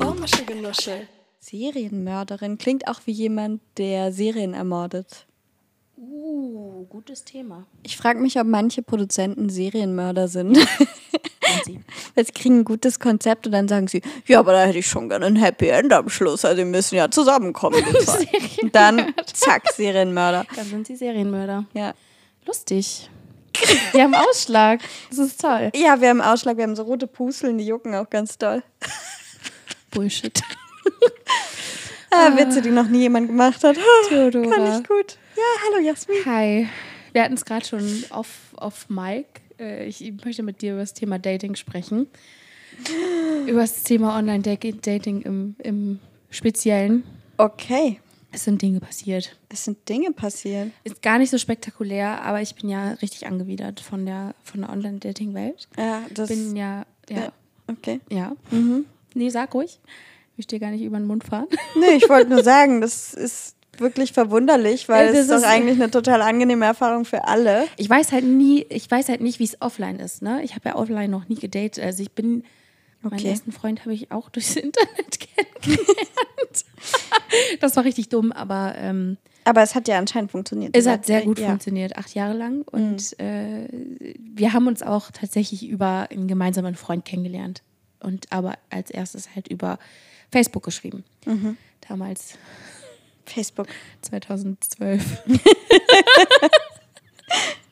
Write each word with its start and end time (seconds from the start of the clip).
Ohrmaschige 0.00 0.54
Nusche. 0.62 1.15
Serienmörderin 1.48 2.58
klingt 2.58 2.88
auch 2.88 3.00
wie 3.04 3.12
jemand, 3.12 3.60
der 3.78 4.10
Serien 4.10 4.52
ermordet. 4.52 5.26
Uh, 5.96 6.84
gutes 6.88 7.24
Thema. 7.24 7.66
Ich 7.84 7.96
frage 7.96 8.18
mich, 8.18 8.38
ob 8.40 8.48
manche 8.48 8.82
Produzenten 8.82 9.48
Serienmörder 9.48 10.26
sind. 10.26 10.58
Sie 11.64 12.24
kriegen 12.34 12.60
ein 12.60 12.64
gutes 12.64 12.98
Konzept 12.98 13.46
und 13.46 13.52
dann 13.52 13.68
sagen 13.68 13.86
sie, 13.86 14.02
ja, 14.26 14.40
aber 14.40 14.52
da 14.52 14.64
hätte 14.64 14.78
ich 14.78 14.88
schon 14.88 15.08
gerne 15.08 15.26
ein 15.26 15.36
Happy 15.36 15.68
End 15.68 15.92
am 15.92 16.08
Schluss. 16.08 16.44
Also 16.44 16.56
die 16.56 16.64
müssen 16.64 16.96
ja 16.96 17.10
zusammenkommen. 17.10 17.82
Und 18.62 18.74
dann, 18.74 19.14
zack, 19.32 19.70
Serienmörder. 19.72 20.44
Dann 20.54 20.66
sind 20.66 20.86
sie 20.86 20.96
Serienmörder. 20.96 21.64
Ja. 21.72 21.94
Lustig. 22.44 23.08
Wir 23.92 24.02
haben 24.02 24.14
Ausschlag. 24.14 24.80
Das 25.08 25.18
ist 25.18 25.40
toll. 25.40 25.70
ja, 25.74 26.00
wir 26.00 26.08
haben 26.10 26.20
Ausschlag, 26.20 26.56
wir 26.56 26.64
haben 26.64 26.76
so 26.76 26.82
rote 26.82 27.06
Pusteln, 27.06 27.58
die 27.58 27.66
jucken 27.66 27.94
auch 27.94 28.10
ganz 28.10 28.36
doll. 28.36 28.62
Bullshit. 29.90 30.42
Ah, 32.10 32.34
Witze, 32.36 32.62
die 32.62 32.70
noch 32.70 32.88
nie 32.88 33.00
jemand 33.00 33.26
gemacht 33.26 33.62
hat. 33.64 33.76
Theodora. 34.08 34.48
Kann 34.54 34.80
ich 34.80 34.88
gut. 34.88 35.18
Ja, 35.36 35.42
hallo 35.66 35.84
Jasmin. 35.84 36.18
Hi. 36.24 36.68
Wir 37.12 37.22
hatten 37.24 37.34
es 37.34 37.44
gerade 37.44 37.66
schon 37.66 38.04
auf, 38.10 38.28
auf 38.54 38.88
Mike. 38.88 39.40
Ich 39.86 40.12
möchte 40.24 40.42
mit 40.42 40.62
dir 40.62 40.72
über 40.72 40.80
das 40.80 40.94
Thema 40.94 41.18
Dating 41.18 41.54
sprechen. 41.56 42.06
Über 43.46 43.60
das 43.62 43.82
Thema 43.84 44.16
Online-Dating 44.18 45.22
im, 45.22 45.56
im 45.62 45.98
Speziellen. 46.30 47.04
Okay, 47.38 48.00
Es 48.32 48.44
sind 48.44 48.60
Dinge 48.62 48.80
passiert. 48.80 49.36
es 49.48 49.64
sind 49.64 49.88
Dinge 49.88 50.12
passiert. 50.12 50.70
Ist 50.84 51.00
gar 51.02 51.18
nicht 51.18 51.30
so 51.30 51.38
spektakulär, 51.38 52.22
aber 52.22 52.40
ich 52.42 52.54
bin 52.54 52.68
ja 52.68 52.92
richtig 53.02 53.26
angewidert 53.26 53.80
von 53.80 54.04
der, 54.06 54.34
von 54.44 54.60
der 54.60 54.70
Online-Dating-Welt. 54.70 55.68
Ja, 55.78 56.02
das 56.12 56.28
Bin 56.28 56.54
ja, 56.56 56.84
ja, 57.08 57.16
Ja. 57.16 57.32
okay. 57.66 58.00
ja. 58.10 58.36
Nee, 59.14 59.28
sag 59.30 59.54
ruhig. 59.54 59.80
Ich 60.36 60.46
dir 60.46 60.58
gar 60.60 60.70
nicht 60.70 60.82
über 60.82 60.98
den 60.98 61.06
Mund 61.06 61.24
fahren. 61.24 61.46
Nee, 61.80 61.96
ich 61.96 62.08
wollte 62.08 62.30
nur 62.30 62.42
sagen, 62.44 62.80
das 62.80 63.14
ist 63.14 63.54
wirklich 63.78 64.12
verwunderlich, 64.12 64.88
weil 64.88 65.06
Ja, 65.06 65.12
es 65.12 65.26
das 65.28 65.36
ist 65.38 65.44
doch 65.44 65.50
eigentlich 65.50 65.76
eine 65.80 65.90
total 65.90 66.22
angenehme 66.22 66.64
Erfahrung 66.64 67.04
für 67.04 67.26
alle. 67.28 67.64
Ich 67.76 67.88
weiß 67.90 68.12
halt 68.12 68.24
nie, 68.24 68.64
ich 68.70 68.90
weiß 68.90 69.08
halt 69.10 69.20
nicht, 69.20 69.38
wie 69.38 69.44
es 69.44 69.60
offline 69.60 69.98
ist. 69.98 70.22
Ne? 70.22 70.42
Ich 70.42 70.54
habe 70.54 70.68
ja 70.70 70.76
offline 70.76 71.10
noch 71.10 71.28
nie 71.28 71.34
gedatet. 71.36 71.82
Also 71.84 72.02
ich 72.02 72.12
bin, 72.12 72.44
meinen 73.02 73.14
Okay. 73.20 73.28
ersten 73.28 73.52
Freund 73.52 73.80
habe 73.82 73.92
ich 73.94 74.10
auch 74.12 74.30
durchs 74.30 74.56
Internet 74.56 75.18
kennengelernt. 75.20 76.64
das 77.60 77.76
war 77.76 77.84
richtig 77.84 78.08
dumm, 78.08 78.32
aber 78.32 78.74
ähm, 78.78 79.16
Aber 79.44 79.62
es 79.62 79.74
hat 79.74 79.88
ja 79.88 79.98
anscheinend 79.98 80.30
funktioniert. 80.30 80.74
es 80.76 80.86
hat 80.86 81.04
sehr 81.06 81.22
gut 81.22 81.38
ja. 81.38 81.48
funktioniert, 81.48 81.96
acht 81.96 82.14
Jahre 82.14 82.34
lang. 82.34 82.62
Und 82.70 83.18
äh, 83.20 83.68
wir 84.18 84.52
haben 84.54 84.66
uns 84.66 84.82
auch 84.82 85.10
tatsächlich 85.10 85.68
über 85.68 86.08
einen 86.10 86.28
gemeinsamen 86.28 86.74
Freund 86.74 87.04
kennengelernt. 87.04 87.62
Und 88.00 88.26
aber 88.32 88.54
als 88.70 88.90
erstes 88.90 89.34
halt 89.34 89.48
über 89.48 89.78
Facebook 90.36 90.64
geschrieben. 90.64 91.02
Damals 91.88 92.36
Facebook. 93.24 93.68
2012. 94.02 95.22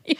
ja. 0.06 0.16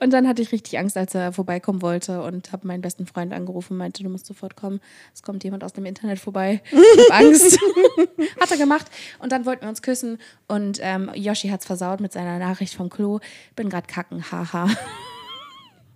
Und 0.00 0.14
dann 0.14 0.26
hatte 0.26 0.40
ich 0.40 0.50
richtig 0.50 0.78
Angst, 0.78 0.96
als 0.96 1.14
er 1.14 1.30
vorbeikommen 1.30 1.82
wollte 1.82 2.22
und 2.22 2.52
habe 2.52 2.66
meinen 2.66 2.80
besten 2.80 3.04
Freund 3.06 3.34
angerufen 3.34 3.74
und 3.74 3.78
meinte, 3.80 4.02
du 4.02 4.08
musst 4.08 4.24
sofort 4.24 4.56
kommen. 4.56 4.80
Es 5.12 5.22
kommt 5.22 5.44
jemand 5.44 5.62
aus 5.62 5.74
dem 5.74 5.84
Internet 5.84 6.18
vorbei. 6.18 6.62
Ich 6.70 7.10
habe 7.10 7.26
Angst. 7.26 7.58
hat 8.40 8.50
er 8.50 8.56
gemacht. 8.56 8.86
Und 9.18 9.30
dann 9.30 9.44
wollten 9.44 9.62
wir 9.62 9.68
uns 9.68 9.82
küssen 9.82 10.16
und 10.48 10.78
ähm, 10.80 11.10
Yoshi 11.14 11.48
hat 11.48 11.60
es 11.60 11.66
versaut 11.66 12.00
mit 12.00 12.14
seiner 12.14 12.38
Nachricht 12.38 12.74
vom 12.74 12.88
Klo. 12.88 13.20
Bin 13.56 13.68
gerade 13.68 13.86
kacken, 13.86 14.32
haha. 14.32 14.70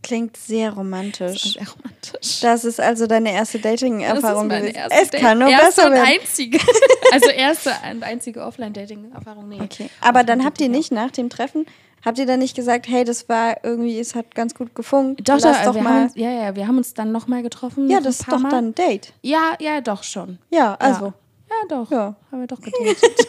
Klingt 0.07 0.37
sehr 0.37 0.71
romantisch. 0.73 1.55
Sehr 1.55 1.67
romantisch. 1.69 2.39
Das 2.41 2.65
ist 2.65 2.79
also 2.81 3.09
deine 3.09 3.33
erste 3.33 3.59
Dating-Erfahrung 3.59 4.49
gewesen. 4.49 4.77
erste 4.77 5.17
Es 5.17 5.21
kann 5.21 5.41
nur 5.41 5.49
erste 5.49 5.67
besser 5.67 5.87
und 5.87 5.93
werden. 5.95 6.07
einzige. 6.07 6.59
Also 7.13 7.31
erste 7.31 7.73
und 7.91 8.03
einzige 8.05 8.43
Offline-Dating-Erfahrung. 8.45 9.49
Nee. 9.49 9.61
Okay. 9.61 9.91
Aber 10.01 10.23
dann 10.23 10.45
habt 10.45 10.61
ihr 10.61 10.69
nicht 10.69 10.93
nach 10.93 11.11
dem 11.11 11.29
Treffen, 11.29 11.67
habt 12.05 12.19
ihr 12.19 12.27
dann 12.27 12.39
nicht 12.39 12.55
gesagt, 12.55 12.87
hey, 12.89 13.03
das 13.03 13.29
war 13.29 13.65
irgendwie, 13.65 13.99
es 13.99 14.15
hat 14.15 14.33
ganz 14.37 14.55
gut 14.55 14.77
gefunkt. 14.77 15.29
Doch, 15.29 15.41
lass 15.41 15.65
doch, 15.65 15.75
doch 15.75 15.81
mal. 15.81 16.03
Haben 16.03 16.13
ja, 16.15 16.31
ja, 16.31 16.55
wir 16.55 16.69
haben 16.69 16.77
uns 16.79 16.95
dann 16.95 17.11
nochmal 17.11 17.43
getroffen. 17.43 17.89
ja, 17.91 18.01
das 18.01 18.21
ist 18.21 18.31
doch 18.31 18.39
Mal. 18.39 18.51
dann 18.51 18.69
ein 18.69 18.75
Date. 18.77 19.13
Ja, 19.23 19.55
ja, 19.59 19.81
doch 19.81 20.05
schon. 20.05 20.39
Ja, 20.51 20.75
also. 20.75 21.07
Ja, 21.07 21.13
ja 21.51 21.69
doch. 21.69 21.91
Ja. 21.91 22.17
Haben 22.31 22.41
wir 22.41 22.47
doch 22.47 22.61
gedatet. 22.61 23.27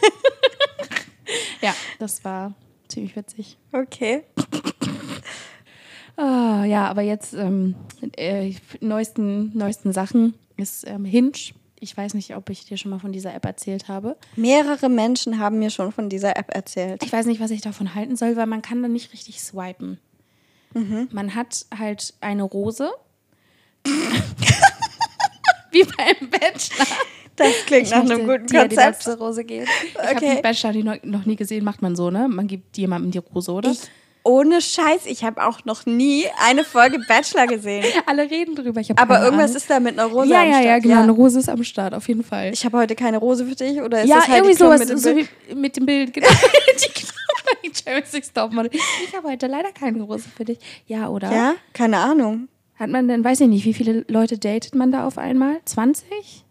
ja, 1.62 1.74
das 1.98 2.24
war 2.24 2.54
ziemlich 2.88 3.16
witzig. 3.16 3.58
Okay. 3.72 4.26
Ah, 6.18 6.64
ja, 6.66 6.88
aber 6.88 7.02
jetzt 7.04 7.34
ähm, 7.34 7.76
äh, 8.18 8.54
neuesten, 8.82 9.56
neuesten 9.58 9.94
Sachen 9.94 10.34
ist 10.58 10.86
ähm, 10.88 11.06
Hinge. 11.06 11.32
Ich 11.80 11.96
weiß 11.96 12.16
nicht, 12.16 12.36
ob 12.36 12.50
ich 12.50 12.66
dir 12.66 12.76
schon 12.78 12.90
mal 12.90 12.98
von 13.00 13.12
dieser 13.12 13.36
App 13.36 13.46
erzählt 13.46 13.88
habe. 13.88 14.18
Mehrere 14.36 14.90
Menschen 14.90 15.38
haben 15.38 15.60
mir 15.60 15.70
schon 15.70 15.92
von 15.92 16.10
dieser 16.10 16.36
App 16.36 16.54
erzählt. 16.56 17.04
Ich 17.04 17.14
weiß 17.14 17.28
nicht, 17.28 17.40
was 17.40 17.52
ich 17.52 17.62
davon 17.62 17.94
halten 17.94 18.16
soll, 18.16 18.36
weil 18.36 18.48
man 18.48 18.64
kann 18.64 18.82
da 18.82 18.88
nicht 18.88 19.14
richtig 19.14 19.42
swipen. 19.42 20.00
Man 21.12 21.34
hat 21.36 21.66
halt 21.76 22.14
eine 22.22 22.44
Rose. 22.44 22.90
Wie 25.72 25.84
beim 25.84 26.30
Bachelor. 26.30 26.86
Das 27.36 27.54
klingt 27.66 27.84
Ich 27.88 27.92
nach 27.92 28.02
einem 28.02 28.26
guten 28.28 28.48
dir 28.48 28.68
die 28.68 28.76
Konzept. 28.76 29.06
letzte 29.06 29.18
Rose 29.18 29.44
geben. 29.44 29.66
Ich 29.94 29.98
habe 30.00 30.16
Okay. 30.18 30.34
den 30.36 30.42
Bachelor 30.42 30.74
die 30.74 30.84
noch, 30.84 30.96
noch 31.04 31.26
nie 31.26 31.36
gesehen, 31.36 31.64
macht 31.64 31.82
man 31.82 31.96
so, 31.96 32.10
ne? 32.12 32.28
Man 32.28 32.48
gibt 32.48 32.78
jemandem 32.78 33.12
die 33.12 33.18
Rose, 33.20 33.52
oder? 33.52 33.72
Ich, 33.72 33.82
ohne 34.28 34.62
Scheiß, 34.62 35.06
ich 35.06 35.24
habe 35.24 35.46
auch 35.46 35.66
noch 35.66 35.86
nie 35.86 36.26
eine 36.46 36.64
Folge 36.64 37.00
Bachelor 37.08 37.48
gesehen. 37.48 37.86
Alle 38.06 38.30
reden 38.30 38.56
drüber. 38.56 38.82
Ich 38.82 38.92
Aber 38.98 39.22
irgendwas 39.24 39.52
Ahnung. 39.52 39.58
ist 39.58 39.70
da 39.70 39.80
mit 39.80 39.98
einer 39.98 40.10
Rose 40.10 40.30
Ja, 40.30 40.42
am 40.42 40.48
ja, 40.48 40.52
Start. 40.54 40.66
ja, 40.66 40.80
genau. 40.80 41.02
Eine 41.02 41.12
Rose 41.12 41.40
ist 41.40 41.50
am 41.50 41.64
Start, 41.64 41.94
auf 41.94 42.08
jeden 42.08 42.24
Fall. 42.24 42.52
Ich 42.54 42.66
habe 42.66 42.78
heute 42.78 42.96
keine 42.96 43.18
Rose 43.18 43.46
für 43.46 43.56
dich 43.56 43.82
oder 43.82 44.04
ist 44.04 44.10
ja, 44.10 44.18
das 44.18 44.28
halt 44.28 44.38
irgendwie 44.40 44.56
sowas, 44.56 44.80
mit 44.80 44.90
dem 44.90 44.98
so 44.98 45.14
Bild? 45.14 45.30
wie 45.48 45.56
mit 45.56 45.78
dem 45.78 45.86
Bild, 45.86 46.14
genau. 46.14 46.28
die 46.84 46.92
Six 48.06 48.34
Topmodel. 48.34 48.72
Ich 48.74 49.16
habe 49.16 49.30
heute 49.30 49.48
leider 49.48 49.72
keine 49.72 50.02
Rose 50.02 50.28
für 50.36 50.46
dich. 50.46 50.60
Ja, 50.86 51.10
oder? 51.10 51.32
Ja, 51.32 51.56
keine 51.74 51.98
Ahnung. 51.98 52.48
Hat 52.76 52.90
man 52.90 53.08
denn, 53.08 53.24
weiß 53.24 53.42
ich 53.42 53.48
nicht, 53.48 53.66
wie 53.66 53.74
viele 53.74 54.06
Leute 54.08 54.38
datet 54.38 54.76
man 54.76 54.92
da 54.92 55.08
auf 55.08 55.18
einmal? 55.18 55.60
20? 55.66 56.46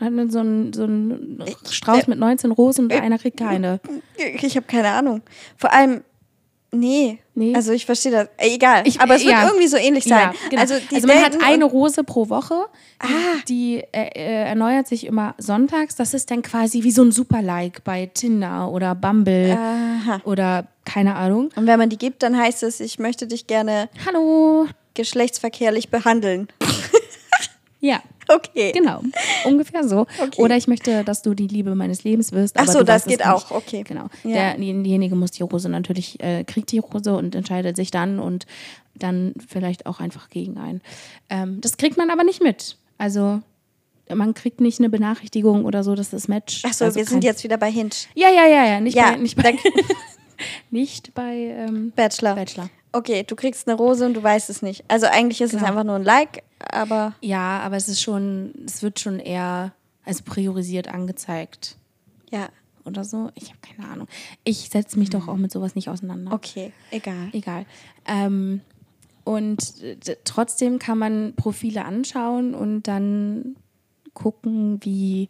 Hat 0.00 0.12
man 0.12 0.30
so 0.30 0.38
einen, 0.38 0.72
so 0.72 0.84
einen 0.84 1.44
Strauß 1.68 2.06
mit 2.06 2.18
19 2.18 2.50
Rosen 2.50 2.86
und 2.86 2.92
einer 2.92 3.18
kriegt 3.18 3.36
keine. 3.36 3.80
Ich 4.16 4.56
habe 4.56 4.66
keine 4.66 4.88
Ahnung. 4.88 5.20
Vor 5.56 5.72
allem, 5.72 6.02
nee. 6.72 7.18
Nee. 7.34 7.54
Also 7.54 7.72
ich 7.72 7.86
verstehe 7.86 8.12
das. 8.12 8.28
Äh, 8.36 8.54
Egal. 8.54 8.82
Ich- 8.86 9.00
Aber 9.00 9.14
es 9.14 9.22
wird 9.24 9.32
ja. 9.32 9.46
irgendwie 9.46 9.66
so 9.66 9.76
ähnlich 9.78 10.04
sein. 10.04 10.32
Ja, 10.32 10.34
genau. 10.50 10.60
Also, 10.62 10.74
die 10.90 10.94
also 10.96 11.06
man 11.06 11.22
hat 11.22 11.36
eine 11.42 11.64
Rose 11.64 12.04
pro 12.04 12.28
Woche. 12.28 12.66
Ah. 12.98 13.06
Die 13.48 13.78
äh, 13.92 14.08
äh, 14.14 14.44
erneuert 14.48 14.86
sich 14.86 15.06
immer 15.06 15.34
sonntags. 15.38 15.96
Das 15.96 16.12
ist 16.12 16.30
dann 16.30 16.42
quasi 16.42 16.82
wie 16.84 16.90
so 16.90 17.02
ein 17.02 17.12
Super-Like 17.12 17.82
bei 17.84 18.10
Tinder 18.12 18.70
oder 18.70 18.94
Bumble 18.94 19.56
Aha. 19.58 20.20
oder 20.24 20.66
keine 20.84 21.14
Ahnung. 21.14 21.50
Und 21.56 21.66
wenn 21.66 21.78
man 21.78 21.88
die 21.88 21.98
gibt, 21.98 22.22
dann 22.22 22.36
heißt 22.36 22.62
es, 22.62 22.80
ich 22.80 22.98
möchte 22.98 23.26
dich 23.26 23.46
gerne 23.46 23.88
Hallo. 24.06 24.66
geschlechtsverkehrlich 24.94 25.88
behandeln. 25.88 26.48
Ja, 27.80 28.02
Okay. 28.28 28.72
genau. 28.72 29.02
Ungefähr 29.44 29.86
so. 29.88 30.06
Okay. 30.22 30.40
Oder 30.40 30.56
ich 30.56 30.68
möchte, 30.68 31.02
dass 31.04 31.22
du 31.22 31.34
die 31.34 31.46
Liebe 31.48 31.74
meines 31.74 32.04
Lebens 32.04 32.32
wirst. 32.32 32.56
Ach 32.58 32.68
so, 32.68 32.82
das 32.82 33.04
geht 33.04 33.24
auch. 33.26 33.50
Okay. 33.50 33.82
Genau. 33.82 34.06
Ja. 34.22 34.54
Der, 34.54 34.58
diejenige 34.58 35.16
muss 35.16 35.32
die 35.32 35.42
Rose 35.42 35.68
natürlich, 35.68 36.20
äh, 36.22 36.44
kriegt 36.44 36.70
die 36.72 36.78
Rose 36.78 37.14
und 37.16 37.34
entscheidet 37.34 37.76
sich 37.76 37.90
dann 37.90 38.18
und 38.18 38.46
dann 38.94 39.34
vielleicht 39.48 39.86
auch 39.86 39.98
einfach 40.00 40.28
gegen 40.30 40.58
einen. 40.58 40.80
Ähm, 41.28 41.60
das 41.60 41.76
kriegt 41.76 41.96
man 41.96 42.10
aber 42.10 42.22
nicht 42.22 42.42
mit. 42.42 42.76
Also 42.98 43.40
man 44.14 44.34
kriegt 44.34 44.60
nicht 44.60 44.78
eine 44.78 44.90
Benachrichtigung 44.90 45.64
oder 45.64 45.82
so, 45.82 45.94
dass 45.94 46.10
das 46.10 46.28
Match. 46.28 46.64
Achso, 46.64 46.84
also 46.84 46.98
wir 46.98 47.06
sind 47.06 47.24
jetzt 47.24 47.42
wieder 47.44 47.56
bei 47.56 47.70
Hinge. 47.70 47.90
Ja, 48.14 48.28
ja, 48.28 48.46
ja, 48.46 48.66
ja. 48.66 48.80
Nicht 48.80 48.96
Ja, 48.96 49.12
bei, 49.12 49.16
nicht 49.16 49.36
bei, 49.36 49.56
nicht 50.70 51.14
bei 51.14 51.34
ähm, 51.34 51.92
Bachelor. 51.96 52.34
Bachelor. 52.34 52.70
Okay, 52.92 53.22
du 53.24 53.36
kriegst 53.36 53.68
eine 53.68 53.76
Rose 53.76 54.04
und 54.06 54.14
du 54.14 54.22
weißt 54.22 54.50
es 54.50 54.62
nicht. 54.62 54.84
Also 54.88 55.06
eigentlich 55.06 55.40
ist 55.40 55.52
es 55.52 55.58
Genau. 55.58 55.68
einfach 55.70 55.84
nur 55.84 55.94
ein 55.96 56.04
Like, 56.04 56.42
aber 56.58 57.14
Ja, 57.20 57.60
aber 57.60 57.76
es 57.76 57.88
ist 57.88 58.00
schon, 58.02 58.52
es 58.66 58.82
wird 58.82 58.98
schon 59.00 59.18
eher 59.20 59.72
als 60.04 60.22
priorisiert 60.22 60.88
angezeigt. 60.88 61.76
ja, 62.30 62.48
oder 62.86 63.04
so. 63.04 63.30
Ich 63.34 63.50
habe 63.50 63.58
keine 63.60 63.88
Ahnung. 63.90 64.08
Ich 64.42 64.70
setze 64.70 64.98
mich 64.98 65.10
doch 65.10 65.28
auch 65.28 65.36
mit 65.36 65.52
sowas 65.52 65.74
nicht 65.74 65.88
auseinander. 65.90 66.32
okay, 66.32 66.72
egal. 66.90 67.28
Egal. 67.32 67.66
Ähm, 68.06 68.62
und 69.24 69.58
trotzdem 70.24 70.78
kann 70.78 70.98
man 70.98 71.34
Profile 71.36 71.84
anschauen 71.84 72.54
und 72.54 72.84
dann 72.88 73.54
gucken, 74.14 74.78
wie 74.82 75.28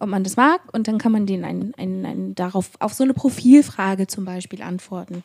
ob 0.00 0.08
man 0.08 0.24
das 0.24 0.36
mag. 0.36 0.60
Und 0.72 0.88
dann 0.88 0.96
kann 0.98 1.12
man 1.12 1.26
denen 1.26 1.44
ein, 1.44 1.74
ein, 1.76 2.06
ein, 2.06 2.34
darauf, 2.34 2.70
auf 2.80 2.94
so 2.94 3.04
eine 3.04 3.14
Profilfrage 3.14 4.06
zum 4.06 4.24
Beispiel 4.24 4.62
antworten. 4.62 5.22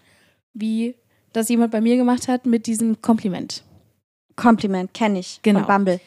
Wie 0.53 0.95
das 1.33 1.49
jemand 1.49 1.71
bei 1.71 1.81
mir 1.81 1.97
gemacht 1.97 2.27
hat 2.27 2.45
mit 2.45 2.67
diesem 2.67 3.01
Kompliment. 3.01 3.63
Kompliment, 4.35 4.93
kenne 4.93 5.19
ich. 5.19 5.39
Genau. 5.41 5.59
Von 5.59 5.67
Bumble. 5.67 5.99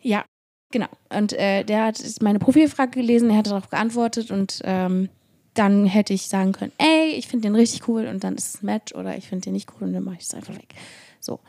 Ja, 0.00 0.24
genau. 0.72 0.88
Und 1.10 1.32
äh, 1.34 1.64
der 1.64 1.84
hat 1.84 2.02
meine 2.20 2.38
Profilfrage 2.38 2.92
gelesen, 2.92 3.30
er 3.30 3.38
hat 3.38 3.48
darauf 3.48 3.68
geantwortet 3.68 4.30
und 4.30 4.60
ähm, 4.64 5.08
dann 5.54 5.86
hätte 5.86 6.14
ich 6.14 6.28
sagen 6.28 6.52
können, 6.52 6.72
ey, 6.78 7.10
ich 7.16 7.26
finde 7.26 7.48
den 7.48 7.56
richtig 7.56 7.88
cool 7.88 8.06
und 8.06 8.22
dann 8.22 8.36
ist 8.36 8.54
es 8.54 8.62
ein 8.62 8.66
Match 8.66 8.94
oder 8.94 9.16
ich 9.16 9.28
finde 9.28 9.44
den 9.44 9.54
nicht 9.54 9.68
cool 9.72 9.88
und 9.88 9.92
dann 9.92 10.04
mache 10.04 10.16
ich 10.18 10.24
es 10.24 10.34
einfach 10.34 10.54
weg. 10.54 10.74
So. 11.20 11.40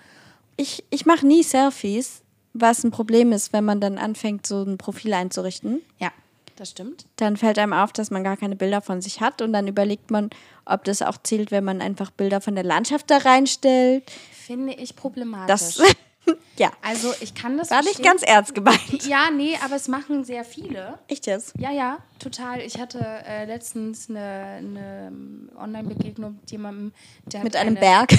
Ich, 0.58 0.84
ich 0.90 1.06
mache 1.06 1.26
nie 1.26 1.44
Selfies, 1.44 2.24
was 2.54 2.84
ein 2.84 2.92
Problem 2.92 3.32
ist, 3.32 3.54
wenn 3.54 3.66
man 3.66 3.80
dann 3.80 3.98
anfängt, 3.98 4.48
so 4.48 4.64
ein 4.64 4.78
Profil 4.78 5.14
einzurichten. 5.14 5.82
Ja, 6.00 6.12
das 6.56 6.72
stimmt. 6.72 7.06
Dann 7.18 7.38
fällt 7.38 7.60
einem 7.60 7.74
auf, 7.74 7.94
dass 7.94 8.12
man 8.12 8.24
gar 8.24 8.36
keine 8.36 8.56
Bilder 8.56 8.82
von 8.82 9.02
sich 9.02 9.22
hat 9.22 9.42
und 9.42 9.54
dann 9.54 9.68
überlegt 9.68 10.12
man, 10.12 10.30
ob 10.70 10.84
das 10.84 11.02
auch 11.02 11.18
zählt, 11.24 11.52
wenn 11.52 11.64
man 11.64 11.82
einfach 11.82 12.12
Bilder 12.12 12.42
von 12.42 12.56
der 12.56 12.64
Landschaft 12.64 13.10
da 13.10 13.18
reinstellt. 13.18 14.10
Finde 14.32 14.74
ich 14.74 14.96
problematisch. 14.96 15.78
Das, 15.78 15.82
ja. 16.58 16.72
also 16.82 17.14
ich 17.22 17.34
kann 17.34 17.58
das 17.58 17.72
War 17.72 17.82
nicht 17.82 18.04
ganz 18.04 18.24
ernst 18.24 18.56
gemeint. 18.56 19.06
Ja, 19.06 19.30
nee, 19.32 19.58
aber 19.64 19.76
es 19.76 19.88
machen 19.88 20.24
sehr 20.24 20.44
viele. 20.44 21.00
Echt 21.08 21.28
jetzt? 21.28 21.54
Ja, 21.58 21.72
ja, 21.72 22.00
total. 22.20 22.62
Ich 22.62 22.80
hatte 22.80 23.00
äh, 23.00 23.46
letztens 23.46 24.10
eine, 24.10 24.20
eine 24.20 25.08
ähm, 25.08 25.50
Online-Begegnung 25.58 26.38
mit 26.42 26.52
jemandem, 26.52 26.94
der 27.26 27.44
Mit 27.44 27.56
einem 27.56 27.78
eine, 27.78 27.80
Berg. 27.80 28.14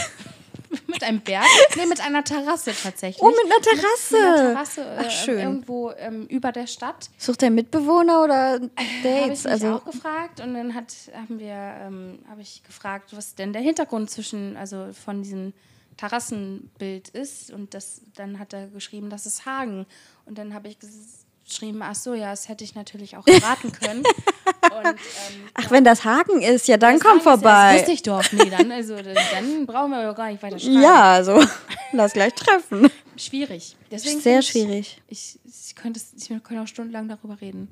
Mit 0.87 1.03
einem 1.03 1.21
Berg? 1.21 1.45
Nee, 1.77 1.87
mit 1.87 2.01
einer 2.01 2.23
Terrasse 2.25 2.73
tatsächlich. 2.81 3.23
Oh, 3.23 3.29
mit 3.31 3.39
einer 3.45 3.61
Terrasse. 3.63 4.13
Mit, 4.17 4.23
mit 4.23 4.29
einer 4.29 4.53
Terrasse 4.55 4.81
äh, 4.83 5.05
Ach, 5.07 5.11
schön. 5.11 5.39
irgendwo 5.39 5.91
ähm, 5.99 6.27
über 6.27 6.53
der 6.53 6.67
Stadt. 6.67 7.11
Sucht 7.19 7.43
er 7.43 7.51
Mitbewohner 7.51 8.23
oder 8.23 8.53
Habe 8.55 8.71
ich 8.77 9.03
Dates? 9.03 9.45
mich 9.45 9.53
Also 9.53 9.75
auch 9.75 9.85
gefragt 9.85 10.41
und 10.41 10.55
dann 10.55 10.75
hat, 10.75 10.95
haben 11.15 11.39
wir, 11.39 11.53
ähm, 11.55 12.19
habe 12.29 12.43
ich 12.43 12.63
gefragt, 12.63 13.11
was 13.17 13.35
denn 13.35 13.53
der 13.53 13.63
Hintergrund 13.63 14.11
zwischen, 14.11 14.57
also 14.57 14.89
von 15.05 15.23
diesem 15.23 15.53
Terrassenbild 15.97 17.09
ist 17.11 17.51
und 17.53 17.75
das, 17.75 18.01
dann 18.15 18.39
hat 18.39 18.53
er 18.53 18.69
geschrieben, 18.69 19.11
das 19.11 19.27
ist 19.27 19.47
Hagen 19.47 19.87
und 20.25 20.39
dann 20.39 20.55
habe 20.55 20.69
ich 20.69 20.77
ges- 20.79 21.20
geschrieben, 21.51 21.83
ach 21.83 21.95
so, 21.95 22.15
ja, 22.15 22.31
das 22.31 22.49
hätte 22.49 22.65
ich 22.65 22.75
natürlich 22.75 23.17
auch 23.17 23.27
erraten 23.27 23.71
können. 23.73 24.03
und, 24.63 24.87
ähm, 24.87 24.95
Ach, 25.55 25.71
wenn 25.71 25.85
das 25.85 26.05
Haken 26.05 26.41
ist, 26.43 26.67
ja, 26.69 26.77
dann 26.77 26.95
das 26.95 27.03
komm 27.03 27.21
Hagen 27.21 27.21
ist 27.21 27.25
ja- 27.27 27.33
Das 27.33 27.41
vorbei. 27.43 27.75
wusste 27.77 27.93
ich 27.93 28.03
doch. 28.03 28.33
Nee, 28.33 28.51
dann, 28.51 28.73
also, 28.73 28.97
dann, 28.97 29.67
brauchen 29.67 29.91
wir 29.91 30.03
doch 30.07 30.17
gar 30.17 30.31
nicht 30.31 30.43
weiter 30.43 30.59
schreiben. 30.59 30.83
Ja, 30.83 31.13
also 31.13 31.45
lass 31.93 32.13
gleich 32.15 32.33
treffen. 32.35 32.91
Schwierig. 33.17 33.77
Deswegen 33.91 34.21
Sehr 34.21 34.39
ich- 34.41 34.49
schwierig. 34.49 35.03
Ich, 35.09 35.39
ich, 35.45 35.75
könnte, 35.75 36.01
ich 36.17 36.29
könnte 36.29 36.63
auch 36.63 36.67
stundenlang 36.69 37.09
darüber 37.09 37.41
reden. 37.41 37.69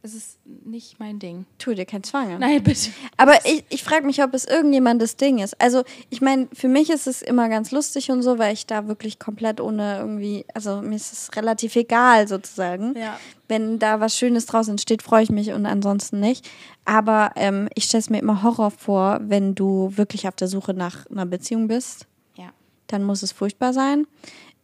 Es 0.00 0.14
ist 0.14 0.38
nicht 0.44 1.00
mein 1.00 1.18
Ding. 1.18 1.44
Tu 1.58 1.74
dir 1.74 1.84
keinen 1.84 2.04
Zwang. 2.04 2.32
an. 2.32 2.40
Nein, 2.40 2.62
bitte. 2.62 2.90
Aber 3.16 3.44
ich, 3.44 3.64
ich 3.68 3.82
frage 3.82 4.06
mich, 4.06 4.22
ob 4.22 4.32
es 4.32 4.44
irgendjemandes 4.44 5.16
Ding 5.16 5.38
ist. 5.38 5.60
Also, 5.60 5.82
ich 6.08 6.20
meine, 6.20 6.46
für 6.52 6.68
mich 6.68 6.88
ist 6.88 7.08
es 7.08 7.20
immer 7.20 7.48
ganz 7.48 7.72
lustig 7.72 8.10
und 8.12 8.22
so, 8.22 8.38
weil 8.38 8.52
ich 8.52 8.66
da 8.66 8.86
wirklich 8.86 9.18
komplett 9.18 9.60
ohne 9.60 9.98
irgendwie, 9.98 10.46
also 10.54 10.82
mir 10.82 10.94
ist 10.94 11.12
es 11.12 11.34
relativ 11.34 11.74
egal 11.74 12.28
sozusagen. 12.28 12.96
Ja. 12.96 13.18
Wenn 13.48 13.80
da 13.80 13.98
was 13.98 14.16
Schönes 14.16 14.46
draus 14.46 14.68
entsteht, 14.68 15.02
freue 15.02 15.24
ich 15.24 15.30
mich 15.30 15.50
und 15.52 15.66
ansonsten 15.66 16.20
nicht. 16.20 16.48
Aber 16.84 17.32
ähm, 17.34 17.68
ich 17.74 17.84
stelle 17.84 18.00
es 18.00 18.10
mir 18.10 18.20
immer 18.20 18.44
Horror 18.44 18.70
vor, 18.70 19.18
wenn 19.22 19.56
du 19.56 19.92
wirklich 19.96 20.28
auf 20.28 20.36
der 20.36 20.48
Suche 20.48 20.74
nach 20.74 21.06
einer 21.06 21.26
Beziehung 21.26 21.66
bist. 21.66 22.06
Ja. 22.36 22.50
Dann 22.86 23.02
muss 23.02 23.24
es 23.24 23.32
furchtbar 23.32 23.72
sein. 23.72 24.06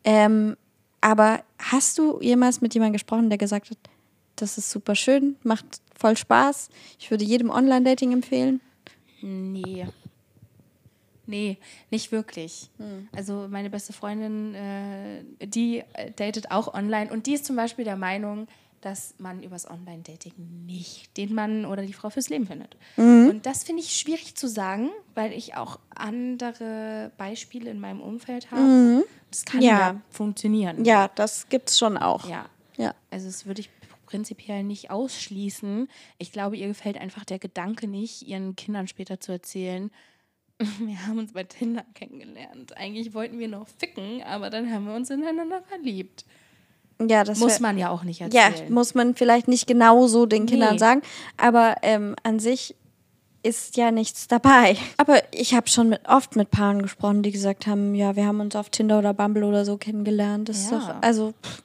Ähm, 0.04 0.56
aber 1.00 1.40
hast 1.58 1.98
du 1.98 2.20
jemals 2.20 2.60
mit 2.60 2.72
jemandem 2.72 2.94
gesprochen, 2.94 3.28
der 3.30 3.38
gesagt 3.38 3.70
hat, 3.70 3.78
das 4.36 4.58
ist 4.58 4.70
super 4.70 4.94
schön, 4.94 5.36
macht 5.42 5.64
voll 5.96 6.16
Spaß. 6.16 6.68
Ich 6.98 7.10
würde 7.10 7.24
jedem 7.24 7.50
Online-Dating 7.50 8.12
empfehlen. 8.12 8.60
Nee. 9.22 9.86
Nee, 11.26 11.56
nicht 11.90 12.12
wirklich. 12.12 12.68
Also 13.16 13.46
meine 13.48 13.70
beste 13.70 13.94
Freundin, 13.94 14.54
äh, 14.54 15.22
die 15.46 15.82
datet 16.16 16.50
auch 16.50 16.74
online 16.74 17.10
und 17.10 17.26
die 17.26 17.32
ist 17.34 17.46
zum 17.46 17.56
Beispiel 17.56 17.84
der 17.86 17.96
Meinung, 17.96 18.46
dass 18.82 19.14
man 19.16 19.42
übers 19.42 19.66
Online-Dating 19.70 20.34
nicht 20.66 21.16
den 21.16 21.34
Mann 21.34 21.64
oder 21.64 21.86
die 21.86 21.94
Frau 21.94 22.10
fürs 22.10 22.28
Leben 22.28 22.46
findet. 22.46 22.76
Und 22.98 23.40
das 23.44 23.64
finde 23.64 23.80
ich 23.80 23.96
schwierig 23.96 24.34
zu 24.34 24.46
sagen, 24.46 24.90
weil 25.14 25.32
ich 25.32 25.56
auch 25.56 25.78
andere 25.94 27.10
Beispiele 27.16 27.70
in 27.70 27.80
meinem 27.80 28.02
Umfeld 28.02 28.50
habe. 28.50 29.06
Das 29.30 29.46
kann 29.46 29.62
ja, 29.62 29.78
Ja. 29.78 30.00
funktionieren. 30.10 30.84
Ja, 30.84 31.08
das 31.14 31.48
gibt's 31.48 31.78
schon 31.78 31.96
auch. 31.96 32.28
Ja. 32.28 32.44
Ja. 32.76 32.94
Also 33.10 33.26
das 33.28 33.46
würde 33.46 33.62
ich 33.62 33.70
prinzipiell 34.14 34.62
nicht 34.62 34.90
ausschließen. 34.92 35.88
Ich 36.18 36.30
glaube, 36.30 36.56
ihr 36.56 36.68
gefällt 36.68 36.96
einfach 37.00 37.24
der 37.24 37.40
Gedanke 37.40 37.88
nicht, 37.88 38.22
ihren 38.22 38.54
Kindern 38.54 38.86
später 38.86 39.18
zu 39.18 39.32
erzählen, 39.32 39.90
wir 40.78 41.06
haben 41.08 41.18
uns 41.18 41.32
bei 41.32 41.42
Tinder 41.42 41.84
kennengelernt. 41.94 42.76
Eigentlich 42.76 43.12
wollten 43.12 43.40
wir 43.40 43.48
noch 43.48 43.66
ficken, 43.66 44.22
aber 44.22 44.50
dann 44.50 44.72
haben 44.72 44.86
wir 44.86 44.94
uns 44.94 45.10
ineinander 45.10 45.62
verliebt. 45.62 46.24
Ja, 47.04 47.24
das 47.24 47.40
Muss 47.40 47.58
man 47.58 47.76
ja 47.76 47.90
auch 47.90 48.04
nicht 48.04 48.20
Ja, 48.20 48.26
erzählen. 48.50 48.72
muss 48.72 48.94
man 48.94 49.16
vielleicht 49.16 49.48
nicht 49.48 49.66
genau 49.66 50.06
so 50.06 50.26
den 50.26 50.46
Kindern 50.46 50.74
Nee. 50.74 50.78
sagen, 50.78 51.02
aber 51.36 51.78
ähm, 51.82 52.14
an 52.22 52.38
sich 52.38 52.76
ist 53.42 53.76
ja 53.76 53.90
nichts 53.90 54.28
dabei. 54.28 54.76
Aber 54.96 55.20
ich 55.34 55.54
habe 55.54 55.68
schon 55.68 55.88
mit, 55.88 56.08
oft 56.08 56.36
mit 56.36 56.52
Paaren 56.52 56.82
gesprochen, 56.82 57.24
die 57.24 57.32
gesagt 57.32 57.66
haben, 57.66 57.96
ja, 57.96 58.14
wir 58.14 58.26
haben 58.26 58.38
uns 58.38 58.54
auf 58.54 58.70
Tinder 58.70 59.00
oder 59.00 59.12
Bumble 59.12 59.42
oder 59.42 59.64
so 59.64 59.76
kennengelernt. 59.76 60.48
Das 60.48 60.58
ist 60.58 60.70
Ja. 60.70 60.78
doch, 60.78 61.02
also, 61.02 61.34
pff, 61.42 61.62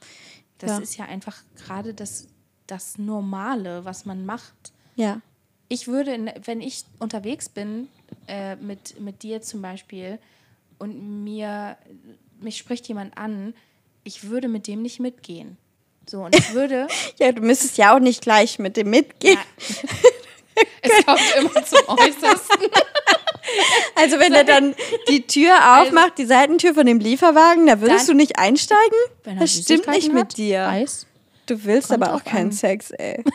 das 0.58 0.70
ja. 0.72 0.78
ist 0.80 0.96
ja 0.98 1.04
einfach 1.04 1.36
gerade 1.64 1.94
das, 1.94 2.26
das 2.70 2.98
Normale, 2.98 3.84
was 3.84 4.04
man 4.06 4.24
macht. 4.26 4.72
ja. 4.96 5.20
ich 5.68 5.86
würde, 5.86 6.34
wenn 6.44 6.60
ich 6.60 6.84
unterwegs 6.98 7.48
bin, 7.48 7.88
äh, 8.26 8.56
mit, 8.56 8.98
mit 9.00 9.22
dir 9.22 9.40
zum 9.40 9.62
Beispiel, 9.62 10.18
und 10.78 11.22
mir, 11.24 11.76
mich 12.40 12.56
spricht 12.58 12.88
jemand 12.88 13.16
an, 13.16 13.54
ich 14.02 14.24
würde 14.30 14.48
mit 14.48 14.66
dem 14.66 14.82
nicht 14.82 14.98
mitgehen. 14.98 15.56
So, 16.08 16.22
und 16.24 16.34
ich 16.34 16.54
würde, 16.54 16.88
Ja, 17.20 17.30
du 17.32 17.42
müsstest 17.42 17.76
ja 17.78 17.94
auch 17.94 18.00
nicht 18.00 18.22
gleich 18.22 18.58
mit 18.58 18.76
dem 18.76 18.90
mitgehen. 18.90 19.38
es 20.82 21.04
kommt 21.06 21.20
immer 21.38 21.64
zum 21.64 21.78
Äußersten. 21.86 22.68
Also 23.96 24.18
wenn 24.20 24.32
er 24.32 24.44
dann 24.44 24.74
die 25.08 25.26
Tür 25.26 25.80
aufmacht, 25.80 26.18
die 26.18 26.26
Seitentür 26.26 26.72
von 26.74 26.86
dem 26.86 27.00
Lieferwagen, 27.00 27.66
da 27.66 27.80
würdest 27.80 28.08
Dann- 28.08 28.16
du 28.16 28.22
nicht 28.22 28.38
einsteigen? 28.38 28.96
Wenn 29.24 29.36
er 29.38 29.40
Das 29.40 29.52
stimmt 29.54 29.88
nicht 29.88 30.12
mit 30.12 30.22
hat, 30.22 30.36
dir. 30.36 30.68
Eis. 30.68 31.06
Du 31.50 31.64
willst 31.64 31.88
Kommt 31.88 32.04
aber 32.04 32.14
auch 32.14 32.22
keinen 32.22 32.50
an. 32.50 32.52
Sex, 32.52 32.92
ey. 32.92 33.24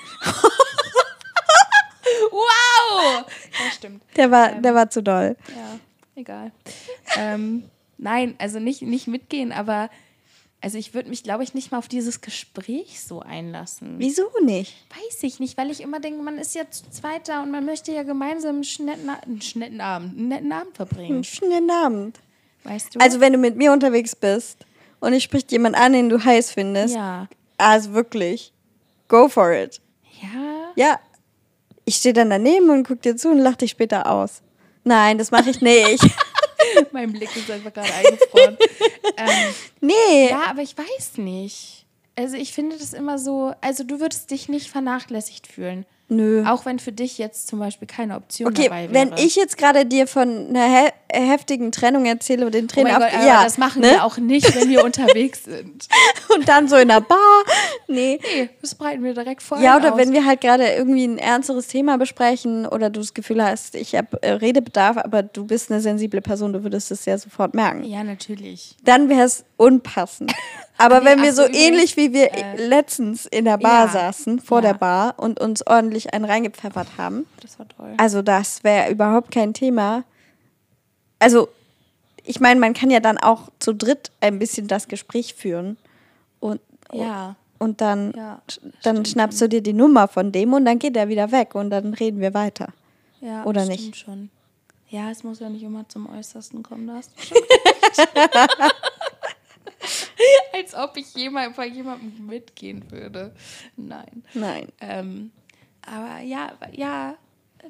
Wow! 2.31 3.25
Ja, 3.25 3.71
stimmt. 3.73 4.03
Der 4.15 4.31
war, 4.31 4.53
der 4.53 4.73
war 4.75 4.89
zu 4.89 5.01
doll. 5.01 5.35
Ja, 5.49 5.79
egal. 6.15 6.51
ähm, 7.17 7.63
nein, 7.97 8.35
also 8.37 8.59
nicht, 8.59 8.81
nicht 8.83 9.07
mitgehen, 9.07 9.51
aber 9.51 9.89
also 10.61 10.77
ich 10.77 10.93
würde 10.93 11.09
mich, 11.09 11.23
glaube 11.23 11.43
ich, 11.43 11.53
nicht 11.53 11.71
mal 11.71 11.77
auf 11.77 11.87
dieses 11.87 12.21
Gespräch 12.21 13.01
so 13.01 13.19
einlassen. 13.21 13.95
Wieso 13.97 14.29
nicht? 14.43 14.75
Weiß 14.89 15.23
ich 15.23 15.39
nicht, 15.39 15.57
weil 15.57 15.69
ich 15.71 15.81
immer 15.81 15.99
denke, 15.99 16.21
man 16.23 16.37
ist 16.37 16.55
ja 16.55 16.69
zu 16.69 16.89
zweit 16.89 17.27
da 17.27 17.43
und 17.43 17.51
man 17.51 17.65
möchte 17.65 17.91
ja 17.91 18.03
gemeinsam 18.03 18.61
einen 18.61 18.85
netten, 18.85 19.09
einen 19.09 19.41
netten 19.55 19.81
Abend, 19.81 20.17
einen 20.17 20.27
netten 20.29 20.51
Abend 20.51 20.75
verbringen. 20.75 21.15
Einen 21.15 21.23
schönen 21.23 21.69
Abend. 21.69 22.19
Weißt 22.63 22.95
du? 22.95 22.99
Also 22.99 23.19
wenn 23.19 23.33
du 23.33 23.39
mit 23.39 23.57
mir 23.57 23.73
unterwegs 23.73 24.15
bist 24.15 24.65
und 25.01 25.13
ich 25.13 25.23
spricht 25.23 25.51
jemand 25.51 25.75
an, 25.75 25.93
den 25.93 26.09
du 26.09 26.23
heiß 26.23 26.51
findest, 26.51 26.95
ja. 26.95 27.27
Also 27.57 27.93
wirklich, 27.93 28.53
go 29.07 29.27
for 29.27 29.51
it. 29.51 29.81
Ja. 30.21 30.71
Ja, 30.75 30.99
ich 31.85 31.97
stehe 31.97 32.13
dann 32.13 32.29
daneben 32.29 32.69
und 32.69 32.87
guck 32.87 33.01
dir 33.01 33.15
zu 33.15 33.29
und 33.29 33.39
lach 33.39 33.55
dich 33.55 33.71
später 33.71 34.09
aus. 34.09 34.41
Nein, 34.83 35.17
das 35.17 35.31
mache 35.31 35.49
ich 35.49 35.61
nicht. 35.61 36.03
mein 36.91 37.11
Blick 37.11 37.35
ist 37.35 37.49
einfach 37.49 37.73
gerade 37.73 37.93
eingefroren. 37.93 38.57
ähm, 39.17 39.53
nee. 39.81 40.29
ja, 40.29 40.43
aber 40.49 40.61
ich 40.61 40.77
weiß 40.77 41.17
nicht. 41.17 41.85
Also 42.15 42.37
ich 42.37 42.53
finde 42.53 42.77
das 42.77 42.93
immer 42.93 43.19
so, 43.19 43.53
also 43.61 43.83
du 43.83 43.99
würdest 43.99 44.31
dich 44.31 44.47
nicht 44.47 44.69
vernachlässigt 44.69 45.47
fühlen. 45.47 45.85
Nö. 46.07 46.45
Auch 46.45 46.65
wenn 46.65 46.79
für 46.79 46.91
dich 46.91 47.17
jetzt 47.17 47.47
zum 47.47 47.59
Beispiel 47.59 47.87
keine 47.87 48.15
Option 48.15 48.47
Okay, 48.47 48.65
dabei 48.65 48.91
wäre. 48.91 48.93
wenn 48.93 49.17
ich 49.17 49.35
jetzt 49.35 49.57
gerade 49.57 49.85
dir 49.85 50.07
von 50.07 50.49
einer 50.49 50.93
heftigen 51.21 51.71
Trennung 51.71 52.05
erzähle 52.05 52.45
und 52.45 52.53
den 52.53 52.65
oh 52.65 52.67
Tränen 52.67 52.93
mein 52.93 53.03
auf, 53.03 53.11
Gott, 53.11 53.25
ja, 53.25 53.43
das 53.43 53.57
machen 53.57 53.81
ne? 53.81 53.91
wir 53.91 54.05
auch 54.05 54.17
nicht, 54.17 54.55
wenn 54.55 54.69
wir 54.69 54.83
unterwegs 54.85 55.43
sind. 55.43 55.87
und 56.35 56.47
dann 56.47 56.67
so 56.67 56.75
in 56.75 56.87
der 56.87 57.01
Bar, 57.01 57.43
nee. 57.87 58.19
Nee, 58.35 58.49
das 58.61 58.75
breiten 58.75 59.03
wir 59.03 59.13
direkt 59.13 59.41
vor. 59.41 59.59
Ja, 59.59 59.77
oder 59.77 59.93
aus. 59.93 59.99
wenn 59.99 60.13
wir 60.13 60.25
halt 60.25 60.41
gerade 60.41 60.67
irgendwie 60.73 61.05
ein 61.05 61.17
ernsteres 61.17 61.67
Thema 61.67 61.97
besprechen 61.97 62.65
oder 62.65 62.89
du 62.89 62.99
das 62.99 63.13
Gefühl 63.13 63.43
hast, 63.43 63.75
ich 63.75 63.95
habe 63.95 64.21
äh, 64.21 64.31
Redebedarf, 64.31 64.97
aber 64.97 65.23
du 65.23 65.45
bist 65.45 65.71
eine 65.71 65.81
sensible 65.81 66.21
Person, 66.21 66.53
du 66.53 66.63
würdest 66.63 66.91
es 66.91 67.05
ja 67.05 67.17
sofort 67.17 67.53
merken. 67.53 67.83
Ja, 67.83 68.03
natürlich. 68.03 68.75
Dann 68.83 69.09
wäre 69.09 69.23
es 69.23 69.45
unpassend. 69.57 70.33
Aber 70.77 70.99
Nee, 70.99 71.05
wenn 71.05 71.21
wir 71.21 71.33
so 71.33 71.43
ähnlich 71.43 71.95
wie 71.95 72.11
wir 72.11 72.33
äh, 72.33 72.57
letztens 72.57 73.25
in 73.25 73.45
der 73.45 73.57
Bar 73.57 73.85
ja, 73.85 73.91
saßen, 73.91 74.41
vor 74.41 74.57
ja. 74.57 74.73
der 74.73 74.73
Bar 74.73 75.13
und 75.15 75.39
uns 75.39 75.65
ordentlich 75.65 76.13
einen 76.13 76.25
reingepfeffert 76.25 76.97
haben, 76.97 77.25
Das 77.41 77.57
war 77.57 77.67
toll. 77.69 77.93
also 77.97 78.21
das 78.21 78.63
wäre 78.65 78.91
überhaupt 78.91 79.31
kein 79.31 79.53
Thema. 79.53 80.03
Also, 81.19 81.49
ich 82.23 82.39
meine, 82.39 82.59
man 82.59 82.73
kann 82.73 82.89
ja 82.89 82.99
dann 82.99 83.17
auch 83.17 83.49
zu 83.59 83.73
dritt 83.73 84.11
ein 84.21 84.39
bisschen 84.39 84.67
das 84.67 84.87
Gespräch 84.87 85.33
führen. 85.33 85.77
Und 86.39 86.59
ja. 86.91 87.35
und 87.59 87.81
dann, 87.81 88.13
Ja, 88.15 88.41
dann 88.83 89.05
schnappst 89.05 89.41
du 89.41 89.49
dir 89.49 89.61
die 89.61 89.73
Nummer 89.73 90.07
von 90.07 90.31
dem 90.31 90.53
und 90.53 90.65
dann 90.65 90.79
geht 90.79 90.95
er 90.97 91.07
wieder 91.07 91.31
weg 91.31 91.55
und 91.55 91.69
dann 91.69 91.93
reden 91.93 92.19
wir 92.19 92.33
weiter. 92.33 92.69
Ja, 93.21 93.43
Oder 93.45 93.63
stimmt 93.65 93.79
nicht? 93.79 93.97
schon. 93.97 94.29
Ja, 94.89 95.09
es 95.09 95.23
muss 95.23 95.39
ja 95.39 95.49
nicht 95.49 95.63
immer 95.63 95.87
zum 95.89 96.07
Äußersten 96.07 96.61
kommen, 96.63 96.87
da 96.87 96.95
hast 96.95 97.11
du 97.17 97.21
schon. 97.23 97.37
Als 100.53 100.73
ob 100.75 100.97
ich 100.97 101.13
jemand, 101.15 101.55
bei 101.55 101.67
jemandem 101.67 102.25
mitgehen 102.25 102.89
würde. 102.91 103.33
Nein. 103.75 104.23
Nein. 104.33 104.67
Ähm, 104.79 105.31
aber 105.85 106.21
ja, 106.21 106.53
ja, 106.71 107.15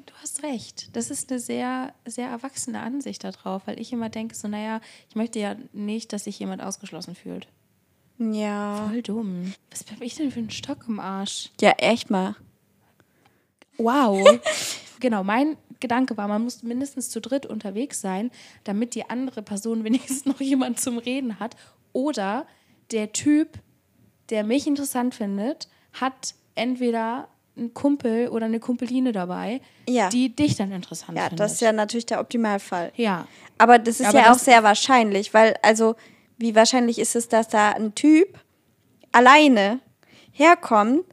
du 0.04 0.12
hast 0.20 0.42
recht. 0.42 0.94
Das 0.94 1.10
ist 1.10 1.30
eine 1.30 1.40
sehr, 1.40 1.94
sehr 2.04 2.28
erwachsene 2.28 2.80
Ansicht 2.80 3.24
darauf, 3.24 3.66
weil 3.66 3.80
ich 3.80 3.92
immer 3.92 4.08
denke, 4.08 4.34
so, 4.34 4.48
naja, 4.48 4.80
ich 5.08 5.16
möchte 5.16 5.38
ja 5.38 5.56
nicht, 5.72 6.12
dass 6.12 6.24
sich 6.24 6.38
jemand 6.38 6.62
ausgeschlossen 6.62 7.14
fühlt. 7.14 7.48
Ja. 8.18 8.88
Voll 8.88 9.02
dumm. 9.02 9.54
Was 9.70 9.84
bin 9.84 10.02
ich 10.02 10.14
denn 10.14 10.30
für 10.30 10.40
ein 10.40 10.50
Stock 10.50 10.84
im 10.88 11.00
Arsch? 11.00 11.50
Ja, 11.60 11.72
echt 11.78 12.10
mal. 12.10 12.36
Wow. 13.78 14.40
genau, 15.00 15.22
mein 15.22 15.56
Gedanke 15.80 16.16
war, 16.16 16.28
man 16.28 16.42
muss 16.42 16.62
mindestens 16.62 17.10
zu 17.10 17.20
dritt 17.20 17.44
unterwegs 17.46 18.00
sein, 18.00 18.30
damit 18.64 18.94
die 18.94 19.08
andere 19.08 19.42
Person 19.42 19.84
wenigstens 19.84 20.24
noch 20.24 20.40
jemand 20.40 20.80
zum 20.80 20.98
Reden 20.98 21.38
hat. 21.38 21.56
Oder 21.92 22.46
der 22.90 23.12
Typ, 23.12 23.58
der 24.30 24.44
mich 24.44 24.66
interessant 24.66 25.14
findet, 25.14 25.68
hat 25.92 26.34
entweder 26.54 27.28
einen 27.56 27.72
Kumpel 27.74 28.28
oder 28.28 28.46
eine 28.46 28.60
Kumpeline 28.60 29.12
dabei, 29.12 29.60
Ja. 29.88 30.08
die 30.10 30.34
dich 30.34 30.56
dann 30.56 30.72
interessant 30.72 31.16
Ja, 31.16 31.24
findet. 31.24 31.40
das 31.40 31.52
ist 31.54 31.60
ja 31.62 31.72
natürlich 31.72 32.06
der 32.06 32.20
Optimalfall. 32.20 32.92
ja. 32.96 33.26
Aber 33.58 33.78
das 33.78 34.00
ist 34.00 34.06
Aber 34.08 34.18
ja 34.18 34.24
auch 34.26 34.32
das- 34.34 34.44
sehr 34.44 34.62
wahrscheinlich, 34.62 35.32
weil, 35.32 35.54
also, 35.62 35.94
wie 36.36 36.54
wahrscheinlich 36.54 36.98
ist 36.98 37.16
es, 37.16 37.28
dass 37.28 37.48
da 37.48 37.70
ein 37.70 37.94
Typ 37.94 38.38
alleine 39.12 39.80
herkommt, 40.32 41.04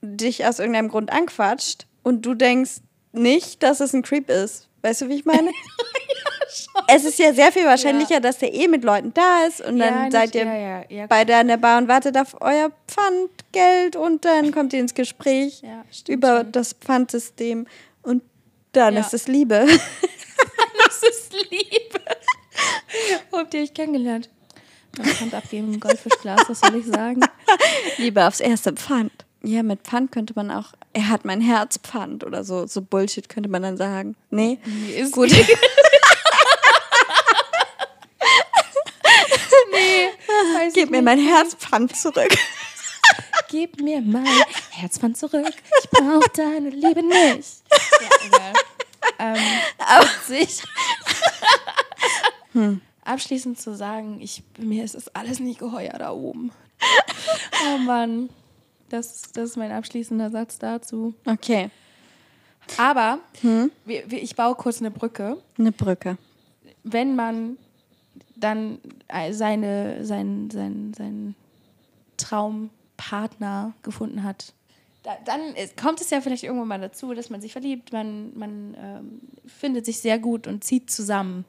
dich 0.00 0.46
aus 0.46 0.60
irgendeinem 0.60 0.88
Grund 0.88 1.10
anquatscht 1.12 1.86
und 2.04 2.24
du 2.24 2.34
denkst 2.34 2.82
nicht, 3.12 3.62
dass 3.64 3.80
es 3.80 3.92
ein 3.94 4.02
Creep 4.02 4.30
ist. 4.30 4.68
Weißt 4.82 5.00
du, 5.00 5.08
wie 5.08 5.14
ich 5.16 5.24
meine? 5.24 5.50
es 6.88 7.04
ist 7.04 7.18
ja 7.18 7.32
sehr 7.32 7.52
viel 7.52 7.64
wahrscheinlicher, 7.64 8.20
dass 8.20 8.38
der 8.38 8.52
eh 8.54 8.68
mit 8.68 8.84
Leuten 8.84 9.12
da 9.14 9.44
ist 9.46 9.60
und 9.60 9.78
dann 9.78 10.04
Ja, 10.04 10.10
seid 10.10 10.34
nicht- 10.34 10.36
ihr 10.36 10.44
ja, 10.44 10.56
ja, 10.78 10.84
ja. 10.88 11.06
beide 11.06 11.36
an 11.36 11.48
der 11.48 11.56
Bar 11.56 11.78
und 11.78 11.88
wartet 11.88 12.16
auf 12.16 12.36
euer 12.40 12.70
Pfandgeld 12.86 13.96
und 13.96 14.24
dann 14.24 14.52
kommt 14.52 14.72
ihr 14.72 14.80
ins 14.80 14.94
Gespräch 14.94 15.62
Ja, 15.62 15.84
über 16.08 16.38
schon. 16.38 16.52
das 16.52 16.72
Pfandsystem 16.74 17.66
und 18.02 18.22
dann 18.72 18.94
Ja. 18.94 19.00
ist 19.00 19.14
es 19.14 19.26
Liebe. 19.28 19.66
Das 20.86 21.02
ist 21.02 21.32
Liebe. 21.50 22.00
Wo 23.30 23.38
habt 23.38 23.52
ihr 23.54 23.62
euch 23.62 23.74
kennengelernt? 23.74 24.28
Man 24.96 25.20
Hand 25.20 25.34
abgeben 25.34 25.74
im 25.74 25.80
Goldfischglas, 25.80 26.40
was 26.48 26.60
soll 26.60 26.76
ich 26.76 26.86
sagen? 26.86 27.20
Liebe 27.98 28.26
aufs 28.26 28.40
erste 28.40 28.72
Pfand. 28.72 29.12
Ja, 29.42 29.62
mit 29.62 29.82
Pfand 29.82 30.10
könnte 30.12 30.32
man 30.34 30.50
auch, 30.50 30.72
er 30.92 31.08
hat 31.08 31.24
mein 31.24 31.40
Herz 31.40 31.78
Pfand 31.78 32.24
oder 32.24 32.42
so, 32.42 32.66
so 32.66 32.80
Bullshit 32.82 33.28
könnte 33.28 33.48
man 33.48 33.62
dann 33.62 33.76
sagen. 33.76 34.16
Nee, 34.30 34.58
Nee, 34.64 34.94
ist 35.00 35.12
gut. 35.12 35.30
Weiß 35.30 35.46
Gib 40.78 40.90
mir 40.90 41.02
mein 41.02 41.18
Herzpfand 41.18 41.96
zurück. 41.96 42.32
Gib 43.48 43.80
mir 43.80 44.00
mein 44.00 44.24
Herzband 44.70 45.18
zurück. 45.18 45.52
Ich 45.82 45.90
brauch 45.90 46.22
deine 46.28 46.70
Liebe 46.70 47.02
nicht. 47.02 47.64
Ja, 48.30 48.52
ähm, 49.18 49.36
sich. 50.24 50.62
Abschließend 53.04 53.60
zu 53.60 53.74
sagen, 53.74 54.20
ich, 54.20 54.44
mir 54.56 54.84
ist 54.84 54.94
das 54.94 55.08
alles 55.16 55.40
nicht 55.40 55.58
geheuer 55.58 55.98
da 55.98 56.12
oben. 56.12 56.52
Oh 57.66 57.78
Mann. 57.78 58.30
Das, 58.88 59.32
das 59.32 59.50
ist 59.50 59.56
mein 59.56 59.72
abschließender 59.72 60.30
Satz 60.30 60.60
dazu. 60.60 61.12
Okay, 61.26 61.70
Aber 62.76 63.18
wir, 63.42 64.08
wir, 64.08 64.22
ich 64.22 64.36
baue 64.36 64.54
kurz 64.54 64.78
eine 64.78 64.92
Brücke. 64.92 65.42
eine 65.58 65.72
Brücke. 65.72 66.18
wenn 66.84 67.16
man 67.16 67.58
dann 68.38 68.78
äh, 69.08 69.32
seine, 69.32 70.04
sein, 70.04 70.50
sein, 70.50 70.92
sein 70.96 71.34
Traumpartner 72.16 73.74
gefunden 73.82 74.22
hat, 74.22 74.54
da, 75.02 75.16
dann 75.24 75.54
ist, 75.54 75.76
kommt 75.76 76.00
es 76.00 76.10
ja 76.10 76.20
vielleicht 76.20 76.42
irgendwann 76.42 76.68
mal 76.68 76.80
dazu, 76.80 77.14
dass 77.14 77.30
man 77.30 77.40
sich 77.40 77.52
verliebt, 77.52 77.92
man, 77.92 78.36
man 78.36 78.76
ähm, 78.78 79.20
findet 79.46 79.86
sich 79.86 80.00
sehr 80.00 80.18
gut 80.18 80.46
und 80.46 80.64
zieht 80.64 80.90
zusammen. 80.90 81.44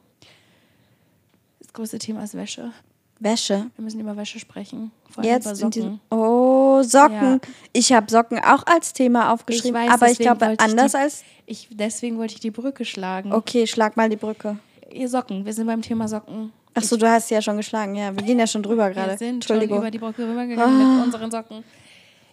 Das 1.60 1.74
größte 1.74 2.00
Thema 2.00 2.24
ist 2.24 2.36
Wäsche. 2.36 2.72
Wäsche. 3.20 3.70
Wir 3.76 3.84
müssen 3.84 4.00
über 4.00 4.16
Wäsche 4.16 4.40
sprechen. 4.40 4.92
Vor 5.10 5.24
allem 5.24 5.34
Jetzt 5.34 5.46
über 5.46 5.56
Socken. 5.56 5.72
diesem. 5.72 6.00
Oh, 6.10 6.82
Socken. 6.84 7.34
Ja. 7.34 7.40
Ich 7.74 7.92
habe 7.92 8.10
Socken 8.10 8.40
auch 8.40 8.66
als 8.66 8.94
Thema 8.94 9.34
aufgeschrieben, 9.34 9.90
aber 9.90 10.10
ich 10.10 10.20
glaube 10.20 10.40
wollte 10.40 10.54
ich 10.54 10.72
anders 10.72 10.94
die, 10.94 10.98
als. 10.98 11.24
Ich, 11.46 11.68
deswegen 11.72 12.18
wollte 12.18 12.36
ich 12.36 12.40
die 12.40 12.52
Brücke 12.52 12.86
schlagen. 12.86 13.34
Okay, 13.34 13.68
schlag 13.68 13.98
mal 13.98 14.10
die 14.10 14.16
Brücke. 14.16 14.58
Ihr 14.90 15.10
Socken, 15.10 15.46
wir 15.46 15.54
sind 15.54 15.68
beim 15.68 15.82
Thema 15.82 16.08
Socken. 16.08 16.54
Achso, 16.74 16.98
du 16.98 17.10
hast 17.10 17.28
sie 17.28 17.34
ja 17.34 17.42
schon 17.42 17.58
geschlagen. 17.58 17.96
Ja, 17.96 18.16
wir 18.16 18.24
gehen 18.24 18.40
ja 18.40 18.48
schon 18.48 18.64
drüber 18.64 18.90
gerade. 18.92 19.12
Wir 19.12 19.18
sind 19.18 19.44
schon 19.44 19.56
Entschuldigung. 19.56 19.80
über 19.80 19.92
die 19.92 19.98
Brücke 20.00 20.28
rübergegangen 20.28 20.96
mit 20.98 21.06
unseren 21.06 21.32
Socken. 21.32 21.64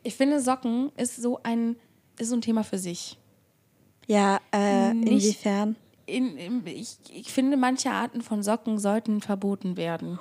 Ich 0.03 0.15
finde, 0.15 0.41
Socken 0.41 0.93
ist 0.97 1.17
so 1.17 1.41
ein, 1.43 1.77
ist 2.19 2.29
so 2.29 2.37
ein 2.37 2.41
Thema 2.43 2.63
für 2.63 2.79
sich. 2.79 3.19
ja, 4.07 4.39
äh, 4.53 4.95
Nicht- 4.95 5.11
inwiefern? 5.25 5.77
In, 6.09 6.37
in, 6.37 6.65
ich, 6.67 6.99
ich 7.13 7.33
finde, 7.33 7.57
manche 7.57 7.91
Arten 7.91 8.21
von 8.23 8.41
Socken 8.45 8.79
sollten 8.79 9.21
verboten 9.21 9.77
werden. 9.77 10.19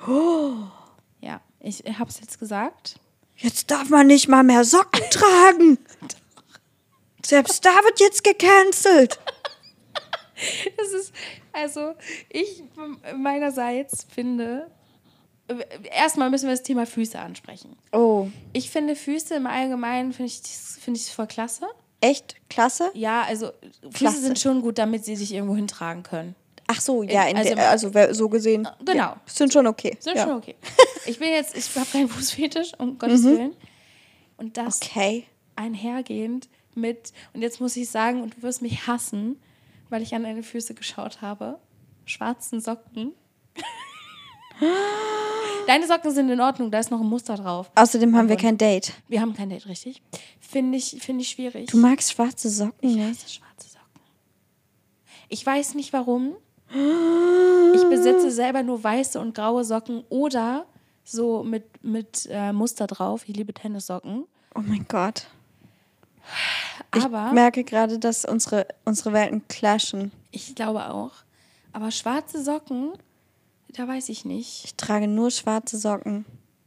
Ja, 1.20 1.40
ich 1.60 1.84
habe 1.98 2.10
es 2.10 2.18
jetzt 2.20 2.40
gesagt. 2.40 2.98
Jetzt 3.36 3.70
darf 3.70 3.88
man 3.90 4.08
nicht 4.08 4.26
mal 4.26 4.42
mehr 4.42 4.64
Socken 4.64 5.02
tragen. 5.10 5.78
Selbst 7.24 7.64
da 7.64 7.70
wird 7.84 8.00
jetzt 8.00 8.24
gecancelt. 8.24 9.20
Das 10.76 10.92
ist, 10.92 11.12
also, 11.52 11.94
ich 12.28 12.62
meinerseits 13.16 14.06
finde, 14.14 14.70
äh, 15.48 15.54
erstmal 15.90 16.30
müssen 16.30 16.46
wir 16.46 16.52
das 16.54 16.62
Thema 16.62 16.86
Füße 16.86 17.18
ansprechen. 17.18 17.76
Oh, 17.92 18.28
Ich 18.52 18.70
finde 18.70 18.96
Füße 18.96 19.34
im 19.34 19.46
Allgemeinen, 19.46 20.12
finde 20.12 20.30
ich, 20.32 20.40
finde 20.80 21.00
ich 21.00 21.10
voll 21.12 21.26
klasse. 21.26 21.66
echt? 22.00 22.36
Klasse? 22.50 22.90
Ja, 22.94 23.22
also 23.22 23.50
Füße 23.82 23.90
Klasse. 23.94 24.20
sind 24.20 24.38
schon 24.38 24.60
gut, 24.62 24.78
damit 24.78 25.04
sie 25.04 25.16
sich 25.16 25.32
irgendwo 25.32 25.56
hintragen 25.56 26.02
können. 26.02 26.34
Ach 26.68 26.80
so, 26.80 27.02
ja, 27.04 27.24
in 27.28 27.36
also- 27.36 27.54
der, 27.54 27.70
also 27.70 27.90
so 28.12 28.28
gesehen. 28.28 28.68
Genau. 28.84 28.92
Ja, 28.98 29.20
sind 29.26 29.52
schon 29.52 29.66
okay. 29.68 29.96
Sind 30.00 30.16
ja. 30.16 30.24
schon 30.24 30.36
okay. 30.36 30.56
Ich 31.06 31.18
bin 31.20 31.28
jetzt, 31.28 31.56
ich 31.56 31.74
habe 31.76 31.86
keinen 31.86 32.08
Fußfetisch, 32.08 32.72
um 32.78 32.98
Gottes 32.98 33.22
Willen. 33.22 33.54
Und 34.36 34.56
das 34.56 34.82
Okay. 34.82 35.24
einhergehend 35.54 36.48
mit, 36.74 37.12
und 37.32 37.42
jetzt 37.42 37.60
muss 37.60 37.76
ich 37.76 37.88
sagen, 37.88 38.22
und 38.22 38.36
du 38.36 38.42
wirst 38.42 38.60
mich 38.62 38.86
hassen, 38.88 39.40
weil 39.96 40.02
ich 40.02 40.14
an 40.14 40.24
deine 40.24 40.42
Füße 40.42 40.74
geschaut 40.74 41.22
habe, 41.22 41.58
schwarzen 42.04 42.60
Socken. 42.60 43.12
Deine 45.66 45.86
Socken 45.86 46.10
sind 46.12 46.28
in 46.28 46.38
Ordnung, 46.38 46.70
da 46.70 46.80
ist 46.80 46.90
noch 46.90 47.00
ein 47.00 47.06
Muster 47.06 47.36
drauf. 47.36 47.70
Außerdem 47.74 48.14
haben 48.14 48.28
wir 48.28 48.36
kein 48.36 48.58
Date. 48.58 48.92
Wir 49.08 49.22
haben 49.22 49.32
kein 49.32 49.48
Date, 49.48 49.66
richtig? 49.66 50.02
Finde 50.38 50.76
ich, 50.76 50.98
finde 51.00 51.22
ich 51.22 51.30
schwierig. 51.30 51.70
Du 51.70 51.78
magst 51.78 52.12
schwarze 52.12 52.50
Socken 52.50 52.90
Ich 52.90 52.94
nicht? 52.96 53.08
hasse 53.08 53.30
schwarze 53.36 53.70
Socken. 53.70 54.02
Ich 55.30 55.46
weiß 55.46 55.74
nicht 55.74 55.94
warum. 55.94 56.36
Ich 57.74 57.84
besitze 57.90 58.30
selber 58.30 58.62
nur 58.62 58.82
weiße 58.82 59.20
und 59.20 59.34
graue 59.34 59.64
Socken 59.64 60.04
oder 60.08 60.66
so 61.04 61.42
mit, 61.42 61.82
mit 61.82 62.26
äh, 62.30 62.52
Muster 62.52 62.86
drauf. 62.86 63.24
Ich 63.26 63.36
liebe 63.36 63.52
Tennissocken. 63.52 64.24
Oh 64.54 64.60
mein 64.60 64.86
Gott. 64.88 65.26
Ich 66.94 67.04
Aber 67.04 67.32
merke 67.32 67.64
gerade, 67.64 67.98
dass 67.98 68.24
unsere, 68.24 68.66
unsere 68.84 69.12
Welten 69.12 69.46
clashen. 69.48 70.12
ich 70.30 70.54
glaube 70.54 70.90
auch. 70.90 71.12
Aber 71.72 71.90
schwarze 71.90 72.42
Socken, 72.42 72.92
da 73.68 73.86
weiß 73.86 74.08
ich 74.08 74.24
nicht. 74.24 74.64
Ich 74.64 74.74
trage 74.76 75.06
nur 75.08 75.30
schwarze 75.30 75.76
Socken. 75.78 76.24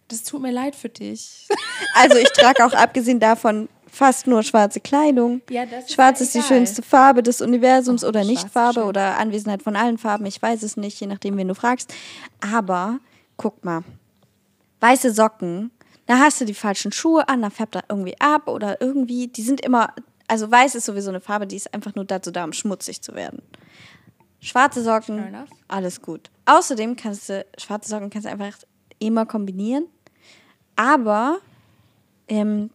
Das 0.07 0.23
tut 0.23 0.41
mir 0.41 0.51
leid 0.51 0.75
für 0.75 0.89
dich. 0.89 1.47
Also 1.95 2.17
ich 2.17 2.29
trage 2.33 2.65
auch 2.65 2.73
abgesehen 2.73 3.19
davon 3.19 3.67
fast 3.91 4.27
nur 4.27 4.43
schwarze 4.43 4.79
Kleidung. 4.79 5.41
Ja, 5.49 5.63
ist 5.63 5.91
Schwarz 5.93 6.19
ja 6.19 6.25
ist 6.25 6.35
die 6.35 6.41
schönste 6.43 6.81
Farbe 6.83 7.23
des 7.23 7.41
Universums 7.41 8.03
Oh, 8.03 8.09
oder 8.09 8.19
schwarz 8.19 8.27
nicht 8.29 8.45
ist 8.45 8.53
Farbe 8.53 8.81
schön. 8.81 8.89
oder 8.89 9.17
Anwesenheit 9.17 9.63
von 9.63 9.75
allen 9.75 9.97
Farben. 9.97 10.25
Ich 10.25 10.41
weiß 10.41 10.61
es 10.63 10.77
nicht, 10.77 10.99
je 10.99 11.07
nachdem, 11.07 11.37
wen 11.37 11.47
du 11.47 11.55
fragst. 11.55 11.93
Aber 12.41 12.99
guck 13.37 13.63
mal, 13.65 13.83
weiße 14.81 15.11
Socken, 15.13 15.71
da 16.09 16.17
hast 16.17 16.41
du 16.41 16.45
die 16.45 16.55
falschen 16.55 16.91
Schuhe 16.91 17.29
an, 17.29 17.43
dann 17.43 17.51
färbt 17.51 17.75
er 17.75 17.83
irgendwie 17.87 18.19
ab 18.19 18.47
oder 18.47 18.81
irgendwie, 18.81 19.27
die 19.27 19.43
sind 19.43 19.61
immer, 19.61 19.93
also 20.27 20.49
weiß 20.49 20.73
ist 20.73 20.85
sowieso 20.85 21.09
eine 21.09 21.21
Farbe, 21.21 21.45
die 21.45 21.55
ist 21.55 21.71
einfach 21.71 21.93
nur 21.93 22.03
dazu 22.03 22.31
da, 22.31 22.43
um 22.45 22.51
schmutzig 22.51 23.03
zu 23.03 23.13
werden. 23.13 23.43
Schwarze 24.39 24.81
Socken, 24.81 25.35
alles 25.67 26.01
gut. 26.01 26.31
Außerdem 26.45 26.95
kannst 26.95 27.29
du, 27.29 27.45
schwarze 27.59 27.89
Socken 27.91 28.09
kannst 28.09 28.25
du 28.25 28.31
einfach 28.31 28.57
immer 28.97 29.27
kombinieren. 29.27 29.85
Aber 30.75 31.37
ähm, 32.27 32.71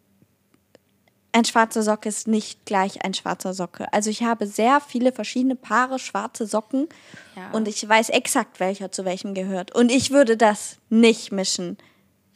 ein 1.33 1.45
schwarzer 1.45 1.83
Socke 1.83 2.09
ist 2.09 2.29
nicht 2.29 2.65
gleich 2.67 3.05
ein 3.05 3.15
schwarzer 3.15 3.53
Socke. 3.53 3.93
Also 3.93 4.11
ich 4.11 4.23
habe 4.23 4.47
sehr 4.47 4.81
viele 4.81 5.11
verschiedene 5.11 5.57
Paare 5.57 5.99
schwarze 5.99 6.47
Socken 6.47 6.87
Ja. 7.35 7.51
und 7.51 7.67
ich 7.67 7.89
weiß 7.89 8.11
exakt, 8.11 8.61
welcher 8.61 8.93
zu 8.93 9.05
welchem 9.05 9.35
gehört. 9.35 9.75
Und 9.75 9.91
ich 9.91 10.13
würde 10.13 10.37
das 10.37 10.77
nicht 10.89 11.33
mischen. 11.33 11.79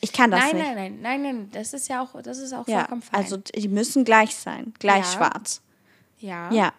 Ich 0.01 0.13
kann 0.13 0.31
das 0.31 0.41
nein, 0.41 0.57
nicht. 0.57 0.65
Nein, 0.65 0.75
nein, 0.77 1.01
nein, 1.01 1.23
nein, 1.23 1.51
das 1.53 1.73
ist 1.73 1.89
ja 1.89 2.03
auch, 2.03 2.21
das 2.23 2.39
ist 2.39 2.53
auch 2.53 2.69
Ja, 2.69 2.81
vollkommen 2.81 3.03
fein. 3.03 3.21
also 3.21 3.37
die 3.37 3.69
müssen 3.69 4.05
gleich 4.05 4.35
sein, 4.37 4.73
gleich 4.79 5.05
Ja. 5.07 5.13
schwarz. 5.13 5.61
ja. 6.21 6.53
Ja, 6.53 6.73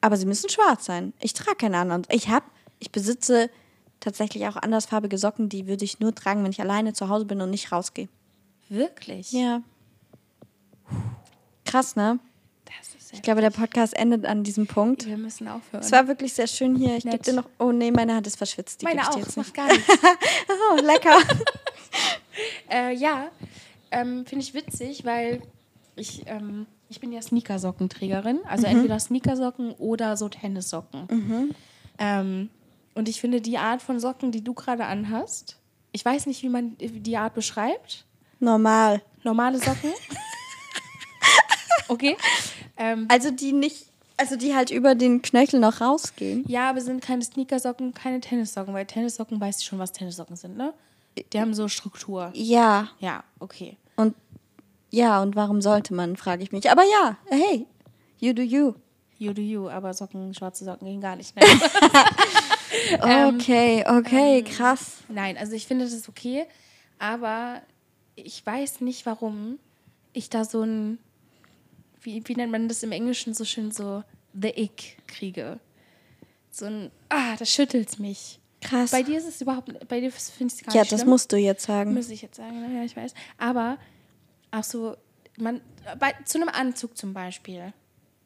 aber 0.00 0.16
sie 0.16 0.26
müssen 0.26 0.48
schwarz 0.50 0.84
sein. 0.84 1.12
Ich 1.20 1.32
trage 1.32 1.56
keine 1.56 1.78
anderen. 1.78 2.02
Ich 2.10 2.28
habe, 2.28 2.44
ich 2.78 2.90
besitze 2.90 3.50
tatsächlich 4.00 4.46
auch 4.46 4.56
andersfarbige 4.56 5.16
Socken, 5.18 5.48
die 5.48 5.66
würde 5.66 5.84
ich 5.84 6.00
nur 6.00 6.14
tragen, 6.14 6.42
wenn 6.44 6.50
ich 6.50 6.60
alleine 6.60 6.92
zu 6.92 7.08
Hause 7.08 7.24
bin 7.24 7.40
und 7.40 7.50
nicht 7.50 7.70
rausgehe. 7.72 8.08
Wirklich? 8.68 9.30
Ja. 9.32 9.62
Krass, 11.64 11.96
ne? 11.96 12.18
Das 12.64 12.94
ist 13.00 13.12
Ich 13.12 13.22
glaube, 13.22 13.40
der 13.40 13.50
Podcast 13.50 13.94
endet 13.96 14.24
an 14.26 14.42
diesem 14.44 14.66
Punkt. 14.66 15.06
wir 15.06 15.16
müssen 15.16 15.48
aufhören. 15.48 15.82
Es 15.82 15.92
war 15.92 16.06
wirklich 16.08 16.32
sehr 16.32 16.46
schön 16.46 16.76
hier. 16.76 16.96
Ich 16.96 17.04
gebe 17.04 17.18
dir 17.18 17.32
noch. 17.34 17.48
Oh 17.58 17.72
nee, 17.72 17.90
meine 17.90 18.14
Hand 18.14 18.26
ist 18.26 18.36
verschwitzt. 18.36 18.80
Die 18.82 18.84
Meine 18.86 19.08
auch, 19.08 19.16
jetzt 19.16 19.36
macht 19.36 19.46
nicht. 19.46 19.56
gar 19.56 19.66
nichts. 19.68 19.86
Oh, 20.72 20.76
lecker. 20.82 21.16
äh, 22.70 22.94
ja, 22.94 23.28
ähm, 23.90 24.26
finde 24.26 24.44
ich 24.44 24.54
witzig, 24.54 25.04
weil 25.04 25.40
ich, 25.94 26.22
ähm, 26.26 26.66
ich 26.88 27.00
bin 27.00 27.12
ja 27.12 27.22
Sneakersockenträgerin. 27.22 28.40
Also 28.48 28.66
Mhm. 28.66 28.76
entweder 28.76 28.98
Sneakersocken 28.98 29.72
oder 29.72 30.16
so 30.16 30.28
Tennissocken. 30.28 31.54
Ähm, 31.98 32.50
und 32.94 33.08
ich 33.08 33.20
finde 33.20 33.40
die 33.40 33.58
Art 33.58 33.82
von 33.82 33.98
Socken, 34.00 34.32
die 34.32 34.42
du 34.44 34.54
gerade 34.54 34.84
anhast, 34.86 35.56
ich 35.92 36.04
weiß 36.04 36.26
nicht, 36.26 36.42
wie 36.42 36.48
man 36.48 36.76
die 36.78 37.16
Art 37.16 37.34
beschreibt. 37.34 38.04
Normal. 38.40 39.00
Normale 39.22 39.58
Socken. 39.58 39.90
Okay. 41.88 42.16
Ähm, 42.76 43.06
Also 43.08 43.30
die 43.30 43.52
nicht, 43.52 43.86
also 44.16 44.34
die 44.36 44.54
halt 44.54 44.70
über 44.70 44.94
den 44.96 45.22
Knöchel 45.22 45.60
noch 45.60 45.80
rausgehen. 45.80 46.44
ja, 46.48 46.68
aber 46.70 46.80
sind 46.80 47.00
keine 47.00 47.22
Sneakersocken, 47.22 47.94
keine 47.94 48.20
Tennissocken, 48.20 48.74
weil 48.74 48.86
Tennissocken 48.86 49.40
weißt 49.40 49.60
du 49.60 49.64
schon, 49.64 49.78
was 49.78 49.92
Tennissocken 49.92 50.34
sind, 50.36 50.56
ne? 50.56 50.74
Die 51.32 51.40
haben 51.40 51.54
so 51.54 51.68
Struktur. 51.68 52.30
Ja. 52.34 52.88
Ja, 52.98 53.24
okay. 53.38 53.76
Und 53.96 54.14
ja, 54.90 55.22
und 55.22 55.36
warum 55.36 55.60
sollte 55.62 55.94
man, 55.94 56.16
frage 56.16 56.42
ich 56.42 56.52
mich. 56.52 56.70
Aber 56.70 56.82
ja, 56.82 57.16
hey, 57.26 57.66
you 58.18 58.32
do 58.32 58.42
you. 58.42 58.74
You 59.18 59.32
do 59.32 59.40
you, 59.40 59.68
aber 59.68 59.94
Socken, 59.94 60.34
schwarze 60.34 60.64
Socken 60.64 60.86
gehen 60.86 61.00
gar 61.00 61.16
nicht. 61.16 61.34
Nein. 61.36 61.46
Ähm, 63.02 63.36
Okay, 63.36 63.84
okay, 63.86 64.42
krass. 64.42 64.98
Nein, 65.08 65.36
also 65.38 65.52
ich 65.52 65.66
finde 65.66 65.84
das 65.84 65.94
ist 65.94 66.08
okay, 66.08 66.44
aber 66.98 67.62
ich 68.16 68.44
weiß 68.44 68.80
nicht, 68.80 69.06
warum 69.06 69.58
ich 70.12 70.30
da 70.30 70.44
so 70.44 70.62
ein, 70.62 70.98
wie, 72.02 72.22
wie 72.26 72.34
nennt 72.34 72.52
man 72.52 72.68
das 72.68 72.82
im 72.82 72.92
Englischen 72.92 73.34
so 73.34 73.44
schön, 73.44 73.70
so 73.70 74.02
the 74.34 74.48
ick 74.48 74.98
kriege. 75.06 75.58
So 76.50 76.66
ein, 76.66 76.90
ah, 77.08 77.36
das 77.38 77.50
schüttelt 77.50 77.98
mich. 77.98 78.40
Krass. 78.68 78.90
Bei 78.90 79.02
dir 79.02 79.18
ist 79.18 79.26
es 79.28 79.40
überhaupt, 79.40 79.70
bei 79.88 80.00
dir 80.00 80.10
finde 80.12 80.52
ich 80.52 80.60
es 80.60 80.66
gar 80.66 80.74
Ja, 80.74 80.80
nicht 80.82 80.92
das 80.92 81.00
schlimm. 81.00 81.10
musst 81.10 81.32
du 81.32 81.36
jetzt 81.36 81.64
sagen. 81.64 81.94
Muss 81.94 82.08
ich 82.10 82.22
jetzt 82.22 82.36
sagen, 82.36 82.74
ja, 82.76 82.82
ich 82.84 82.96
weiß. 82.96 83.14
Aber 83.38 83.78
auch 84.50 84.64
so, 84.64 84.96
man, 85.38 85.60
bei, 85.98 86.14
zu 86.24 86.38
einem 86.38 86.48
Anzug 86.48 86.96
zum 86.96 87.12
Beispiel. 87.12 87.72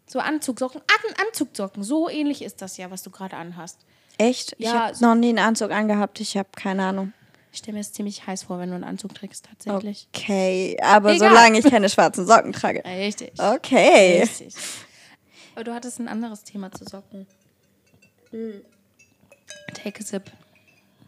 So 0.06 0.18
Anzugsocken, 0.18 0.80
An 0.80 1.26
Anzugsocken, 1.26 1.82
so 1.84 2.08
ähnlich 2.08 2.42
ist 2.42 2.62
das 2.62 2.76
ja, 2.78 2.90
was 2.90 3.02
du 3.02 3.10
gerade 3.10 3.36
anhast. 3.36 3.78
Echt? 4.18 4.54
Ich 4.58 4.66
Ja, 4.66 4.86
habe 4.86 4.94
so- 4.94 5.06
noch 5.06 5.14
nie 5.14 5.28
einen 5.28 5.38
Anzug 5.38 5.70
angehabt. 5.70 6.20
Ich 6.20 6.36
habe 6.36 6.48
keine 6.56 6.84
Ahnung. 6.84 7.12
Ich 7.52 7.58
stelle 7.58 7.74
mir 7.74 7.80
es 7.80 7.92
ziemlich 7.92 8.26
heiß 8.26 8.44
vor, 8.44 8.58
wenn 8.60 8.68
du 8.70 8.76
einen 8.76 8.84
Anzug 8.84 9.12
trägst, 9.14 9.46
tatsächlich. 9.46 10.06
Okay, 10.14 10.76
aber 10.82 11.12
Egal. 11.14 11.28
solange 11.30 11.58
ich 11.58 11.64
keine 11.64 11.88
schwarzen 11.88 12.24
Socken 12.26 12.52
trage. 12.52 12.82
Richtig. 12.84 13.32
Okay. 13.38 14.20
Richtig. 14.22 14.54
Aber 15.54 15.64
du 15.64 15.74
hattest 15.74 15.98
ein 15.98 16.06
anderes 16.08 16.44
Thema 16.44 16.70
zu 16.70 16.84
Socken. 16.84 17.26
Take 19.74 20.00
a 20.00 20.02
sip. 20.04 20.30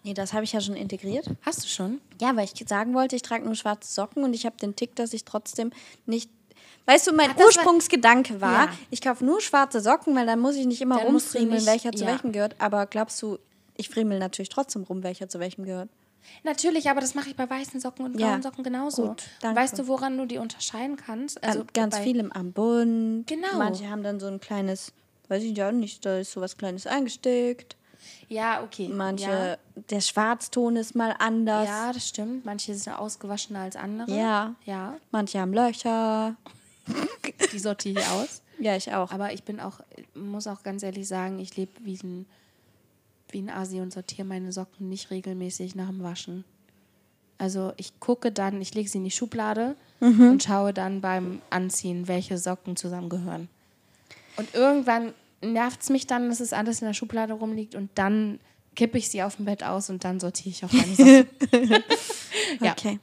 Nee, 0.05 0.15
das 0.15 0.33
habe 0.33 0.45
ich 0.45 0.53
ja 0.53 0.61
schon 0.61 0.75
integriert. 0.75 1.27
Hast 1.43 1.63
du 1.65 1.69
schon? 1.69 2.01
Ja, 2.21 2.35
weil 2.37 2.45
ich 2.45 2.55
sagen 2.69 2.93
wollte, 2.95 3.15
ich 3.17 3.23
trage 3.23 3.45
nur 3.45 3.55
schwarze 3.55 3.93
Socken 3.93 4.25
und 4.25 4.35
ich 4.35 4.47
habe 4.47 4.57
den 4.57 4.75
Tick, 4.75 4.97
dass 4.97 5.13
ich 5.13 5.25
trotzdem 5.25 5.71
nicht. 6.07 6.29
Weißt 6.87 7.07
du, 7.07 7.13
mein 7.13 7.31
Ach, 7.31 7.35
das 7.35 7.41
war- 7.41 7.47
Ursprungsgedanke 7.47 8.41
war, 8.41 8.65
Ja. 8.67 8.73
ich 8.91 9.01
kaufe 9.01 9.25
nur 9.25 9.41
schwarze 9.41 9.81
Socken, 9.81 10.17
weil 10.17 10.27
dann 10.27 10.41
muss 10.41 10.57
ich 10.57 10.67
nicht 10.67 10.81
immer 10.81 10.97
Dann 10.99 11.07
rumfriemeln, 11.07 11.55
nicht- 11.59 11.67
welcher 11.67 11.93
zu 11.93 12.03
ja. 12.05 12.11
welchem 12.11 12.33
gehört. 12.33 12.57
Aber 12.59 12.87
glaubst 12.87 13.23
du, 13.23 13.39
ich 13.77 13.89
friemel 13.89 14.19
natürlich 14.19 14.49
trotzdem 14.49 14.83
rum, 14.83 15.05
welcher 15.05 15.29
zu 15.29 15.39
welchem 15.39 15.65
gehört? 15.65 15.89
Natürlich, 16.43 16.89
aber 16.91 17.01
das 17.01 17.15
mache 17.15 17.29
ich 17.31 17.37
bei 17.37 17.49
weißen 17.49 17.81
Socken 17.81 18.05
und 18.05 18.19
Ja. 18.19 18.29
blauen 18.29 18.43
Socken 18.43 18.65
genauso. 18.65 19.09
Gut. 19.09 19.23
Weißt 19.43 19.79
du, 19.79 19.87
woran 19.87 20.19
du 20.19 20.27
die 20.27 20.39
unterscheiden 20.39 20.97
kannst? 20.97 21.43
Also 21.45 21.65
ganz 21.73 21.97
bei- 21.97 22.03
viele 22.03 22.29
am 22.35 22.53
Bund. 22.53 23.27
Genau. 23.29 23.57
Manche 23.59 23.89
haben 23.89 24.03
dann 24.03 24.19
so 24.19 24.27
ein 24.27 24.41
kleines, 24.41 24.93
weiß 25.29 25.43
ich 25.45 25.57
ja 25.57 25.71
nicht, 25.71 26.05
da 26.05 26.19
ist 26.19 26.33
so 26.33 26.41
was 26.41 26.57
Kleines 26.57 26.87
eingesteckt. 26.89 27.77
Ja, 28.33 28.63
okay. 28.63 28.89
Manche, 28.89 29.29
Ja. 29.31 29.57
der 29.91 30.01
Schwarzton 30.01 30.77
ist 30.77 30.95
mal 30.95 31.15
anders. 31.19 31.69
ja, 31.69 31.93
das 31.93 32.09
stimmt. 32.09 32.45
Manche 32.45 32.75
sind 32.75 32.93
ausgewaschener 32.95 33.61
als 33.61 33.77
andere. 33.77 34.11
Ja. 34.11 34.55
Ja, 34.65 34.97
Manche 35.11 35.39
haben 35.41 35.53
Löcher. 35.53 36.35
die 37.53 37.59
sortiere 37.59 38.01
ich 38.01 38.07
aus. 38.09 38.43
Ja, 38.59 38.77
ich 38.77 38.93
auch. 38.95 39.11
Aber 39.11 39.33
ich 39.33 39.43
bin 39.43 39.59
auch, 39.59 39.81
muss 40.15 40.47
auch 40.47 40.63
ganz 40.63 40.85
ehrlich 40.85 41.09
sagen, 41.09 41.41
ich 41.41 41.57
lebe 41.57 41.73
wie 41.81 41.99
ein, 42.05 42.27
wie 43.31 43.41
ein 43.43 43.51
Asi 43.51 43.81
und 43.81 43.93
sortiere 43.93 44.25
meine 44.25 44.53
Socken 44.53 44.89
nicht 44.89 45.11
regelmäßig 45.11 45.75
nach 45.75 45.89
dem 45.89 46.05
Waschen. 46.05 46.45
Also 47.39 47.73
ich 47.77 47.99
gucke 47.99 48.31
dann, 48.31 48.61
ich 48.61 48.73
lege 48.73 48.89
sie 48.89 48.99
in 48.99 49.05
die 49.05 49.11
Schublade 49.11 49.75
und 49.99 50.45
schaue 50.45 50.73
dann 50.73 51.01
beim 51.01 51.43
Anziehen, 51.51 52.07
welche 52.07 52.39
Socken 52.39 52.77
zusammengehören. 52.77 53.49
Und 54.37 54.55
irgendwann 54.55 55.13
nervt 55.43 55.83
es 55.83 55.91
mich 55.91 56.07
dann, 56.07 56.29
dass 56.29 56.41
es 56.41 56.53
alles 56.53 56.81
in 56.81 56.87
der 56.87 56.95
Schublade 56.95 57.35
rumliegt 57.35 57.75
und 57.75 57.91
dann 57.95 58.41
kippe 58.75 58.99
ich 58.99 59.09
sie 59.09 59.23
auf 59.23 59.37
dem 59.37 59.45
Bett 59.45 59.63
aus 59.63 59.91
und 59.91 60.05
dann 60.05 60.21
sortiere 60.21 60.51
ich 60.51 60.65
auch 60.65 60.73
meine 60.73 60.95
Socken. 60.95 61.27
ja. 62.61 62.73
Okay. 62.73 62.99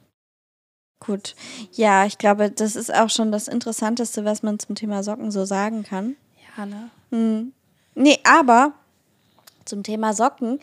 Gut. 0.98 1.34
Ja, 1.72 2.04
ich 2.04 2.18
glaube, 2.18 2.50
das 2.50 2.76
ist 2.76 2.92
auch 2.92 3.08
schon 3.08 3.32
das 3.32 3.48
Interessanteste, 3.48 4.24
was 4.24 4.42
man 4.42 4.58
zum 4.58 4.74
Thema 4.74 5.02
Socken 5.02 5.30
so 5.30 5.44
sagen 5.44 5.82
kann. 5.82 6.16
ja, 6.56 6.66
ne? 6.66 7.52
Nee, 7.94 8.18
aber 8.24 8.74
zum 9.64 9.82
Thema 9.82 10.12
Socken 10.12 10.60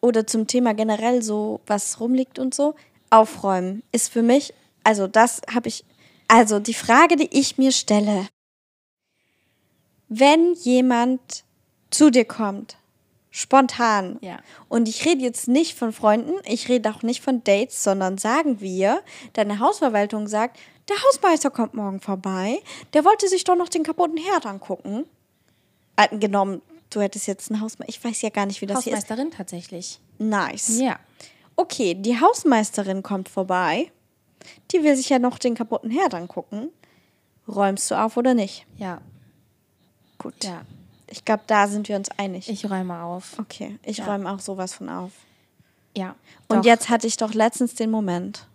oder 0.00 0.26
zum 0.26 0.46
Thema 0.46 0.74
generell 0.74 1.22
so, 1.22 1.60
was 1.66 2.00
rumliegt 2.00 2.38
und 2.38 2.54
so, 2.54 2.74
aufräumen 3.10 3.82
ist 3.92 4.12
für 4.12 4.22
mich, 4.22 4.52
also 4.82 5.06
das 5.06 5.40
habe 5.52 5.68
ich, 5.68 5.84
also 6.28 6.58
die 6.58 6.74
Frage, 6.74 7.16
die 7.16 7.28
ich 7.30 7.58
mir 7.58 7.72
stelle, 7.72 8.26
wenn 10.08 10.54
jemand 10.54 11.44
zu 11.90 12.10
dir 12.10 12.24
kommt, 12.24 12.76
spontan, 13.30 14.18
Ja. 14.22 14.38
und 14.68 14.88
ich 14.88 15.04
rede 15.04 15.22
jetzt 15.22 15.46
nicht 15.48 15.76
von 15.78 15.92
Freunden, 15.92 16.32
ich 16.44 16.68
rede 16.68 16.90
auch 16.90 17.02
nicht 17.02 17.22
von 17.22 17.44
Dates, 17.44 17.82
sondern 17.82 18.16
sagen 18.18 18.60
wir, 18.60 19.02
deine 19.34 19.58
Hausverwaltung 19.58 20.26
sagt, 20.26 20.58
der 20.88 20.96
Hausmeister 21.02 21.50
kommt 21.50 21.74
morgen 21.74 22.00
vorbei, 22.00 22.60
der 22.94 23.04
wollte 23.04 23.28
sich 23.28 23.44
doch 23.44 23.56
noch 23.56 23.68
den 23.68 23.82
kaputten 23.82 24.16
Herd 24.16 24.46
angucken. 24.46 25.04
Alten 25.96 26.20
genommen, 26.20 26.62
du 26.90 27.00
hättest 27.00 27.26
jetzt 27.26 27.50
einen 27.50 27.60
Hausmeister, 27.60 27.88
ich 27.88 28.02
weiß 28.02 28.22
ja 28.22 28.30
gar 28.30 28.46
nicht, 28.46 28.60
wie 28.62 28.66
das 28.66 28.84
hier 28.84 28.92
ist. 28.92 29.00
Hausmeisterin 29.04 29.30
tatsächlich. 29.32 30.00
Nice. 30.18 30.78
Ja. 30.80 30.98
Okay, 31.56 31.94
die 31.94 32.20
Hausmeisterin 32.20 33.02
kommt 33.02 33.28
vorbei, 33.28 33.90
die 34.70 34.82
will 34.82 34.94
sich 34.96 35.08
ja 35.08 35.18
noch 35.18 35.38
den 35.38 35.54
kaputten 35.54 35.90
Herd 35.90 36.14
angucken. 36.14 36.68
Räumst 37.48 37.90
du 37.90 37.94
auf 37.96 38.16
oder 38.16 38.34
nicht? 38.34 38.66
Ja. 38.76 39.00
Gut. 40.18 40.44
Ja. 40.44 40.62
Ich 41.08 41.24
glaube, 41.24 41.42
da 41.46 41.68
sind 41.68 41.88
wir 41.88 41.96
uns 41.96 42.10
einig. 42.16 42.48
Ich 42.48 42.68
räume 42.68 43.00
auf. 43.02 43.38
okay, 43.38 43.78
ich 43.84 43.98
Ja. 43.98 44.06
räume 44.06 44.30
auch 44.32 44.40
sowas 44.40 44.74
von 44.74 44.88
auf. 44.88 45.12
Ja. 45.96 46.14
Und 46.48 46.58
Doch. 46.58 46.64
jetzt 46.64 46.88
hatte 46.88 47.06
ich 47.06 47.16
doch 47.16 47.32
letztens 47.34 47.74
den 47.74 47.90
Moment. 47.90 48.46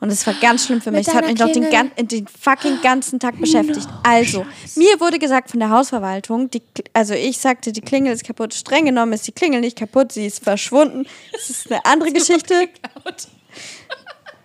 Und 0.00 0.10
es 0.10 0.24
war 0.28 0.34
ganz 0.34 0.64
schlimm 0.66 0.80
für 0.80 0.92
mich. 0.92 1.08
Es 1.08 1.12
hat 1.14 1.26
mich 1.26 1.38
noch 1.40 1.50
den, 1.50 1.68
gan 1.70 1.90
den 2.00 2.28
fucking 2.28 2.80
ganzen 2.82 3.18
Tag 3.18 3.36
beschäftigt. 3.40 3.88
Also, 4.04 4.46
mir 4.76 5.00
wurde 5.00 5.18
gesagt 5.18 5.50
von 5.50 5.58
der 5.58 5.70
Hausverwaltung, 5.70 6.48
die, 6.50 6.62
also 6.92 7.14
ich 7.14 7.38
sagte, 7.38 7.72
die 7.72 7.80
Klingel 7.80 8.12
ist 8.12 8.22
kaputt. 8.24 8.54
Streng 8.54 8.84
genommen 8.84 9.12
ist 9.12 9.26
die 9.26 9.32
Klingel 9.32 9.60
nicht 9.60 9.76
kaputt, 9.76 10.12
sie 10.12 10.26
ist 10.26 10.44
verschwunden. 10.44 11.04
Das 11.32 11.50
ist 11.50 11.68
eine 11.72 11.84
andere 11.84 12.12
Geschichte. 12.12 12.68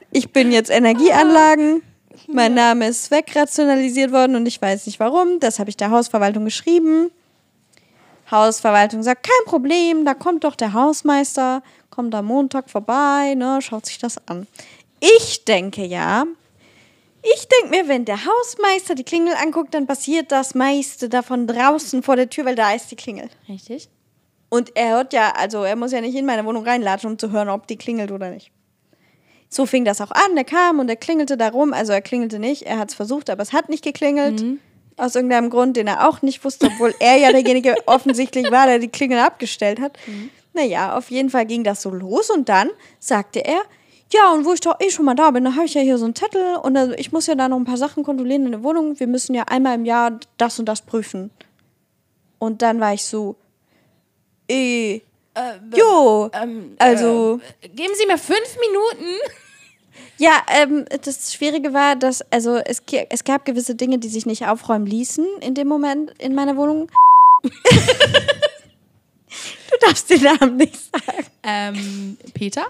Ich 0.09 0.31
bin 0.31 0.51
jetzt 0.51 0.71
Energieanlagen. 0.71 1.83
Mein 2.33 2.55
Name 2.55 2.87
ist 2.87 3.11
wegrationalisiert 3.11 4.11
worden 4.11 4.35
und 4.35 4.47
ich 4.47 4.59
weiß 4.59 4.87
nicht 4.87 4.99
warum. 4.99 5.39
Das 5.39 5.59
habe 5.59 5.69
ich 5.69 5.77
der 5.77 5.91
Hausverwaltung 5.91 6.45
geschrieben. 6.45 7.11
Hausverwaltung 8.31 9.03
sagt, 9.03 9.27
kein 9.27 9.45
Problem, 9.45 10.03
da 10.03 10.15
kommt 10.15 10.43
doch 10.43 10.55
der 10.55 10.73
Hausmeister, 10.73 11.61
kommt 11.91 12.15
am 12.15 12.25
Montag 12.25 12.71
vorbei, 12.71 13.35
ne, 13.35 13.59
schaut 13.61 13.85
sich 13.85 13.99
das 13.99 14.17
an. 14.27 14.47
Ich 14.99 15.45
denke 15.45 15.85
ja, 15.85 16.25
ich 17.21 17.47
denke 17.47 17.69
mir, 17.69 17.87
wenn 17.87 18.05
der 18.05 18.25
Hausmeister 18.25 18.95
die 18.95 19.03
Klingel 19.03 19.35
anguckt, 19.35 19.75
dann 19.75 19.85
passiert 19.85 20.31
das 20.31 20.55
meiste 20.55 21.09
davon 21.09 21.45
draußen 21.45 22.01
vor 22.01 22.15
der 22.15 22.31
Tür, 22.31 22.45
weil 22.45 22.55
da 22.55 22.73
ist 22.73 22.89
die 22.89 22.95
Klingel. 22.95 23.29
Richtig? 23.47 23.89
Und 24.49 24.75
er 24.75 24.95
hört 24.95 25.13
ja, 25.13 25.33
also 25.35 25.63
er 25.63 25.75
muss 25.75 25.91
ja 25.91 26.01
nicht 26.01 26.15
in 26.15 26.25
meine 26.25 26.45
Wohnung 26.45 26.63
reinlatschen, 26.63 27.11
um 27.11 27.19
zu 27.19 27.31
hören, 27.31 27.49
ob 27.49 27.67
die 27.67 27.77
klingelt 27.77 28.11
oder 28.11 28.31
nicht. 28.31 28.51
So 29.53 29.65
fing 29.65 29.85
das 29.85 30.01
auch 30.01 30.11
an. 30.11 30.35
Der 30.35 30.43
kam 30.45 30.79
und 30.79 30.89
er 30.89 30.95
klingelte 30.95 31.37
da 31.37 31.49
rum. 31.49 31.73
Also 31.73 31.93
er 31.93 32.01
klingelte 32.01 32.39
nicht. 32.39 32.63
Er 32.63 32.79
hat 32.79 32.89
es 32.89 32.95
versucht, 32.95 33.29
aber 33.29 33.41
es 33.43 33.53
hat 33.53 33.69
nicht 33.69 33.83
geklingelt. 33.83 34.41
Aus 34.97 35.15
irgendeinem 35.15 35.49
Grund, 35.49 35.75
den 35.77 35.87
er 35.87 36.07
auch 36.07 36.21
nicht 36.21 36.43
wusste, 36.43 36.67
obwohl 36.67 36.93
er 36.99 37.17
ja 37.17 37.31
derjenige 37.31 37.75
offensichtlich 37.87 38.51
war, 38.51 38.65
der 38.67 38.79
die 38.79 38.87
Klingel 38.89 39.19
abgestellt 39.19 39.79
hat. 39.79 39.97
Naja, 40.53 40.95
auf 40.97 41.09
jeden 41.11 41.29
Fall 41.29 41.45
ging 41.45 41.63
das 41.63 41.81
so 41.81 41.89
los 41.89 42.29
und 42.29 42.47
dann 42.49 42.69
sagte 42.99 43.43
er, 43.43 43.59
ja, 44.11 44.31
und 44.31 44.45
wo 44.45 44.53
ich 44.53 44.59
doch 44.59 44.79
eh 44.79 44.91
schon 44.91 45.05
mal 45.05 45.15
da 45.15 45.31
bin, 45.31 45.43
da 45.43 45.55
habe 45.55 45.65
ich 45.65 45.73
ja 45.73 45.81
hier 45.81 45.97
so 45.97 46.05
einen 46.05 46.13
Zettel 46.15 46.57
und 46.57 46.77
also 46.77 46.93
ich 46.93 47.11
muss 47.11 47.25
ja 47.25 47.33
da 47.33 47.49
noch 47.49 47.57
ein 47.57 47.65
paar 47.65 47.77
Sachen 47.77 48.03
kontrollieren 48.03 48.45
in 48.45 48.51
der 48.51 48.63
Wohnung. 48.63 48.99
Wir 48.99 49.07
müssen 49.07 49.33
ja 49.33 49.43
einmal 49.47 49.73
im 49.75 49.85
Jahr 49.85 50.19
das 50.37 50.59
und 50.59 50.65
das 50.67 50.81
prüfen. 50.83 51.31
Und 52.37 52.61
dann 52.61 52.79
war 52.79 52.93
ich 52.93 53.03
so, 53.03 53.35
eh, 54.47 55.01
jo, 55.75 56.29
also, 56.77 57.39
Geben 57.61 57.93
Sie 57.95 58.05
mir 58.05 58.19
fünf 58.19 58.57
Minuten. 58.59 59.15
Ja, 60.17 60.41
ähm, 60.47 60.85
das 61.03 61.33
Schwierige 61.33 61.73
war, 61.73 61.95
dass, 61.95 62.21
also 62.31 62.57
es, 62.57 62.81
es 63.09 63.23
gab 63.23 63.45
gewisse 63.45 63.75
Dinge, 63.75 63.99
die 63.99 64.09
sich 64.09 64.25
nicht 64.25 64.45
aufräumen 64.47 64.85
ließen 64.85 65.25
in 65.41 65.55
dem 65.55 65.67
Moment 65.67 66.11
in 66.19 66.35
meiner 66.35 66.55
Wohnung. 66.57 66.89
du 67.43 67.49
darfst 69.81 70.09
den 70.09 70.23
Namen 70.23 70.57
nicht 70.57 70.79
sagen. 70.91 71.27
Ähm, 71.43 72.17
Peter? 72.33 72.67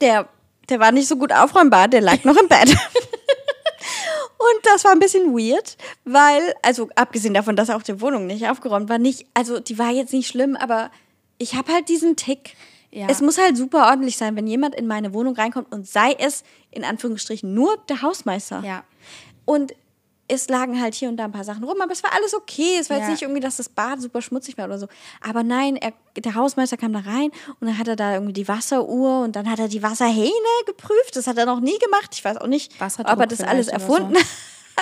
der, 0.00 0.28
der 0.68 0.80
war 0.80 0.92
nicht 0.92 1.08
so 1.08 1.16
gut 1.16 1.32
aufräumbar, 1.32 1.88
der 1.88 2.00
lag 2.00 2.24
noch 2.24 2.36
im 2.36 2.48
Bett. 2.48 2.70
Und 4.38 4.64
das 4.64 4.84
war 4.84 4.92
ein 4.92 5.00
bisschen 5.00 5.32
weird, 5.32 5.76
weil, 6.04 6.54
also 6.62 6.88
abgesehen 6.94 7.34
davon, 7.34 7.56
dass 7.56 7.70
auch 7.70 7.82
die 7.82 8.00
Wohnung 8.00 8.26
nicht 8.26 8.48
aufgeräumt 8.48 8.88
war, 8.88 8.98
nicht, 8.98 9.26
also 9.34 9.58
die 9.58 9.78
war 9.78 9.90
jetzt 9.90 10.12
nicht 10.12 10.28
schlimm, 10.28 10.56
aber 10.56 10.90
ich 11.38 11.54
habe 11.54 11.72
halt 11.72 11.88
diesen 11.88 12.16
Tick. 12.16 12.54
Ja. 12.90 13.06
Es 13.08 13.20
muss 13.20 13.38
halt 13.38 13.56
super 13.56 13.86
ordentlich 13.88 14.16
sein, 14.16 14.34
wenn 14.36 14.46
jemand 14.46 14.74
in 14.74 14.86
meine 14.86 15.12
Wohnung 15.12 15.34
reinkommt 15.34 15.72
und 15.72 15.86
sei 15.86 16.12
es 16.18 16.42
in 16.70 16.84
Anführungsstrichen 16.84 17.52
nur 17.52 17.76
der 17.88 18.02
Hausmeister. 18.02 18.62
Ja. 18.64 18.84
Und 19.44 19.74
es 20.30 20.48
lagen 20.48 20.78
halt 20.80 20.94
hier 20.94 21.08
und 21.08 21.16
da 21.16 21.24
ein 21.24 21.32
paar 21.32 21.44
Sachen 21.44 21.64
rum, 21.64 21.80
aber 21.80 21.90
es 21.92 22.02
war 22.02 22.12
alles 22.14 22.34
okay. 22.34 22.76
Es 22.78 22.90
war 22.90 22.98
Ja. 22.98 23.02
jetzt 23.04 23.12
nicht 23.12 23.22
irgendwie, 23.22 23.40
dass 23.40 23.56
das 23.56 23.68
Bad 23.70 24.00
super 24.02 24.20
schmutzig 24.20 24.58
war 24.58 24.66
oder 24.66 24.78
so. 24.78 24.86
Aber 25.22 25.42
nein, 25.42 25.76
er, 25.76 25.92
der 26.18 26.34
Hausmeister 26.34 26.76
kam 26.76 26.92
da 26.92 26.98
rein 27.00 27.30
und 27.60 27.66
dann 27.66 27.78
hat 27.78 27.88
er 27.88 27.96
da 27.96 28.12
irgendwie 28.12 28.34
die 28.34 28.46
Wasseruhr 28.46 29.22
und 29.22 29.36
dann 29.36 29.50
hat 29.50 29.58
er 29.58 29.68
die 29.68 29.82
Wasserhähne 29.82 30.30
geprüft. 30.66 31.16
Das 31.16 31.26
hat 31.26 31.38
er 31.38 31.46
noch 31.46 31.60
nie 31.60 31.78
gemacht. 31.78 32.10
Ich 32.12 32.22
weiß 32.24 32.36
auch 32.38 32.46
nicht, 32.46 32.72
ob 32.80 33.20
er 33.20 33.26
das 33.26 33.40
alles 33.40 33.68
vielleicht 33.68 33.88
oder 33.90 33.98
so. 34.10 34.18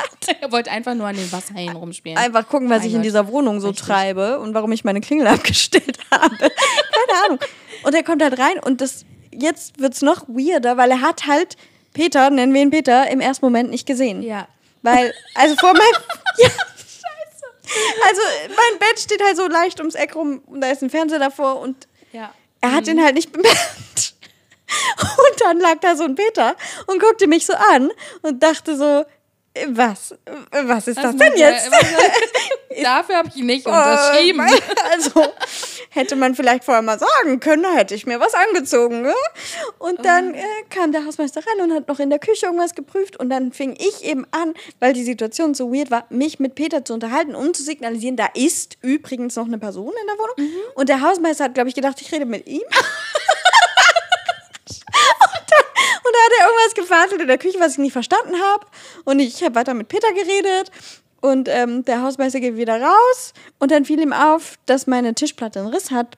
Er 0.41 0.51
wollte 0.53 0.71
einfach 0.71 0.95
nur 0.95 1.07
an 1.07 1.15
den 1.17 1.31
Wasserhähnen 1.31 1.77
rumspielen. 1.77 2.19
Einfach 2.19 2.49
gucken, 2.49 2.69
was 2.69 2.79
Mein 2.81 2.89
ich 2.89 2.93
in 2.95 2.99
Gott. 3.01 3.05
dieser 3.07 3.29
Wohnung 3.29 3.61
so 3.61 3.69
Richtig. 3.69 3.87
treibe 3.87 4.39
und 4.41 4.55
warum 4.55 4.73
ich 4.73 4.85
meine 4.85 5.01
Klingel 5.01 5.27
abgestellt 5.29 5.99
habe. 6.11 6.37
Keine 6.37 7.25
Ahnung. 7.25 7.39
Und 7.85 7.95
er 7.95 8.03
kommt 8.03 8.23
halt 8.23 8.39
rein 8.39 8.59
und 8.59 8.81
das, 8.81 9.05
jetzt 9.33 9.79
wird 9.81 9.95
es 9.95 10.03
noch 10.03 10.23
weirder, 10.29 10.77
weil 10.77 10.91
er 10.91 11.01
hat 11.01 11.27
halt 11.27 11.57
Peter, 11.93 12.29
nennen 12.31 12.53
wir 12.53 12.61
ihn 12.63 12.71
Peter, 12.71 13.09
im 13.09 13.21
ersten 13.21 13.45
Moment 13.47 13.71
nicht 13.71 13.87
gesehen. 13.87 14.23
Ja. 14.23 14.49
Weil, 14.83 15.15
also 15.35 15.55
vor 15.57 15.73
meinem. 15.73 15.83
ja, 16.39 16.49
scheiße. 16.49 17.47
Also, 18.09 18.21
mein 18.49 18.79
Bett 18.79 18.99
steht 18.99 19.23
halt 19.23 19.37
so 19.37 19.47
leicht 19.49 19.79
ums 19.81 19.95
Eck 19.95 20.15
rum 20.17 20.43
und 20.47 20.61
da 20.61 20.71
ist 20.71 20.83
ein 20.83 20.91
Fernseher 20.91 21.19
davor 21.19 21.61
und 21.61 21.87
Ja. 22.13 22.33
er 22.61 22.73
hat 22.73 22.87
ihn 22.89 23.03
halt 23.03 23.15
nicht 23.15 23.33
bemerkt. 23.33 24.15
Und 25.01 25.41
dann 25.43 25.61
lag 25.61 25.77
da 25.81 25.95
so 25.95 26.03
ein 26.05 26.17
Peter 26.17 26.57
und 26.87 27.01
guckte 27.01 27.29
mich 27.29 27.47
so 27.47 27.55
an 27.73 27.91
und 28.23 28.43
dachte 28.43 28.77
so, 28.77 29.05
was? 29.69 30.13
Äh, 30.13 30.17
Was 30.65 30.87
ist 30.89 30.97
das 30.99 31.05
Was 31.07 31.17
denn 31.17 31.29
macht 31.29 31.39
er? 31.41 31.51
jetzt? 31.53 31.71
Dafür 32.83 33.17
habe 33.17 33.29
ich 33.29 33.37
ihn 33.37 33.47
nicht 33.47 33.65
unterschrieben. 33.67 34.41
Äh, 34.41 34.61
also 34.93 35.25
hätte 35.91 36.15
man 36.17 36.35
vielleicht 36.35 36.65
vorher 36.65 36.83
mal 36.83 36.99
sagen 36.99 37.41
können, 37.41 37.63
da 37.63 37.73
hätte 37.73 37.95
ich 37.95 38.07
mir 38.07 38.21
was 38.21 38.35
angezogen. 38.35 39.03
Ne? 39.03 39.15
Und 39.79 40.05
dann 40.05 40.33
Oh. 40.35 40.37
äh, 40.37 40.45
kam 40.69 40.93
der 40.93 41.05
Hausmeister 41.07 41.41
rein 41.41 41.65
und 41.65 41.75
hat 41.75 41.89
noch 41.89 41.99
in 42.01 42.11
der 42.11 42.19
Küche 42.19 42.47
irgendwas 42.47 42.75
geprüft. 42.75 43.17
Und 43.19 43.31
dann 43.31 43.53
fing 43.53 43.77
ich 43.79 44.05
eben 44.05 44.27
an, 44.31 44.53
weil 44.81 44.93
die 44.93 45.05
Situation 45.05 45.55
so 45.55 45.73
weird 45.73 45.91
war, 45.91 46.05
mich 46.11 46.39
mit 46.39 46.55
Peter 46.55 46.85
zu 46.85 46.93
unterhalten, 46.95 47.35
um 47.35 47.55
zu 47.55 47.63
signalisieren, 47.63 48.17
da 48.17 48.27
ist 48.35 48.77
übrigens 48.83 49.37
noch 49.37 49.47
eine 49.47 49.59
Person 49.59 49.93
in 50.01 50.07
der 50.07 50.19
Wohnung. 50.19 50.35
Mhm. 50.39 50.61
Und 50.75 50.89
der 50.91 51.01
Hausmeister 51.01 51.45
hat, 51.45 51.55
glaube 51.55 51.69
ich, 51.71 51.75
gedacht, 51.75 52.01
ich 52.03 52.13
rede 52.13 52.27
mit 52.27 52.47
ihm. 52.47 52.63
Und 54.69 55.51
dann, 55.51 55.65
und 56.05 56.06
da 56.06 56.06
hat 56.25 56.33
er 56.39 56.47
irgendwas 56.47 56.75
gefaselt 56.75 57.21
in 57.21 57.29
der 57.29 57.39
Küche, 57.39 57.61
was 57.61 57.73
ich 57.73 57.79
nicht 57.79 57.93
verstanden 57.93 58.35
habe. 58.41 58.67
Und 59.05 59.21
ich 59.21 59.43
habe 59.43 59.55
weiter 59.55 59.75
mit 59.75 59.89
Peter 59.89 60.13
geredet. 60.13 60.71
Und 61.21 61.49
ähm, 61.49 61.85
der 61.85 62.03
Hausmeister 62.03 62.41
geht 62.41 62.57
wieder 62.57 62.81
raus. 62.81 63.33
Und 63.59 63.71
dann 63.71 63.85
fiel 63.85 64.01
ihm 64.01 64.13
auf, 64.13 64.57
dass 64.67 64.87
meine 64.87 65.15
Tischplatte 65.15 65.61
einen 65.61 65.69
Riss 65.69 65.91
hat. 65.91 66.17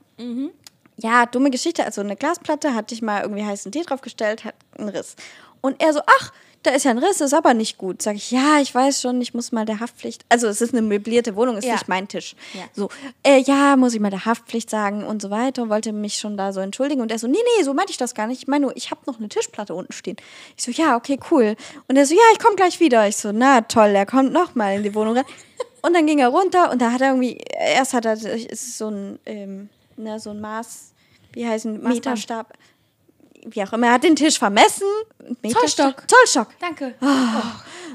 Ja, 0.97 1.27
dumme 1.27 1.51
Geschichte. 1.51 1.85
Also 1.85 2.01
eine 2.01 2.17
Glasplatte 2.17 2.75
hatte 2.75 2.95
ich 2.95 3.03
mal 3.03 3.23
irgendwie 3.23 3.45
heißen 3.45 3.71
Tee 3.71 3.83
draufgestellt, 3.83 4.45
hat 4.45 4.55
einen 4.77 4.89
Riss. 4.89 5.15
Und 5.61 5.81
er 5.83 5.93
so, 5.93 6.01
ach, 6.07 6.33
da 6.63 6.71
ist 6.73 6.85
ja 6.85 6.91
ein 6.91 6.99
Riss, 6.99 7.21
ist 7.21 7.35
aber 7.35 7.55
nicht 7.55 7.79
gut. 7.79 8.03
Sag 8.03 8.17
ich, 8.17 8.31
ja, 8.31 8.59
ich 8.61 8.75
weiß 8.75 9.01
schon, 9.01 9.21
ich 9.21 9.33
muss 9.35 9.53
mal 9.53 9.65
der 9.65 9.81
Haftpflicht. 9.81 10.25
Also 10.29 10.49
es 10.49 10.61
ist 10.61 10.73
eine 10.75 10.83
möblierte 10.83 11.37
Wohnung, 11.37 11.57
ist 11.57 11.65
Ja. 11.65 11.75
nicht 11.75 11.89
mein 11.89 12.09
Tisch. 12.09 12.35
Ja. 12.55 12.63
So, 12.75 12.89
äh, 13.23 13.39
ja, 13.39 13.77
muss 13.77 13.95
ich 13.95 14.01
mal 14.01 14.11
der 14.11 14.25
Haftpflicht 14.25 14.69
sagen 14.69 15.05
und 15.05 15.23
so 15.23 15.31
weiter. 15.31 15.63
Und 15.63 15.71
wollte 15.71 15.93
mich 15.93 16.19
schon 16.19 16.37
da 16.37 16.53
so 16.53 16.61
entschuldigen. 16.61 17.01
Und 17.01 17.11
er 17.13 17.19
so, 17.19 17.27
nee, 17.27 17.39
nee, 17.59 17.65
so 17.65 17.75
meinte 17.75 17.93
ich 17.93 17.97
das 17.97 18.15
gar 18.15 18.27
nicht. 18.27 18.43
Ich 18.43 18.49
meine 18.49 18.67
nur, 18.67 18.77
ich 18.77 18.91
habe 18.91 19.01
noch 19.07 19.19
eine 19.19 19.29
Tischplatte 19.29 19.75
unten 19.75 19.93
stehen. 19.93 20.17
Ich 20.57 20.65
so, 20.65 20.71
ja, 20.71 20.97
okay, 20.97 21.19
cool. 21.31 21.55
Und 21.87 21.97
er 21.97 22.07
so, 22.07 22.15
ja, 22.15 22.21
ich 22.33 22.39
komme 22.39 22.57
gleich 22.57 22.81
wieder. 22.81 23.07
Ich 23.09 23.17
so, 23.17 23.31
na 23.33 23.61
toll, 23.63 23.91
er 23.95 24.07
kommt 24.07 24.33
noch 24.33 24.55
mal 24.55 24.75
in 24.77 24.83
die 24.83 24.95
Wohnung 24.95 25.17
rein. 25.17 25.25
Und 25.83 25.95
dann 25.95 26.07
ging 26.07 26.19
er 26.19 26.29
runter 26.29 26.73
und 26.73 26.83
da 26.83 26.91
hat 26.91 27.01
er 27.03 27.11
irgendwie, 27.11 27.39
erst 27.57 27.95
hat 27.95 28.05
er, 28.05 28.15
ist 28.15 28.77
so 28.79 28.89
ein, 28.89 29.21
ähm, 29.27 29.69
ne, 29.97 30.19
so 30.19 30.31
ein 30.31 30.41
Maß, 30.41 30.93
wie 31.33 31.47
heißen. 31.47 31.81
Meterstab, 31.83 32.53
wie 33.47 33.63
auch 33.63 33.73
immer. 33.73 33.89
Er 33.89 33.93
hat 33.95 34.05
den 34.05 34.17
Tisch 34.17 34.39
vermessen. 34.39 34.87
Meterstab- 35.43 35.53
Zollstock. 35.61 36.05
Zollstock. 36.09 36.49
Danke. 36.61 36.95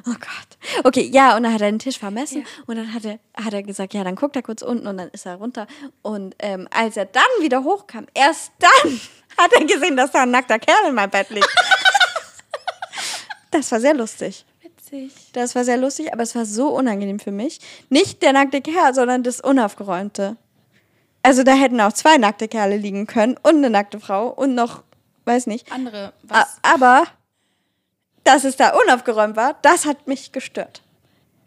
Oh 0.06 0.12
Gott. 0.14 0.86
Okay, 0.86 1.10
ja, 1.14 1.36
und 1.38 1.44
dann 1.44 1.54
hat 1.54 1.62
er 1.62 1.72
den 1.72 1.80
Tisch 1.80 1.98
vermessen 1.98 2.46
und 2.68 2.76
dann 2.76 2.94
hat 2.94 3.06
er, 3.06 3.20
hat 3.42 3.54
er 3.54 3.64
gesagt, 3.64 3.94
ja, 3.94 4.04
dann 4.04 4.16
guckt 4.16 4.36
er 4.36 4.42
kurz 4.42 4.62
unten 4.62 4.88
und 4.88 4.98
dann 4.98 5.10
ist 5.10 5.26
er 5.26 5.36
runter. 5.36 5.66
Und 6.02 6.36
ähm, 6.40 6.68
als 6.72 6.98
er 6.98 7.06
dann 7.06 7.24
wieder 7.42 7.64
hochkam, 7.64 8.08
erst 8.14 8.52
dann 8.60 9.00
hat 9.38 9.54
er 9.54 9.66
gesehen, 9.66 9.96
dass 9.98 10.12
da 10.12 10.24
ein 10.24 10.32
nackter 10.32 10.60
Kerl 10.60 10.90
in 10.90 10.96
meinem 10.96 11.10
Bett 11.10 11.30
liegt. 11.30 11.48
das 13.52 13.72
war 13.72 13.80
sehr 13.80 13.94
lustig. 13.94 14.46
Witzig. 14.62 15.14
Das 15.34 15.56
war 15.56 15.64
sehr 15.64 15.78
lustig, 15.78 16.12
aber 16.14 16.24
es 16.24 16.36
war 16.36 16.46
so 16.46 16.70
unangenehm 16.70 17.20
für 17.20 17.32
mich. 17.32 17.60
Nicht 17.90 18.22
der 18.22 18.34
nackte 18.34 18.62
Kerl, 18.62 18.94
sondern 18.94 19.24
das 19.24 19.42
Unaufgeräumte. 19.42 20.38
Also 21.22 21.44
da 21.44 21.54
hätten 21.54 21.80
auch 21.80 21.94
zwei 21.94 22.18
nackte 22.18 22.48
Kerle 22.48 22.76
liegen 22.78 23.08
können 23.08 23.38
und 23.44 23.56
eine 23.58 23.70
nackte 23.70 24.00
Frau 24.00 24.28
und 24.28 24.56
noch, 24.56 24.84
weiß 25.26 25.48
nicht. 25.48 25.72
Andere, 25.72 26.14
was? 26.24 26.58
Aber 26.62 27.06
dass 28.24 28.44
es 28.44 28.56
da 28.56 28.74
unaufgeräumt 28.86 29.36
war, 29.36 29.56
das 29.62 29.86
hat 29.86 30.08
mich 30.08 30.32
gestört. 30.32 30.82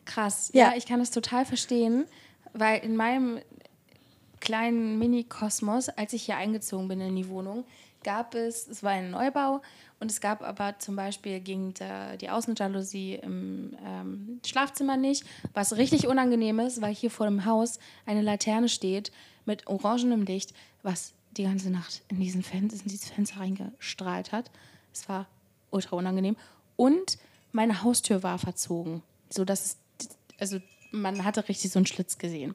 Krass. 0.04 0.50
Ja. 0.52 0.70
Ja. 0.70 0.76
ich 0.76 0.86
kann 0.86 1.00
das 1.00 1.10
total 1.10 1.44
verstehen, 1.44 2.06
weil 2.52 2.82
in 2.84 2.96
meinem 2.96 3.40
kleinen 4.40 4.98
Mini-Kosmos, 4.98 5.88
als 5.88 6.12
ich 6.12 6.24
hier 6.24 6.36
eingezogen 6.36 6.88
bin 6.88 7.00
in 7.00 7.16
die 7.16 7.28
Wohnung, 7.28 7.64
gab 8.04 8.34
es, 8.36 8.68
es 8.68 8.82
war 8.84 8.92
ein 8.92 9.10
Neubau 9.10 9.60
und 9.98 10.10
es 10.10 10.20
gab 10.20 10.42
aber 10.42 10.78
zum 10.78 10.94
Beispiel 10.94 11.40
ging 11.40 11.74
da 11.74 12.16
die 12.16 12.30
Außenjalousie 12.30 13.16
im 13.16 13.76
ähm, 13.84 14.40
Schlafzimmer 14.46 14.96
nicht, 14.96 15.24
was 15.54 15.76
richtig 15.76 16.06
unangenehm 16.06 16.60
ist, 16.60 16.80
weil 16.80 16.94
hier 16.94 17.10
vor 17.10 17.26
dem 17.26 17.44
Haus 17.44 17.80
eine 18.04 18.22
Laterne 18.22 18.68
steht 18.68 19.10
mit 19.44 19.66
orangenem 19.66 20.22
Licht, 20.22 20.54
was 20.84 21.14
die 21.36 21.44
ganze 21.44 21.70
Nacht 21.70 22.02
in, 22.08 22.20
diesen 22.20 22.42
Fen 22.42 22.70
in 22.70 22.88
dieses 22.88 23.10
Fenster 23.10 23.40
reingestrahlt 23.40 24.32
hat. 24.32 24.50
Es 24.92 25.08
war 25.08 25.26
ultra 25.70 25.96
unangenehm. 25.96 26.36
Und 26.76 27.18
meine 27.52 27.82
Haustür 27.82 28.22
war 28.22 28.38
verzogen, 28.38 29.02
sodass 29.30 29.78
es, 30.00 30.08
also 30.38 30.58
man 30.90 31.24
hatte 31.24 31.48
richtig 31.48 31.70
so 31.70 31.78
einen 31.78 31.86
Schlitz 31.86 32.18
gesehen. 32.18 32.54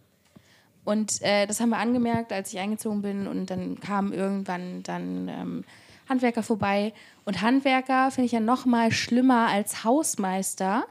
Und 0.84 1.22
äh, 1.22 1.46
das 1.46 1.60
haben 1.60 1.70
wir 1.70 1.78
angemerkt, 1.78 2.32
als 2.32 2.54
ich 2.54 2.60
eingezogen 2.60 3.02
bin. 3.02 3.28
Und 3.28 3.48
dann 3.48 3.80
kamen 3.80 4.14
irgendwann 4.14 4.84
dann 4.84 5.28
ähm, 5.28 5.64
Handwerker 6.10 6.44
vorbei. 6.44 6.94
Und 7.26 7.42
Handwerker 7.42 8.12
finde 8.12 8.26
ich 8.26 8.32
ja 8.32 8.40
noch 8.40 8.66
mal 8.66 8.92
schlimmer 8.92 9.48
als 9.48 9.84
Hausmeister, 9.84 10.86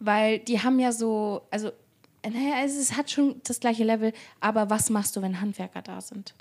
weil 0.00 0.38
die 0.40 0.62
haben 0.62 0.78
ja 0.78 0.92
so, 0.92 1.42
also 1.50 1.70
naja, 2.22 2.64
es 2.64 2.96
hat 2.96 3.10
schon 3.10 3.40
das 3.44 3.60
gleiche 3.60 3.84
Level. 3.84 4.12
Aber 4.40 4.68
was 4.68 4.90
machst 4.90 5.16
du, 5.16 5.22
wenn 5.22 5.40
Handwerker 5.40 5.82
da 5.82 6.00
sind? 6.00 6.34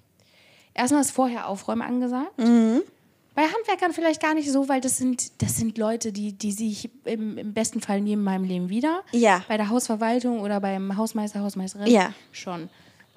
Erstmal 0.75 1.01
ist 1.01 1.11
vorher 1.11 1.47
Aufräumen 1.47 1.81
angesagt. 1.81 2.31
Bei 2.37 3.41
Handwerkern 3.41 3.91
vielleicht 3.91 4.21
gar 4.21 4.33
nicht 4.33 4.49
so, 4.51 4.69
weil 4.69 4.79
das 4.81 4.97
sind, 4.97 5.41
das 5.41 5.57
sind 5.57 5.77
Leute, 5.77 6.11
die, 6.13 6.31
die 6.33 6.51
sehe 6.51 6.69
ich 6.69 6.89
im, 7.05 7.37
im 7.37 7.53
besten 7.53 7.81
Fall 7.81 7.99
nie 8.01 8.13
in 8.13 8.23
meinem 8.23 8.43
Leben 8.45 8.69
wieder. 8.69 9.01
Ja. 9.11 9.43
Bei 9.47 9.57
der 9.57 9.69
Hausverwaltung 9.69 10.39
oder 10.41 10.61
beim 10.61 10.95
Hausmeister, 10.95 11.41
Hausmeisterin 11.41 11.87
Ja. 11.87 12.13
schon. 12.31 12.69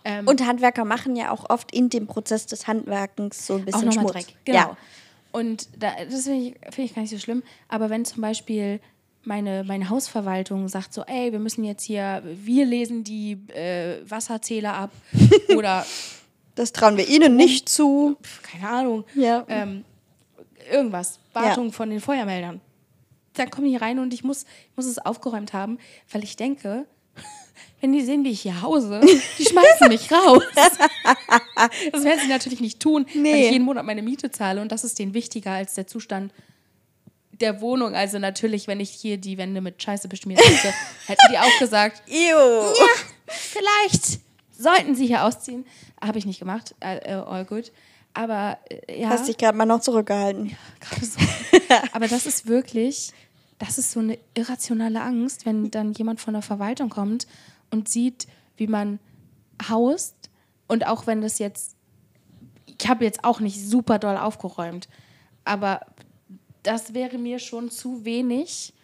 Ähm, 0.05 0.27
Und 0.27 0.45
Handwerker 0.47 0.85
machen 0.85 1.15
ja 1.17 1.31
auch 1.31 1.49
oft 1.51 1.73
in 1.73 1.89
dem 1.91 2.07
Prozess 2.07 2.47
des 2.47 2.67
Handwerkens 2.67 3.47
so 3.47 3.55
ein 3.55 3.61
auch 3.61 3.65
bisschen 3.67 3.85
nochmal 3.89 4.05
Schmutz. 4.05 4.13
Dreck. 4.27 4.35
Genau. 4.45 4.59
Ja. 4.59 4.77
Und 5.33 5.69
da, 5.79 5.93
das 6.11 6.25
finde 6.25 6.47
ich, 6.49 6.75
find 6.75 6.89
ich 6.91 6.95
gar 6.95 7.03
nicht 7.03 7.11
so 7.11 7.19
schlimm. 7.19 7.43
Aber 7.69 7.91
wenn 7.91 8.05
zum 8.05 8.21
Beispiel 8.23 8.81
meine, 9.25 9.63
meine 9.65 9.89
Hausverwaltung 9.91 10.69
sagt 10.69 10.95
so, 10.95 11.03
ey, 11.03 11.31
wir 11.33 11.39
müssen 11.39 11.63
jetzt 11.65 11.85
hier, 11.85 12.23
wir 12.25 12.65
lesen 12.67 13.05
die 13.05 13.33
äh, 13.55 13.99
Wasserzähler 14.09 14.75
ab 14.75 14.91
oder 15.57 15.85
Das 16.59 16.73
trauen 16.73 16.97
wir 16.97 17.09
ihnen 17.09 17.37
nicht 17.37 17.69
zu. 17.69 18.17
keine 18.43 18.69
Ahnung, 18.69 19.05
Ja. 19.15 19.45
ähm, 19.49 19.85
irgendwas, 20.71 21.21
Wartung 21.33 21.73
von 21.73 21.89
den 21.89 22.01
Feuermeldern. 22.01 22.61
Dann 23.35 23.49
komme 23.49 23.69
ich 23.69 23.81
rein 23.81 24.01
und 24.01 24.13
ich 24.13 24.25
muss, 24.25 24.43
ich 24.43 24.77
muss 24.77 24.87
es 24.87 24.99
aufgeräumt 24.99 25.53
haben, 25.53 25.79
weil 26.11 26.25
ich 26.25 26.35
denke, 26.35 26.85
wenn 27.81 27.93
die 27.93 28.01
sehen, 28.03 28.25
wie 28.25 28.31
ich 28.31 28.41
hier 28.41 28.61
hause, 28.61 29.01
die 29.39 29.45
schmeißen 29.49 29.87
mich 29.87 30.11
raus. 30.11 30.43
das 31.93 32.03
werden 32.05 32.21
sie 32.23 32.29
natürlich 32.29 32.61
nicht 32.61 32.81
tun, 32.81 33.07
nee. 33.15 33.33
weil 33.33 33.41
ich 33.45 33.51
jeden 33.53 33.65
Monat 33.65 33.85
meine 33.85 34.03
Miete 34.03 34.33
zahle 34.33 34.61
und 34.61 34.73
das 34.73 34.83
ist 34.83 34.99
denen 34.99 35.15
wichtiger 35.15 35.53
als 35.53 35.75
der 35.75 35.87
Zustand 35.87 36.33
der 37.31 37.61
Wohnung. 37.61 37.95
Also 37.95 38.19
natürlich, 38.19 38.67
wenn 38.67 38.81
ich 38.81 38.91
hier 38.91 39.17
die 39.17 39.39
Wände 39.39 39.61
mit 39.61 39.81
Scheiße 39.81 40.09
beschmiert 40.09 40.41
hätte, 40.45 40.75
hätten 41.07 41.27
die 41.31 41.39
auch 41.39 41.59
gesagt, 41.61 42.03
Ew. 42.09 42.73
ja, 42.77 42.87
vielleicht 43.29 44.19
sollten 44.59 44.95
sie 44.95 45.07
hier 45.07 45.25
ausziehen. 45.25 45.65
Habe 46.03 46.19
ich 46.19 46.27
nicht 46.27 46.39
gemacht, 46.39 46.75
äh, 46.81 47.15
all 47.15 47.45
good. 47.45 47.73
Aber 48.13 48.59
äh, 48.69 49.01
ja. 49.01 49.09
Hast 49.11 49.29
dich 49.29 49.39
gerade 49.39 49.57
mal 49.57 49.65
noch 49.65 49.81
zurückgehalten. 49.81 50.49
Ja, 50.49 50.57
so. 51.01 51.21
Aber 51.93 52.09
das 52.09 52.27
ist 52.27 52.47
wirklich, 52.47 53.13
das 53.59 53.79
ist 53.79 53.93
so 53.93 54.01
eine 54.01 54.19
irrationale 54.35 55.01
Angst, 55.01 55.47
wenn 55.47 55.71
dann 55.71 55.93
jemand 55.93 56.21
von 56.21 56.35
der 56.35 56.43
Verwaltung 56.43 56.91
kommt 56.91 57.27
und 57.71 57.89
sieht, 57.89 58.27
wie 58.57 58.67
man 58.67 58.99
haust. 59.69 60.15
Und 60.67 60.87
auch 60.87 61.07
wenn 61.07 61.21
das 61.21 61.39
jetzt, 61.39 61.77
ich 62.67 62.89
habe 62.89 63.05
jetzt 63.05 63.25
auch 63.25 63.41
nicht 63.41 63.65
super 63.65 63.99
doll 63.99 64.17
aufgeräumt, 64.17 64.89
aber 65.45 65.81
das 66.63 66.93
wäre 66.93 67.19
mir 67.19 67.39
schon 67.39 67.71
zu 67.71 68.05
wenig 68.05 68.75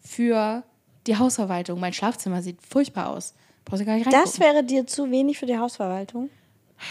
für 0.00 0.64
die 1.06 1.16
Hausverwaltung. 1.16 1.78
Mein 1.78 1.92
Schlafzimmer 1.92 2.42
sieht 2.42 2.60
furchtbar 2.62 3.10
aus. 3.10 3.34
Brauchst 3.68 3.82
du 3.82 3.86
gar 3.86 3.94
nicht 3.94 4.06
reingucken. 4.06 4.24
Das 4.24 4.40
wäre 4.40 4.64
dir 4.64 4.86
zu 4.86 5.10
wenig 5.10 5.38
für 5.38 5.46
die 5.46 5.58
Hausverwaltung? 5.58 6.30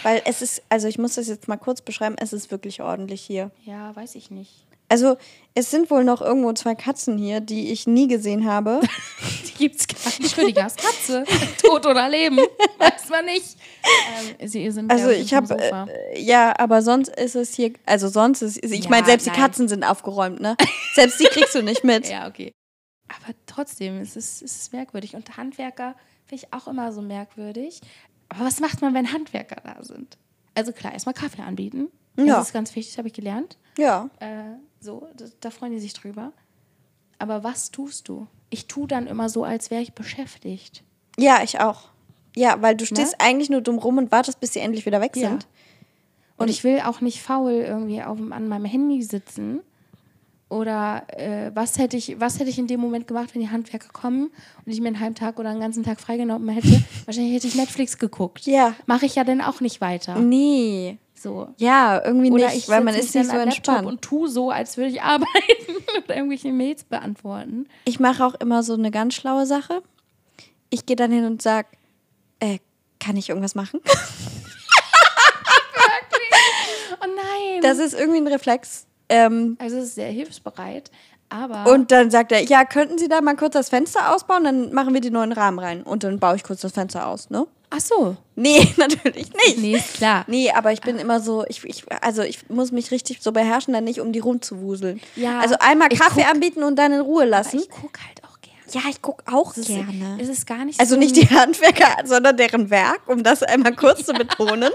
Weil 0.02 0.22
es 0.24 0.42
ist, 0.42 0.62
also 0.68 0.86
ich 0.86 0.98
muss 0.98 1.14
das 1.14 1.28
jetzt 1.28 1.48
mal 1.48 1.56
kurz 1.56 1.80
beschreiben, 1.80 2.16
es 2.18 2.32
ist 2.32 2.50
wirklich 2.50 2.82
ordentlich 2.82 3.22
hier. 3.22 3.50
Ja, 3.64 3.94
weiß 3.96 4.14
ich 4.14 4.30
nicht. 4.30 4.64
Also 4.90 5.16
es 5.54 5.70
sind 5.70 5.90
wohl 5.90 6.04
noch 6.04 6.22
irgendwo 6.22 6.52
zwei 6.54 6.74
Katzen 6.74 7.18
hier, 7.18 7.40
die 7.40 7.72
ich 7.72 7.86
nie 7.86 8.06
gesehen 8.06 8.46
habe. 8.46 8.80
die 9.46 9.52
gibt's 9.52 9.86
gar 9.86 10.18
nicht. 10.18 10.30
Schrödingers 10.30 10.76
Katze. 10.76 11.24
Tot 11.62 11.84
oder 11.84 12.08
leben. 12.08 12.38
Weiß 12.78 13.08
man 13.10 13.26
nicht. 13.26 13.56
Ähm, 14.38 14.48
sie 14.48 14.70
sind 14.70 14.90
also 14.90 15.10
ich 15.10 15.34
habe 15.34 15.54
äh, 15.58 16.20
ja, 16.20 16.54
aber 16.58 16.80
sonst 16.80 17.08
ist 17.08 17.34
es 17.34 17.54
hier, 17.54 17.72
also 17.84 18.08
sonst 18.08 18.40
ist, 18.40 18.64
ich 18.64 18.84
ja, 18.84 18.90
meine 18.90 19.06
selbst 19.06 19.26
nein. 19.26 19.34
die 19.34 19.40
Katzen 19.40 19.68
sind 19.68 19.84
aufgeräumt, 19.84 20.40
ne? 20.40 20.56
Selbst 20.94 21.20
die 21.20 21.26
kriegst 21.26 21.54
du 21.54 21.62
nicht 21.62 21.84
mit. 21.84 22.08
ja, 22.08 22.26
okay. 22.26 22.52
Aber 23.08 23.34
trotzdem, 23.46 24.00
es 24.00 24.16
ist, 24.16 24.42
es 24.42 24.56
ist 24.56 24.72
merkwürdig. 24.72 25.14
Und 25.14 25.36
Handwerker 25.36 25.96
finde 26.28 26.44
ich 26.44 26.52
auch 26.52 26.68
immer 26.68 26.92
so 26.92 27.00
merkwürdig. 27.00 27.80
Aber 28.28 28.44
was 28.44 28.60
macht 28.60 28.82
man, 28.82 28.94
wenn 28.94 29.12
Handwerker 29.12 29.60
da 29.62 29.82
sind? 29.82 30.18
Also 30.54 30.72
klar, 30.72 30.92
erstmal 30.92 31.14
Kaffee 31.14 31.42
anbieten. 31.42 31.88
Ja. 32.16 32.36
Das 32.36 32.48
ist 32.48 32.52
ganz 32.52 32.74
wichtig, 32.76 32.98
habe 32.98 33.08
ich 33.08 33.14
gelernt. 33.14 33.56
Ja. 33.78 34.10
Äh, 34.20 34.56
so, 34.80 35.08
da, 35.16 35.24
da 35.40 35.50
freuen 35.50 35.72
die 35.72 35.78
sich 35.78 35.94
drüber. 35.94 36.32
Aber 37.18 37.42
was 37.44 37.70
tust 37.70 38.08
du? 38.08 38.26
Ich 38.50 38.66
tue 38.66 38.86
dann 38.86 39.06
immer 39.06 39.28
so, 39.28 39.44
als 39.44 39.70
wäre 39.70 39.82
ich 39.82 39.92
beschäftigt. 39.92 40.84
Ja, 41.16 41.42
ich 41.42 41.60
auch. 41.60 41.88
Ja, 42.36 42.60
weil 42.60 42.76
du 42.76 42.86
stehst 42.86 43.12
ne? 43.12 43.20
eigentlich 43.20 43.50
nur 43.50 43.60
dumm 43.60 43.78
rum 43.78 43.98
und 43.98 44.12
wartest, 44.12 44.40
bis 44.40 44.52
sie 44.52 44.60
endlich 44.60 44.84
wieder 44.86 45.00
weg 45.00 45.16
ja. 45.16 45.30
sind. 45.30 45.46
Und, 46.36 46.44
und 46.44 46.48
ich 46.48 46.62
will 46.62 46.80
auch 46.80 47.00
nicht 47.00 47.22
faul 47.22 47.52
irgendwie 47.52 48.02
auf, 48.02 48.18
an 48.18 48.48
meinem 48.48 48.64
Handy 48.64 49.02
sitzen 49.02 49.60
oder 50.48 51.02
äh, 51.08 51.50
was, 51.54 51.78
hätte 51.78 51.96
ich, 51.96 52.18
was 52.20 52.38
hätte 52.38 52.48
ich 52.48 52.58
in 52.58 52.66
dem 52.66 52.80
Moment 52.80 53.06
gemacht, 53.06 53.34
wenn 53.34 53.42
die 53.42 53.50
Handwerker 53.50 53.90
kommen 53.92 54.30
und 54.64 54.72
ich 54.72 54.80
mir 54.80 54.88
einen 54.88 55.00
halben 55.00 55.14
Tag 55.14 55.38
oder 55.38 55.50
einen 55.50 55.60
ganzen 55.60 55.82
Tag 55.82 56.00
freigenommen 56.00 56.48
hätte? 56.48 56.82
Wahrscheinlich 57.04 57.34
hätte 57.34 57.46
ich 57.46 57.54
Netflix 57.54 57.98
geguckt. 57.98 58.46
Ja. 58.46 58.74
Mache 58.86 59.04
ich 59.06 59.14
ja 59.14 59.24
dann 59.24 59.42
auch 59.42 59.60
nicht 59.60 59.80
weiter. 59.80 60.18
Nee. 60.18 60.98
So. 61.14 61.48
Ja, 61.58 62.02
irgendwie 62.02 62.30
oder 62.30 62.48
nicht, 62.48 62.68
weil 62.68 62.82
man 62.82 62.94
ist 62.94 63.14
nicht 63.14 63.30
so 63.30 63.36
entspannt. 63.36 63.86
und 63.86 64.00
tu 64.02 64.26
so, 64.26 64.50
als 64.50 64.76
würde 64.76 64.90
ich 64.90 65.02
arbeiten 65.08 65.26
oder 66.04 66.16
irgendwelche 66.16 66.52
Mails 66.52 66.84
beantworten. 66.84 67.66
Ich 67.84 68.00
mache 68.00 68.24
auch 68.24 68.34
immer 68.34 68.62
so 68.62 68.74
eine 68.74 68.90
ganz 68.90 69.14
schlaue 69.14 69.44
Sache. 69.44 69.82
Ich 70.70 70.86
gehe 70.86 70.96
dann 70.96 71.10
hin 71.10 71.24
und 71.24 71.42
sage, 71.42 71.68
äh, 72.40 72.58
kann 73.00 73.16
ich 73.16 73.28
irgendwas 73.28 73.54
machen? 73.54 73.80
oh 77.02 77.06
nein. 77.06 77.62
Das 77.62 77.78
ist 77.78 77.94
irgendwie 77.94 78.20
ein 78.20 78.26
Reflex 78.26 78.87
ähm, 79.08 79.56
also 79.60 79.76
es 79.78 79.84
ist 79.84 79.94
sehr 79.96 80.10
hilfsbereit. 80.10 80.90
Aber 81.30 81.70
und 81.70 81.90
dann 81.92 82.10
sagt 82.10 82.32
er, 82.32 82.42
ja, 82.42 82.64
könnten 82.64 82.96
Sie 82.96 83.08
da 83.08 83.20
mal 83.20 83.36
kurz 83.36 83.52
das 83.52 83.68
Fenster 83.68 84.14
ausbauen? 84.14 84.44
Dann 84.44 84.72
machen 84.72 84.94
wir 84.94 85.00
die 85.00 85.10
neuen 85.10 85.32
Rahmen 85.32 85.58
rein. 85.58 85.82
Und 85.82 86.04
dann 86.04 86.18
baue 86.18 86.36
ich 86.36 86.42
kurz 86.42 86.62
das 86.62 86.72
Fenster 86.72 87.06
aus, 87.06 87.28
ne? 87.28 87.46
Ach 87.70 87.80
so. 87.80 88.16
Nee, 88.34 88.66
natürlich 88.78 89.30
nicht. 89.34 89.58
Nee, 89.58 89.76
ist 89.76 89.94
klar. 89.94 90.24
Nee, 90.26 90.50
aber 90.52 90.72
ich 90.72 90.80
bin 90.80 90.98
immer 90.98 91.20
so, 91.20 91.44
ich, 91.48 91.62
ich, 91.64 91.84
also 92.02 92.22
ich 92.22 92.48
muss 92.48 92.72
mich 92.72 92.90
richtig 92.90 93.20
so 93.20 93.32
beherrschen, 93.32 93.74
dann 93.74 93.84
nicht 93.84 94.00
um 94.00 94.12
die 94.12 94.20
rumzuwuseln. 94.20 95.00
Ja. 95.16 95.40
Also 95.40 95.56
einmal 95.60 95.90
Kaffee 95.90 96.22
guck, 96.22 96.30
anbieten 96.30 96.62
und 96.62 96.76
dann 96.76 96.92
in 96.92 97.00
Ruhe 97.00 97.26
lassen. 97.26 97.58
ich 97.58 97.68
gucke 97.68 98.00
halt 98.06 98.24
auch 98.24 98.40
gerne. 98.40 98.58
Ja, 98.72 98.90
ich 98.90 99.02
gucke 99.02 99.22
auch 99.30 99.54
es 99.54 99.66
gerne. 99.66 100.16
Ist, 100.18 100.30
es 100.30 100.38
ist 100.38 100.46
gar 100.46 100.64
nicht 100.64 100.80
Also 100.80 100.94
so 100.94 100.98
nicht 100.98 101.14
die 101.14 101.28
Handwerker, 101.28 102.06
sondern 102.06 102.38
deren 102.38 102.70
Werk, 102.70 103.02
um 103.06 103.22
das 103.22 103.42
einmal 103.42 103.74
kurz 103.76 104.06
zu 104.06 104.12
betonen. 104.14 104.70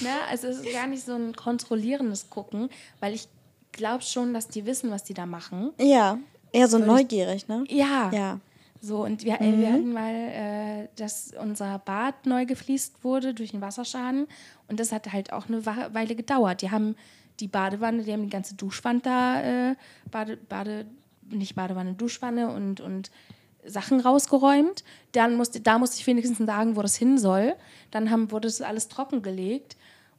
Na, 0.00 0.10
also 0.30 0.48
es 0.48 0.58
ist 0.58 0.72
gar 0.74 0.86
nicht 0.88 1.06
so 1.06 1.14
ein 1.14 1.34
kontrollierendes 1.34 2.28
Gucken, 2.28 2.68
weil 3.00 3.14
ich 3.14 3.28
glaube 3.76 4.02
schon, 4.02 4.34
dass 4.34 4.48
die 4.48 4.66
wissen, 4.66 4.90
was 4.90 5.04
die 5.04 5.14
da 5.14 5.26
machen. 5.26 5.72
Ja, 5.78 6.18
eher 6.52 6.68
so 6.68 6.78
neugierig, 6.78 7.48
ne? 7.48 7.64
Ja. 7.68 8.10
Ja. 8.12 8.40
So, 8.80 9.04
und 9.04 9.24
wir, 9.24 9.34
mhm. 9.40 9.60
wir 9.60 9.72
hatten 9.72 9.92
mal, 9.92 10.14
äh, 10.14 10.88
dass 10.96 11.32
unser 11.40 11.78
Bad 11.78 12.26
neu 12.26 12.46
gefliest 12.46 13.02
wurde 13.02 13.34
durch 13.34 13.52
einen 13.52 13.62
Wasserschaden. 13.62 14.26
Und 14.68 14.80
das 14.80 14.92
hat 14.92 15.12
halt 15.12 15.32
auch 15.32 15.48
eine 15.48 15.64
Weile 15.66 16.14
gedauert. 16.14 16.62
Die 16.62 16.70
haben 16.70 16.94
die 17.40 17.48
Badewanne, 17.48 18.02
die 18.02 18.12
haben 18.12 18.24
die 18.24 18.30
ganze 18.30 18.54
Duschwand 18.54 19.06
da, 19.06 19.70
äh, 19.70 19.76
Bade, 20.10 20.36
Bade, 20.36 20.86
nicht 21.28 21.54
Badewanne, 21.54 21.94
Duschwanne 21.94 22.52
und, 22.52 22.80
und 22.80 23.10
Sachen 23.64 24.00
rausgeräumt. 24.00 24.84
Dann 25.12 25.36
musste, 25.36 25.60
da 25.60 25.78
musste 25.78 25.98
ich 25.98 26.06
wenigstens 26.06 26.38
sagen, 26.38 26.76
wo 26.76 26.82
das 26.82 26.96
hin 26.96 27.18
soll. 27.18 27.56
Dann 27.90 28.10
haben, 28.10 28.30
wurde 28.30 28.48
das 28.48 28.62
alles 28.62 28.88
trockengelegt 28.88 29.76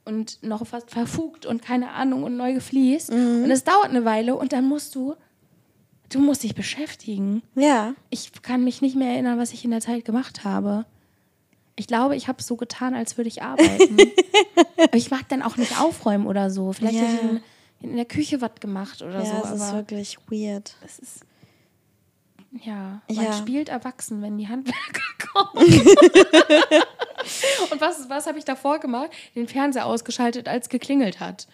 und 0.08 0.42
noch 0.42 0.66
fast 0.66 0.90
verfugt 0.90 1.46
und 1.46 1.62
keine 1.62 1.92
Ahnung 1.92 2.24
und 2.24 2.38
neu 2.38 2.54
gefliest. 2.54 3.12
Mhm. 3.12 3.44
Und 3.44 3.52
es 3.52 3.64
dauert 3.64 3.90
eine 3.90 4.06
Weile 4.06 4.36
und 4.36 4.54
dann 4.54 4.66
musst 4.66 4.96
du, 4.96 5.16
du 6.10 6.20
musst 6.20 6.44
dich 6.44 6.56
beschäftigen. 6.56 7.44
Ja. 7.56 7.94
Ich 8.10 8.32
kann 8.42 8.64
mich 8.64 8.82
nicht 8.82 8.96
mehr 8.96 9.12
erinnern, 9.12 9.38
was 9.38 9.52
ich 9.52 9.66
in 9.66 9.72
der 9.72 9.82
Zeit 9.82 10.06
gemacht 10.06 10.46
habe. 10.46 10.86
Ich 11.76 11.86
glaube, 11.86 12.16
ich 12.16 12.28
habe 12.28 12.40
es 12.40 12.48
so 12.48 12.56
getan, 12.56 12.96
als 12.96 13.18
würde 13.18 13.28
ich 13.28 13.44
arbeiten. 13.44 13.98
aber 14.78 14.98
ich 14.98 15.12
mag 15.12 15.28
dann 15.28 15.44
auch 15.44 15.58
nicht 15.58 15.80
aufräumen 15.80 16.26
oder 16.26 16.50
so. 16.50 16.72
Vielleicht 16.74 16.96
ja. 16.96 17.02
hätte 17.02 17.26
ich 17.26 17.32
in, 17.84 17.90
in, 17.92 17.96
der 17.98 18.06
Küche 18.06 18.42
was 18.42 18.56
gemacht 18.60 19.02
oder 19.02 19.24
ja, 19.24 19.26
so. 19.26 19.42
Das 19.42 19.62
ist 19.62 19.74
wirklich 19.74 20.18
weird. 20.30 20.76
Das 20.82 20.98
ist 20.98 21.20
ja, 22.64 23.02
man 23.14 23.26
ja. 23.26 23.34
spielt 23.34 23.70
erwachsen, 23.70 24.22
wenn 24.22 24.38
die 24.38 24.48
Handwerker 24.48 25.02
kommen. 25.34 25.58
Und 27.72 27.82
was, 27.82 28.10
was 28.10 28.28
habe 28.28 28.38
ich 28.38 28.46
davor 28.46 28.80
gemacht? 28.80 29.10
Den 29.36 29.48
Fernseher 29.48 29.86
ausgeschaltet, 29.86 30.48
als 30.48 30.70
geklingelt 30.70 31.20
hat. 31.20 31.48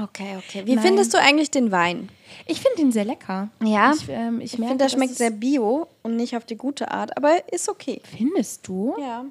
Okay, 0.00 0.38
okay. 0.38 0.62
Wie 0.64 0.74
Nein. 0.74 0.84
findest 0.84 1.12
du 1.12 1.18
eigentlich 1.18 1.50
den 1.50 1.70
Wein? 1.70 2.08
Ich 2.46 2.62
finde 2.62 2.80
ihn 2.80 2.92
sehr 2.92 3.04
lecker. 3.04 3.50
Ja. 3.62 3.92
Ich, 3.94 4.08
ähm, 4.08 4.40
ich, 4.40 4.54
ich 4.54 4.58
finde, 4.58 4.78
der 4.78 4.88
schmeckt 4.88 5.16
sehr 5.16 5.30
bio 5.30 5.86
und 6.02 6.16
nicht 6.16 6.34
auf 6.34 6.46
die 6.46 6.56
gute 6.56 6.90
Art, 6.90 7.14
aber 7.16 7.52
ist 7.52 7.68
okay. 7.68 8.00
Findest 8.16 8.66
du? 8.66 8.94
Ja. 8.98 9.26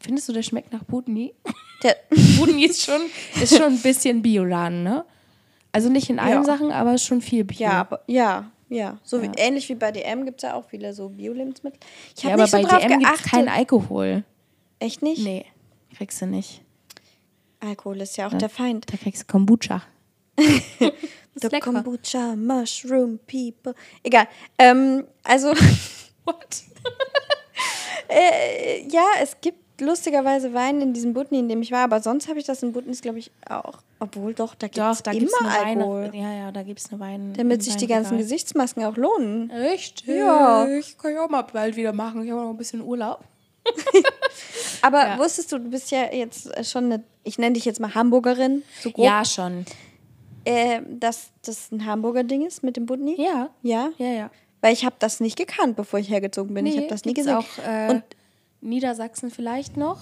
Findest 0.00 0.28
du, 0.28 0.32
der 0.32 0.42
schmeckt 0.42 0.72
nach 0.72 0.82
Budni? 0.82 1.32
Der 1.84 1.96
Budni 2.38 2.64
ist 2.64 2.82
schon, 2.82 3.02
ist 3.40 3.56
schon 3.56 3.66
ein 3.66 3.80
bisschen 3.80 4.20
Bioladen, 4.20 4.82
ne? 4.82 5.04
Also 5.70 5.90
nicht 5.90 6.10
in 6.10 6.18
allen 6.18 6.42
ja. 6.42 6.44
Sachen, 6.44 6.72
aber 6.72 6.98
schon 6.98 7.20
viel 7.20 7.44
Bio. 7.44 7.60
Ja, 7.60 7.80
aber, 7.80 8.00
ja, 8.06 8.50
ja. 8.68 8.98
So 9.02 9.18
ja. 9.18 9.22
Wie, 9.24 9.38
ähnlich 9.38 9.68
wie 9.68 9.74
bei 9.74 9.92
DM 9.92 10.24
gibt 10.24 10.42
es 10.42 10.48
ja 10.48 10.54
auch 10.54 10.68
viele 10.68 10.92
so 10.92 11.08
Bio-Lebensmittel. 11.08 11.80
Ich 12.16 12.24
habe 12.24 12.38
ja, 12.38 12.44
nicht 12.44 12.54
aber 12.54 12.68
so 12.68 12.68
bei 12.68 12.86
DM 12.86 12.98
gibt 13.00 13.14
es 13.14 13.22
keinen 13.22 13.48
Alkohol. 13.48 14.24
Echt 14.78 15.02
nicht? 15.02 15.24
Nee, 15.24 15.46
kriegst 15.96 16.20
du 16.20 16.26
nicht. 16.26 16.62
Alkohol 17.60 18.00
ist 18.00 18.16
ja 18.16 18.28
auch 18.28 18.32
ja, 18.32 18.38
der 18.38 18.48
Feind. 18.48 18.86
Da 18.92 18.96
kriegst 18.96 19.22
du 19.22 19.26
Kombucha. 19.26 19.82
The 20.38 21.48
lecker. 21.48 21.72
Kombucha, 21.72 22.36
Mushroom 22.36 23.18
People. 23.26 23.74
Egal. 24.02 24.28
Ähm, 24.58 25.04
also. 25.24 25.48
What? 26.24 26.62
äh, 28.08 28.86
ja, 28.88 29.04
es 29.20 29.36
gibt 29.40 29.58
lustigerweise 29.80 30.54
Wein 30.54 30.80
in 30.80 30.92
diesem 30.92 31.14
Butni, 31.14 31.38
in 31.38 31.48
dem 31.48 31.62
ich 31.62 31.72
war, 31.72 31.84
aber 31.84 32.00
sonst 32.00 32.28
habe 32.28 32.38
ich 32.38 32.44
das 32.46 32.62
in 32.62 32.72
Butnis, 32.72 33.00
glaube 33.00 33.18
ich, 33.18 33.30
auch. 33.48 33.78
Obwohl 34.00 34.34
doch, 34.34 34.54
da 34.54 34.68
gibt 34.68 34.78
es 34.78 35.00
immer 35.00 35.50
Alkohol. 35.50 36.04
Weine, 36.04 36.16
ja, 36.16 36.32
ja, 36.32 36.52
da 36.52 36.62
gibt 36.62 36.80
es 36.80 36.90
eine 36.90 37.00
Wein. 37.00 37.32
Damit 37.36 37.62
sich 37.62 37.76
die 37.76 37.86
ganzen 37.86 38.18
Gesichtsmasken 38.18 38.84
auch 38.84 38.96
lohnen. 38.96 39.50
Echt? 39.50 40.06
Ja. 40.06 40.68
Ich 40.68 40.96
kann 40.98 41.14
ja 41.14 41.24
auch 41.24 41.28
mal 41.30 41.42
bald 41.42 41.76
wieder 41.76 41.92
machen. 41.92 42.24
Ich 42.24 42.30
habe 42.30 42.42
noch 42.42 42.50
ein 42.50 42.56
bisschen 42.56 42.82
Urlaub. 42.82 43.24
Aber 44.82 45.06
ja. 45.06 45.18
wusstest 45.18 45.52
du, 45.52 45.58
du 45.58 45.70
bist 45.70 45.90
ja 45.90 46.12
jetzt 46.12 46.48
schon 46.66 46.84
eine, 46.84 47.02
ich 47.24 47.38
nenne 47.38 47.54
dich 47.54 47.64
jetzt 47.64 47.80
mal 47.80 47.94
Hamburgerin, 47.94 48.62
so 48.80 48.90
grob. 48.90 49.04
Ja, 49.04 49.24
schon. 49.24 49.66
Äh, 50.44 50.80
dass 50.88 51.30
das 51.44 51.70
ein 51.72 51.84
Hamburger 51.84 52.24
Ding 52.24 52.46
ist 52.46 52.62
mit 52.62 52.76
dem 52.76 52.86
Budni? 52.86 53.20
Ja. 53.20 53.50
Ja? 53.62 53.90
Ja, 53.98 54.06
ja. 54.06 54.30
Weil 54.60 54.72
ich 54.72 54.84
habe 54.84 54.96
das 54.98 55.20
nicht 55.20 55.36
gekannt, 55.36 55.76
bevor 55.76 56.00
ich 56.00 56.08
hergezogen 56.08 56.54
bin. 56.54 56.64
Nee, 56.64 56.70
ich 56.70 56.76
habe 56.78 56.88
das 56.88 57.04
nie 57.04 57.14
gesehen. 57.14 57.34
auch 57.34 57.46
äh, 57.66 57.90
Und 57.90 58.02
Niedersachsen 58.60 59.30
vielleicht 59.30 59.76
noch. 59.76 59.98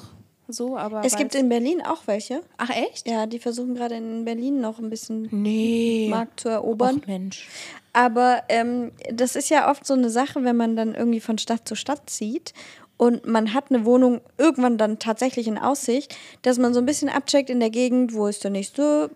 So, 0.48 0.76
aber 0.76 1.04
es 1.04 1.16
gibt 1.16 1.34
in 1.34 1.48
Berlin 1.48 1.82
auch 1.82 2.06
welche. 2.06 2.40
Ach 2.56 2.70
echt? 2.70 3.08
Ja, 3.08 3.26
die 3.26 3.40
versuchen 3.40 3.74
gerade 3.74 3.96
in 3.96 4.24
Berlin 4.24 4.60
noch 4.60 4.78
ein 4.78 4.90
bisschen 4.90 5.28
nee. 5.32 6.06
Markt 6.08 6.40
zu 6.40 6.48
erobern. 6.48 7.00
Ach 7.02 7.06
Mensch. 7.08 7.48
Aber 7.92 8.44
ähm, 8.48 8.92
das 9.12 9.34
ist 9.34 9.48
ja 9.48 9.70
oft 9.70 9.84
so 9.84 9.94
eine 9.94 10.10
Sache, 10.10 10.44
wenn 10.44 10.56
man 10.56 10.76
dann 10.76 10.94
irgendwie 10.94 11.20
von 11.20 11.38
Stadt 11.38 11.66
zu 11.66 11.74
Stadt 11.74 12.08
zieht 12.08 12.52
und 12.96 13.26
man 13.26 13.54
hat 13.54 13.70
eine 13.70 13.84
Wohnung 13.84 14.20
irgendwann 14.38 14.78
dann 14.78 14.98
tatsächlich 14.98 15.48
in 15.48 15.58
Aussicht, 15.58 16.16
dass 16.42 16.58
man 16.58 16.72
so 16.74 16.80
ein 16.80 16.86
bisschen 16.86 17.08
abcheckt 17.08 17.50
in 17.50 17.60
der 17.60 17.70
Gegend, 17.70 18.14
wo 18.14 18.26
ist 18.26 18.44
der 18.44 18.50
nächste 18.50 19.10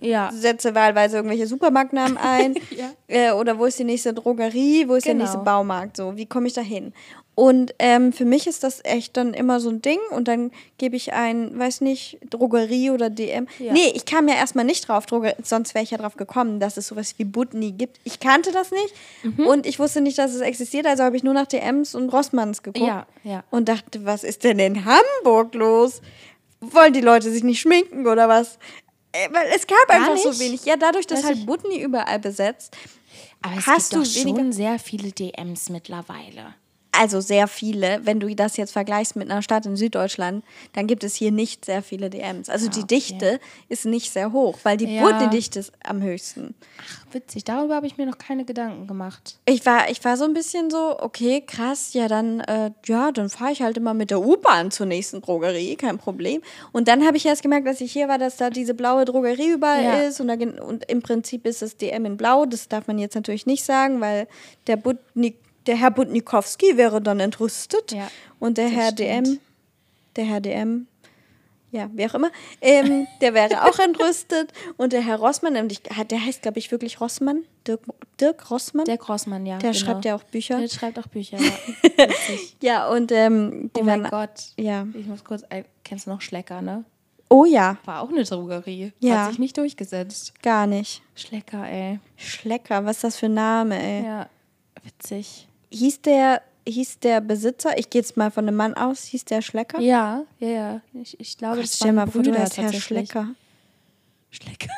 Ja. 0.00 0.30
setze 0.32 0.74
wahlweise 0.74 1.16
irgendwelche 1.16 1.46
Supermarktnamen 1.46 2.16
ein. 2.22 2.54
Ja. 2.70 2.90
äh, 3.08 3.30
oder 3.32 3.58
wo 3.58 3.64
ist 3.66 3.78
die 3.78 3.84
nächste 3.84 4.12
Drogerie, 4.12 4.88
wo 4.88 4.94
ist 4.94 5.06
der 5.06 5.14
Genau. 5.14 5.24
nächste 5.24 5.38
Baumarkt, 5.42 5.96
so, 5.96 6.16
wie 6.16 6.26
komme 6.26 6.46
ich 6.48 6.52
da 6.54 6.60
hin? 6.60 6.92
Und 7.34 7.74
ähm, 7.78 8.14
für 8.14 8.24
mich 8.24 8.46
ist 8.46 8.64
das 8.64 8.80
echt 8.82 9.14
dann 9.18 9.34
immer 9.34 9.60
so 9.60 9.68
ein 9.68 9.82
Ding 9.82 9.98
und 10.10 10.26
dann 10.26 10.50
gebe 10.78 10.96
ich 10.96 11.12
ein, 11.12 11.58
weiß 11.58 11.82
nicht, 11.82 12.18
Drogerie 12.30 12.88
oder 12.90 13.10
DM. 13.10 13.46
Ja. 13.58 13.74
Nee, 13.74 13.92
ich 13.94 14.06
kam 14.06 14.26
ja 14.26 14.34
erstmal 14.36 14.64
nicht 14.64 14.88
drauf, 14.88 15.04
Droger 15.04 15.34
sonst 15.42 15.74
wäre 15.74 15.84
ich 15.84 15.90
ja 15.90 15.98
drauf 15.98 16.16
gekommen, 16.16 16.60
dass 16.60 16.78
es 16.78 16.86
sowas 16.86 17.14
wie 17.18 17.24
Butni 17.24 17.72
gibt. 17.72 18.00
Ich 18.04 18.20
kannte 18.20 18.52
das 18.52 18.70
nicht 18.70 18.94
Mhm. 19.22 19.46
und 19.46 19.66
ich 19.66 19.78
wusste 19.78 20.00
nicht, 20.00 20.16
dass 20.16 20.32
es 20.34 20.40
existiert, 20.40 20.86
also 20.86 21.02
habe 21.04 21.14
ich 21.16 21.24
nur 21.24 21.34
nach 21.34 21.46
DMs 21.46 21.94
und 21.94 22.08
Rossmanns 22.08 22.62
geguckt 22.62 22.86
Ja, 22.86 23.06
ja. 23.22 23.44
und 23.50 23.68
dachte, 23.68 24.06
was 24.06 24.24
ist 24.24 24.42
denn 24.42 24.58
in 24.58 24.86
Hamburg 24.86 25.54
los? 25.54 26.00
Wollen 26.62 26.94
die 26.94 27.02
Leute 27.02 27.30
sich 27.30 27.44
nicht 27.44 27.60
schminken 27.60 28.06
oder 28.06 28.30
was? 28.30 28.58
Äh, 29.24 29.32
Weil 29.32 29.46
es 29.54 29.66
gab 29.66 29.86
Gar 29.88 29.96
einfach 29.96 30.16
so 30.18 30.28
nicht? 30.30 30.40
wenig. 30.40 30.64
Ja, 30.64 30.76
dadurch, 30.76 31.06
dass 31.06 31.20
Weiß 31.20 31.26
halt 31.26 31.38
ich- 31.38 31.46
Butni 31.46 31.80
überall 31.80 32.18
besetzt, 32.18 32.76
Aber 33.42 33.54
es 33.58 33.66
Hast 33.66 33.90
gibt 33.90 34.06
du 34.06 34.10
schon 34.10 34.52
sehr 34.52 34.78
viele 34.78 35.12
DMs 35.12 35.68
mittlerweile. 35.68 36.54
Also 36.98 37.20
sehr 37.20 37.48
viele, 37.48 38.00
wenn 38.04 38.20
du 38.20 38.34
das 38.34 38.56
jetzt 38.56 38.72
vergleichst 38.72 39.16
mit 39.16 39.30
einer 39.30 39.42
Stadt 39.42 39.66
in 39.66 39.76
Süddeutschland, 39.76 40.44
dann 40.74 40.86
gibt 40.86 41.04
es 41.04 41.14
hier 41.14 41.32
nicht 41.32 41.64
sehr 41.64 41.82
viele 41.82 42.10
DMs. 42.10 42.48
Also 42.48 42.68
die 42.68 42.80
okay. 42.80 42.86
Dichte 42.96 43.40
ist 43.68 43.84
nicht 43.86 44.12
sehr 44.12 44.32
hoch, 44.32 44.58
weil 44.62 44.76
die 44.76 44.86
Ja. 44.86 45.02
Butni-Dichte 45.02 45.58
ist 45.58 45.72
am 45.84 46.02
höchsten. 46.02 46.54
Ach, 46.80 47.06
witzig. 47.14 47.44
Darüber 47.44 47.76
habe 47.76 47.86
ich 47.86 47.96
mir 47.96 48.06
noch 48.06 48.18
keine 48.18 48.44
Gedanken 48.44 48.86
gemacht. 48.86 49.38
Ich 49.46 49.64
war, 49.66 49.90
ich 49.90 50.04
war 50.04 50.16
so 50.16 50.24
ein 50.24 50.34
bisschen 50.34 50.70
so, 50.70 50.96
okay, 51.00 51.42
krass, 51.46 51.92
ja, 51.94 52.08
dann, 52.08 52.40
äh, 52.40 52.70
ja, 52.86 53.12
dann 53.12 53.28
fahre 53.28 53.52
ich 53.52 53.62
halt 53.62 53.76
immer 53.76 53.94
mit 53.94 54.10
der 54.10 54.20
U-Bahn 54.20 54.70
zur 54.70 54.86
nächsten 54.86 55.20
Drogerie, 55.22 55.76
kein 55.76 55.98
Problem. 55.98 56.42
Und 56.72 56.88
dann 56.88 57.06
habe 57.06 57.16
ich 57.16 57.26
erst 57.26 57.42
gemerkt, 57.42 57.66
dass 57.66 57.80
ich 57.80 57.92
hier 57.92 58.08
war, 58.08 58.18
dass 58.18 58.36
da 58.36 58.50
diese 58.50 58.74
blaue 58.74 59.04
Drogerie 59.04 59.52
überall 59.52 59.82
Ja. 59.84 59.98
ist 60.02 60.20
und, 60.20 60.28
da, 60.28 60.34
und 60.62 60.84
im 60.90 61.02
Prinzip 61.02 61.46
ist 61.46 61.62
es 61.62 61.76
DM 61.76 62.04
in 62.06 62.16
Blau. 62.16 62.46
Das 62.46 62.68
darf 62.68 62.86
man 62.86 62.98
jetzt 62.98 63.14
natürlich 63.14 63.46
nicht 63.46 63.64
sagen, 63.64 64.00
weil 64.00 64.26
der, 64.66 64.76
Butnik, 64.76 65.36
der 65.66 65.76
Herr 65.76 65.90
Butnikowski 65.90 66.76
wäre 66.76 67.00
dann 67.00 67.20
entrüstet 67.20 67.92
Ja, 67.92 68.08
und 68.38 68.58
der 68.58 68.68
Herr 68.68 68.90
stimmt. 68.92 68.98
DM, 69.26 69.38
der 70.16 70.24
Herr 70.24 70.40
DM, 70.40 70.86
ja, 71.72 71.90
wie 71.92 72.06
auch 72.06 72.14
immer, 72.14 72.30
ähm, 72.60 73.06
der 73.20 73.34
wäre 73.34 73.64
auch 73.64 73.78
entrüstet 73.84 74.52
und 74.76 74.92
der 74.92 75.02
Herr 75.02 75.16
Rossmann, 75.18 75.54
der 75.54 76.24
heißt, 76.24 76.40
glaube 76.42 76.58
ich, 76.58 76.70
wirklich 76.70 77.00
Rossmann, 77.00 77.42
Dirk, 77.66 77.80
Dirk 78.20 78.50
Rossmann. 78.50 78.84
Der 78.86 78.96
Grossmann, 78.96 79.44
ja. 79.44 79.58
Der 79.58 79.72
genau. 79.72 79.84
schreibt 79.84 80.04
ja 80.04 80.14
auch 80.14 80.22
Bücher. 80.22 80.58
Der 80.60 80.68
schreibt 80.68 80.98
auch 80.98 81.08
Bücher, 81.08 81.38
ja. 81.38 82.06
Ja, 82.62 82.88
und 82.88 83.10
ähm, 83.12 83.70
Oh 83.76 83.82
mein 83.82 84.04
waren. 84.04 84.10
Gott. 84.10 84.44
Ja. 84.56 84.86
Ich 84.94 85.06
muss 85.06 85.22
kurz, 85.24 85.42
ein- 85.44 85.64
kennst 85.84 86.06
du 86.06 86.10
noch 86.10 86.20
Schlecker, 86.22 86.62
ne? 86.62 86.84
Oh 87.28 87.44
ja, 87.44 87.76
War 87.84 88.02
auch 88.02 88.08
eine 88.10 88.22
Drogerie. 88.22 88.92
Ja. 89.00 89.24
Hat 89.24 89.30
sich 89.30 89.38
nicht 89.40 89.58
durchgesetzt. 89.58 90.32
gar 90.42 90.68
nicht. 90.68 91.02
Schlecker, 91.16 91.68
ey. 91.68 91.98
Schlecker, 92.16 92.84
was 92.84 92.96
ist 92.98 93.04
das 93.04 93.16
für 93.16 93.26
ein 93.26 93.34
Name, 93.34 93.82
ey? 93.82 94.04
Ja, 94.04 94.28
witzig. 94.84 95.48
Hieß 95.70 96.02
der, 96.02 96.42
hieß 96.68 97.00
der 97.00 97.20
Besitzer, 97.20 97.78
ich 97.78 97.90
gehe 97.90 98.00
jetzt 98.00 98.16
mal 98.16 98.30
von 98.30 98.46
einem 98.46 98.56
Mann 98.56 98.74
aus, 98.74 99.04
hieß 99.04 99.24
der 99.24 99.42
Schlecker? 99.42 99.80
Ja, 99.80 100.24
ja, 100.38 100.48
ja. 100.48 100.80
Ich, 100.94 101.18
ich 101.20 101.36
glaube, 101.36 101.56
Gott, 101.56 101.64
das 101.64 101.76
stell 101.76 101.92
mal 101.92 102.06
vor, 102.06 102.22
du 102.22 102.36
heißt 102.36 102.56
Herr. 102.58 102.72
Schlecker. 102.72 103.28
Schlecker. 104.30 104.68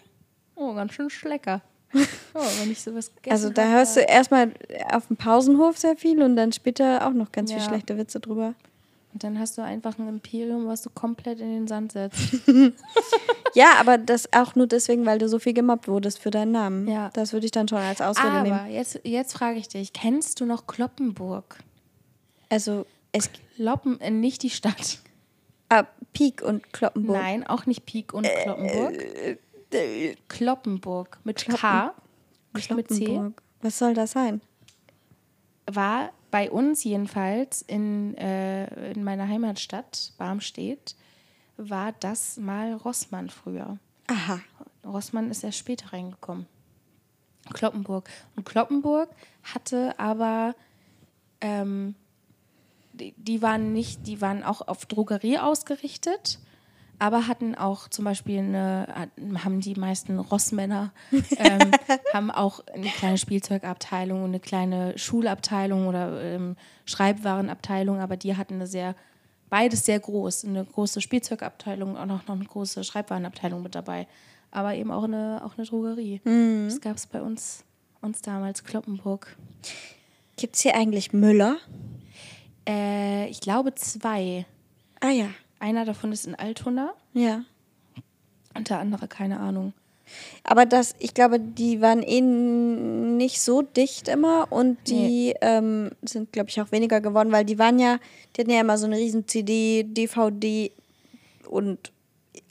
oh, 0.56 0.74
ganz 0.74 0.92
schön 0.94 1.10
Schlecker. 1.10 1.62
Oh, 2.32 2.38
wenn 2.60 2.70
ich 2.70 2.80
sowas 2.80 3.10
Also 3.28 3.50
da 3.50 3.66
hörst 3.68 3.96
du 3.96 4.00
erstmal 4.00 4.52
auf 4.92 5.08
dem 5.08 5.16
Pausenhof 5.16 5.76
sehr 5.76 5.96
viel 5.96 6.22
und 6.22 6.36
dann 6.36 6.52
später 6.52 7.04
auch 7.04 7.12
noch 7.12 7.32
ganz 7.32 7.50
Ja. 7.50 7.58
viel 7.58 7.66
schlechte 7.66 7.98
Witze 7.98 8.20
drüber. 8.20 8.54
Und 9.12 9.24
dann 9.24 9.38
hast 9.38 9.58
du 9.58 9.62
einfach 9.62 9.98
ein 9.98 10.08
Imperium, 10.08 10.66
was 10.66 10.82
du 10.82 10.90
komplett 10.90 11.40
in 11.40 11.50
den 11.50 11.68
Sand 11.68 11.92
setzt. 11.92 12.34
Ja, 13.54 13.74
aber 13.80 13.98
das 13.98 14.32
auch 14.32 14.54
nur 14.54 14.66
deswegen, 14.66 15.06
weil 15.06 15.18
du 15.18 15.28
so 15.28 15.38
viel 15.38 15.52
gemobbt 15.52 15.88
wurdest 15.88 16.18
für 16.18 16.30
deinen 16.30 16.52
Namen. 16.52 16.88
Ja. 16.88 17.10
Das 17.12 17.32
würde 17.32 17.46
ich 17.46 17.52
dann 17.52 17.68
schon 17.68 17.78
als 17.78 18.00
Ausrede 18.00 18.42
nehmen. 18.42 18.58
Aber 18.58 18.68
jetzt, 18.68 19.00
jetzt 19.04 19.32
frage 19.32 19.58
ich 19.58 19.68
dich, 19.68 19.92
kennst 19.92 20.40
du 20.40 20.46
noch 20.46 20.66
Kloppenburg? 20.66 21.58
Also 22.48 22.86
es 23.12 23.30
Kloppen, 23.56 24.00
äh, 24.00 24.10
nicht 24.10 24.42
die 24.42 24.50
Stadt. 24.50 24.98
ah, 25.68 25.84
Pik 26.12 26.42
und 26.42 26.72
Kloppenburg. 26.72 27.16
Nein, 27.16 27.46
auch 27.46 27.66
nicht 27.66 27.86
Pik 27.86 28.14
und 28.14 28.26
Kloppenburg. 28.26 29.36
Äh, 29.72 30.16
Kloppenburg 30.28 31.18
mit 31.24 31.46
K, 31.46 31.94
nicht 32.54 32.74
mit 32.74 32.88
C. 32.88 33.20
Was 33.62 33.78
soll 33.78 33.94
das 33.94 34.12
sein? 34.12 34.40
War 35.74 36.10
bei 36.30 36.50
uns 36.50 36.84
jedenfalls 36.84 37.62
in, 37.62 38.16
äh, 38.16 38.92
in 38.92 39.04
meiner 39.04 39.26
Heimatstadt 39.26 40.12
Barmstedt, 40.18 40.96
war 41.56 41.92
das 41.92 42.36
mal 42.36 42.74
Rossmann 42.74 43.28
früher. 43.28 43.78
Aha. 44.06 44.40
Rossmann 44.84 45.30
ist 45.30 45.44
erst 45.44 45.58
später 45.58 45.92
reingekommen. 45.92 46.46
Kloppenburg. 47.52 48.08
Und 48.36 48.44
Kloppenburg 48.44 49.10
hatte 49.42 49.98
aber, 49.98 50.54
ähm, 51.40 51.94
die, 52.92 53.14
die 53.16 53.42
waren 53.42 53.72
nicht, 53.72 54.06
die 54.06 54.20
waren 54.20 54.42
auch 54.42 54.66
auf 54.66 54.86
Drogerie 54.86 55.38
ausgerichtet, 55.38 56.38
aber 57.00 57.26
hatten 57.26 57.54
auch 57.54 57.88
zum 57.88 58.04
Beispiel 58.04 58.38
eine, 58.38 59.08
haben 59.42 59.60
die 59.60 59.74
meisten 59.74 60.18
Rossmänner, 60.18 60.92
ähm, 61.38 61.70
haben 62.12 62.30
auch 62.30 62.60
eine 62.68 62.88
kleine 62.88 63.16
Spielzeugabteilung 63.16 64.22
und 64.22 64.28
eine 64.28 64.38
kleine 64.38 64.96
Schulabteilung 64.98 65.88
oder 65.88 66.22
ähm, 66.22 66.56
Schreibwarenabteilung, 66.84 68.00
aber 68.00 68.18
die 68.18 68.36
hatten 68.36 68.54
eine 68.54 68.66
sehr, 68.66 68.94
beides 69.48 69.86
sehr 69.86 69.98
groß, 69.98 70.44
eine 70.44 70.62
große 70.62 71.00
Spielzeugabteilung 71.00 71.96
und 71.96 72.10
auch 72.10 72.26
noch 72.28 72.36
eine 72.36 72.44
große 72.44 72.84
Schreibwarenabteilung 72.84 73.62
mit 73.62 73.74
dabei, 73.74 74.06
aber 74.50 74.74
eben 74.74 74.90
auch 74.90 75.04
eine, 75.04 75.40
auch 75.42 75.56
eine 75.56 75.66
Drogerie. 75.66 76.20
Das 76.66 76.82
gab 76.82 76.98
es 76.98 77.06
bei 77.06 77.22
uns, 77.22 77.64
uns 78.02 78.20
damals, 78.20 78.62
Kloppenburg. 78.62 79.38
Gibt 80.36 80.54
es 80.54 80.60
hier 80.60 80.74
eigentlich 80.74 81.14
Müller? 81.14 81.56
Äh, 82.68 83.28
ich 83.30 83.40
glaube 83.40 83.74
zwei. 83.74 84.44
Ah 85.00 85.08
ja. 85.08 85.30
Einer 85.60 85.84
davon 85.84 86.10
ist 86.10 86.26
in 86.26 86.34
Altona 86.34 86.92
Ja. 87.14 87.44
und 88.56 88.68
der 88.68 88.80
andere 88.80 89.06
keine 89.06 89.38
Ahnung. 89.38 89.72
Aber 90.42 90.66
das, 90.66 90.96
ich 90.98 91.14
glaube, 91.14 91.38
die 91.38 91.80
waren 91.80 92.02
eh 92.02 92.20
nicht 92.20 93.40
so 93.40 93.62
dicht 93.62 94.08
immer 94.08 94.50
und 94.50 94.76
die 94.88 95.34
ähm, 95.40 95.92
sind, 96.02 96.32
glaube 96.32 96.48
ich, 96.50 96.60
auch 96.60 96.72
weniger 96.72 97.00
geworden, 97.00 97.30
weil 97.30 97.44
die 97.44 97.60
waren 97.60 97.78
ja, 97.78 97.98
die 98.34 98.40
hatten 98.40 98.50
ja 98.50 98.60
immer 98.60 98.76
so 98.76 98.86
eine 98.86 98.96
riesen 98.96 99.28
CD, 99.28 99.84
DVD 99.84 100.72
und 101.48 101.92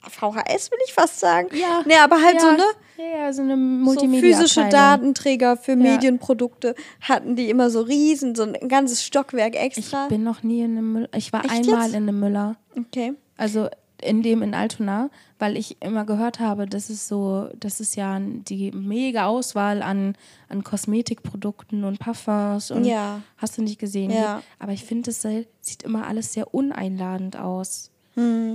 VHS, 0.08 0.70
will 0.70 0.78
ich 0.86 0.92
fast 0.94 1.20
sagen. 1.20 1.48
Ja. 1.52 1.82
Nee, 1.86 1.96
aber 2.02 2.20
halt 2.22 2.40
so, 2.40 2.46
ja, 2.48 2.52
ne? 2.56 2.64
Ja, 2.96 3.18
ja, 3.26 3.32
so 3.32 3.42
eine 3.42 3.54
So 3.54 3.58
multimedia 3.58 4.20
physische 4.38 4.68
Datenträger 4.68 5.56
für 5.56 5.72
Ja. 5.72 5.76
Medienprodukte 5.76 6.74
hatten 7.00 7.36
die 7.36 7.48
immer 7.50 7.70
so 7.70 7.80
riesen, 7.82 8.34
so 8.34 8.42
ein 8.44 8.68
ganzes 8.68 9.04
Stockwerk 9.04 9.54
Ich 9.54 9.60
extra. 9.78 10.08
bin 10.08 10.22
noch 10.22 10.42
nie 10.42 10.60
in 10.62 10.72
einem 10.76 10.92
Müller. 10.92 11.08
Ich 11.14 11.32
war 11.32 11.44
Echt 11.44 11.66
einmal 11.68 11.84
jetzt? 11.86 11.94
in 11.94 12.08
einem 12.08 12.20
Müller. 12.20 12.56
okay. 12.76 13.14
Also 13.36 13.68
in 14.02 14.22
dem 14.22 14.40
in 14.42 14.54
Altona, 14.54 15.10
weil 15.38 15.58
ich 15.58 15.76
immer 15.82 16.06
gehört 16.06 16.40
habe, 16.40 16.64
das 16.66 16.88
ist 16.88 17.06
so, 17.06 17.48
das 17.58 17.80
ist 17.80 17.96
ja 17.96 18.18
die 18.18 18.70
mega 18.72 19.26
Auswahl 19.26 19.82
an, 19.82 20.16
an 20.48 20.64
Kosmetikprodukten 20.64 21.84
und 21.84 21.98
Parfums 21.98 22.70
und 22.70 22.84
Ja. 22.84 23.20
hast 23.36 23.58
du 23.58 23.62
nicht 23.62 23.78
gesehen. 23.78 24.10
Ja. 24.10 24.42
Aber 24.58 24.72
ich 24.72 24.84
finde, 24.84 25.10
es 25.10 25.20
sei- 25.20 25.46
sieht 25.60 25.82
immer 25.82 26.06
alles 26.06 26.32
sehr 26.32 26.54
uneinladend 26.54 27.36
aus. 27.36 27.89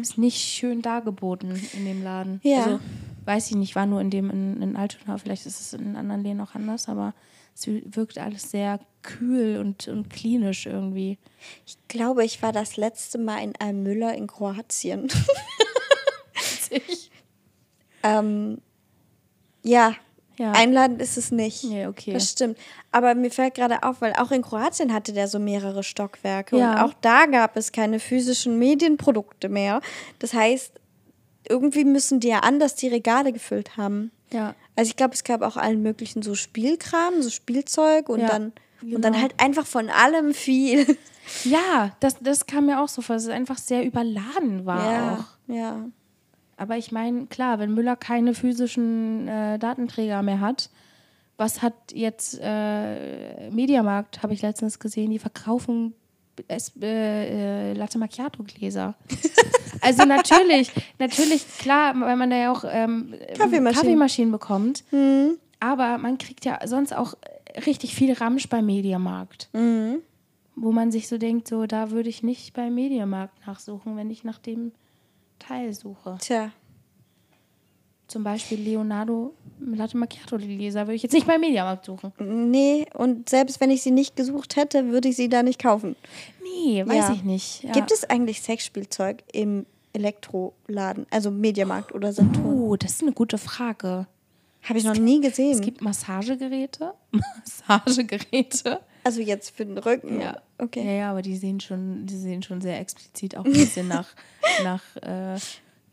Ist 0.02 0.18
nicht 0.18 0.38
schön 0.38 0.82
dargeboten 0.82 1.60
in 1.74 1.86
dem 1.86 2.04
Laden. 2.04 2.40
Ja. 2.44 2.64
Also, 2.64 2.80
weiß 3.26 3.50
ich 3.52 3.56
nicht, 3.56 3.76
war 3.76 3.86
nur 3.86 4.02
in 4.02 4.10
dem 4.10 4.30
in, 4.30 4.62
in 4.62 4.76
Altona, 4.76 5.18
vielleicht 5.18 5.46
ist 5.46 5.60
es 5.60 5.74
in 5.74 5.96
anderen 5.96 6.24
Läden 6.24 6.42
auch 6.42 6.56
anders, 6.56 6.88
aber 6.88 7.14
es 7.56 7.68
wirkt 7.68 8.18
alles 8.18 8.52
sehr 8.52 8.80
kühl 9.02 9.58
und, 9.60 9.88
und 9.88 10.10
klinisch 10.10 10.66
irgendwie. 10.66 11.18
Ich 11.66 11.78
glaube, 11.88 12.26
ich 12.26 12.42
war 12.42 12.52
das 12.52 12.76
letzte 12.76 13.18
Mal 13.18 13.44
in 13.44 13.56
einem 13.56 13.84
Müller 13.84 14.14
in 14.14 14.28
Kroatien. 14.28 15.08
ähm, 18.04 18.60
ja, 19.64 19.96
Ja. 20.38 20.52
einladend 20.52 21.02
ist 21.02 21.18
es 21.18 21.32
nicht. 21.32 21.64
Nee, 21.64 21.88
okay. 21.88 22.12
Das 22.14 22.30
stimmt. 22.32 22.58
Aber 22.92 23.16
mir 23.16 23.32
fällt 23.32 23.56
gerade 23.56 23.84
auf, 23.84 24.02
weil 24.02 24.14
auch 24.14 24.32
in 24.32 24.42
Kroatien 24.42 24.94
hatte 24.94 25.14
der 25.14 25.28
so 25.28 25.40
mehrere 25.40 25.84
Stockwerke 25.84 26.58
Ja. 26.58 26.74
und 26.74 26.80
auch 26.90 26.94
da 27.02 27.26
gab 27.26 27.56
es 27.58 27.72
keine 27.72 28.00
physischen 28.00 28.60
Medienprodukte 28.60 29.48
mehr. 29.50 29.82
Das 30.20 30.34
heißt, 30.34 30.74
irgendwie 31.48 31.86
müssen 31.86 32.20
die 32.20 32.28
ja 32.30 32.40
anders 32.40 32.76
die 32.76 32.88
Regale 32.88 33.32
gefüllt 33.32 33.78
haben. 33.78 34.12
Ja. 34.32 34.56
Also 34.76 34.90
ich 34.90 34.96
glaube, 34.96 35.14
es 35.14 35.24
gab 35.24 35.42
auch 35.42 35.56
allen 35.58 35.82
möglichen 35.82 36.22
so 36.22 36.36
Spielkram, 36.36 37.22
so 37.22 37.30
Spielzeug 37.30 38.10
und 38.10 38.20
Ja, 38.22 38.28
dann 38.28 38.54
und 38.82 39.02
dann 39.02 39.14
genau. 39.14 39.22
halt 39.24 39.36
einfach 39.42 39.66
von 39.66 39.90
allem 39.90 40.34
viel. 40.34 40.98
Ja, 41.44 41.96
das, 42.02 42.18
das 42.22 42.46
kam 42.46 42.68
mir 42.68 42.82
auch 42.82 42.88
so 42.90 43.02
vor, 43.02 43.16
dass 43.16 43.24
es 43.24 43.30
einfach 43.30 43.58
sehr 43.58 43.84
überladen 43.84 44.66
war 44.66 44.92
ja, 44.92 45.14
auch. 45.14 45.54
ja. 45.56 45.86
Aber 46.58 46.78
ich 46.78 46.92
meine, 46.92 47.28
klar, 47.28 47.60
wenn 47.60 47.74
Müller 47.74 47.96
keine 47.96 48.34
physischen 48.34 49.28
äh, 49.28 49.60
Datenträger 49.60 50.22
mehr 50.24 50.40
hat, 50.40 50.70
was 51.38 51.62
hat 51.62 51.74
jetzt 51.94 52.40
äh, 52.42 53.50
Mediamarkt, 53.52 54.24
habe 54.24 54.34
ich 54.34 54.42
letztens 54.42 54.80
gesehen, 54.80 55.12
die 55.12 55.20
verkaufen 55.20 55.94
es, 56.48 56.72
äh, 56.82 57.72
äh, 57.72 57.74
Latte 57.74 57.98
Macchiato 57.98 58.44
Gläser. 58.44 58.96
also 59.82 60.06
natürlich, 60.06 60.72
natürlich, 61.00 61.46
klar, 61.58 61.94
weil 62.00 62.16
man 62.16 62.30
da 62.30 62.38
ja 62.38 62.52
auch 62.52 62.64
ähm, 62.68 63.14
Kaffeemaschinen. 63.38 63.74
Kaffeemaschinen 63.74 64.32
bekommt. 64.32 64.84
Aber 65.60 65.98
man 65.98 66.18
kriegt 66.18 66.46
ja 66.46 66.60
sonst 66.66 66.96
auch 66.96 67.16
richtig 67.66 67.96
viel 67.96 68.14
Ramsch 68.14 68.50
beim 68.50 68.66
Mediamarkt. 68.66 69.50
Wo 70.58 70.72
man 70.72 70.92
sich 70.92 71.08
so 71.08 71.18
denkt, 71.18 71.48
so 71.48 71.66
da 71.66 71.92
würde 71.92 72.10
ich 72.10 72.24
nicht 72.24 72.54
beim 72.54 72.76
Mediamarkt 72.76 73.46
nachsuchen, 73.48 73.98
wenn 73.98 74.10
ich 74.10 74.24
nach 74.24 74.40
dem 74.40 74.72
Teil 75.40 75.74
suche. 75.74 76.18
Tja. 76.22 76.52
Zum 78.08 78.24
Beispiel 78.24 78.60
Leonardo 78.60 79.34
Latte 79.60 79.98
Macchiato 79.98 80.38
Gläser 80.38 80.82
würde 80.86 80.96
ich 80.96 81.04
jetzt 81.04 81.14
nicht 81.14 81.26
beim 81.26 81.42
Mediamarkt 81.42 81.86
suchen. 81.86 82.12
Nee, 82.52 82.86
und 82.94 83.30
selbst 83.30 83.60
wenn 83.62 83.72
ich 83.72 83.82
sie 83.82 83.92
nicht 83.92 84.16
gesucht 84.16 84.58
hätte, 84.58 84.90
würde 84.92 85.10
ich 85.10 85.16
sie 85.16 85.30
da 85.30 85.42
nicht 85.44 85.62
kaufen. 85.62 85.96
Nee, 86.44 86.86
weiß 86.86 86.96
Ja. 87.10 87.14
ich 87.14 87.24
nicht. 87.24 87.64
Ja. 87.64 87.72
Gibt 87.72 87.92
es 87.92 88.04
eigentlich 88.10 88.42
Sexspielzeug 88.42 89.24
im 89.32 89.66
Elektroladen, 89.94 91.08
also 91.10 91.32
Mediamarkt 91.32 91.94
oder 91.96 92.12
Saturn? 92.14 92.46
Oh, 92.46 92.76
das 92.76 92.92
ist 92.94 93.02
eine 93.02 93.14
gute 93.14 93.38
Frage. 93.38 94.08
Habe 94.64 94.80
ich 94.80 94.84
noch 94.86 94.98
nie 94.98 95.22
gesehen. 95.22 95.52
Es 95.52 95.62
gibt 95.62 95.82
Massagegeräte. 95.82 96.94
Massagegeräte. 97.68 98.82
Also 99.06 99.22
jetzt 99.22 99.56
für 99.56 99.66
den 99.66 99.78
Rücken. 99.78 100.20
Ja. 100.20 100.42
Okay. 100.58 100.84
Ja, 100.86 100.92
ja, 100.92 101.12
aber 101.12 101.22
die 101.22 101.38
sehen 101.38 101.60
schon, 101.62 102.06
die 102.06 102.18
sehen 102.18 102.44
schon 102.44 102.60
sehr 102.62 102.80
explizit 102.80 103.38
auch 103.38 103.46
ein 103.46 103.54
bisschen 103.54 103.88
nach, 103.88 104.08
nach 104.64 104.82
äh, 104.98 105.38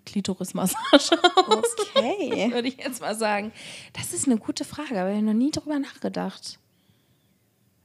Klitorismassage 0.06 1.18
aus. 1.46 1.76
Okay. 1.94 2.50
Würde 2.52 2.66
ich 2.68 2.78
jetzt 2.78 3.00
mal 3.00 3.14
sagen. 3.14 3.52
Das 3.92 4.12
ist 4.12 4.26
eine 4.26 4.38
gute 4.38 4.64
Frage, 4.64 5.00
aber 5.00 5.10
ich 5.10 5.16
habe 5.16 5.26
noch 5.26 5.32
nie 5.34 5.50
drüber 5.52 5.78
nachgedacht. 5.78 6.58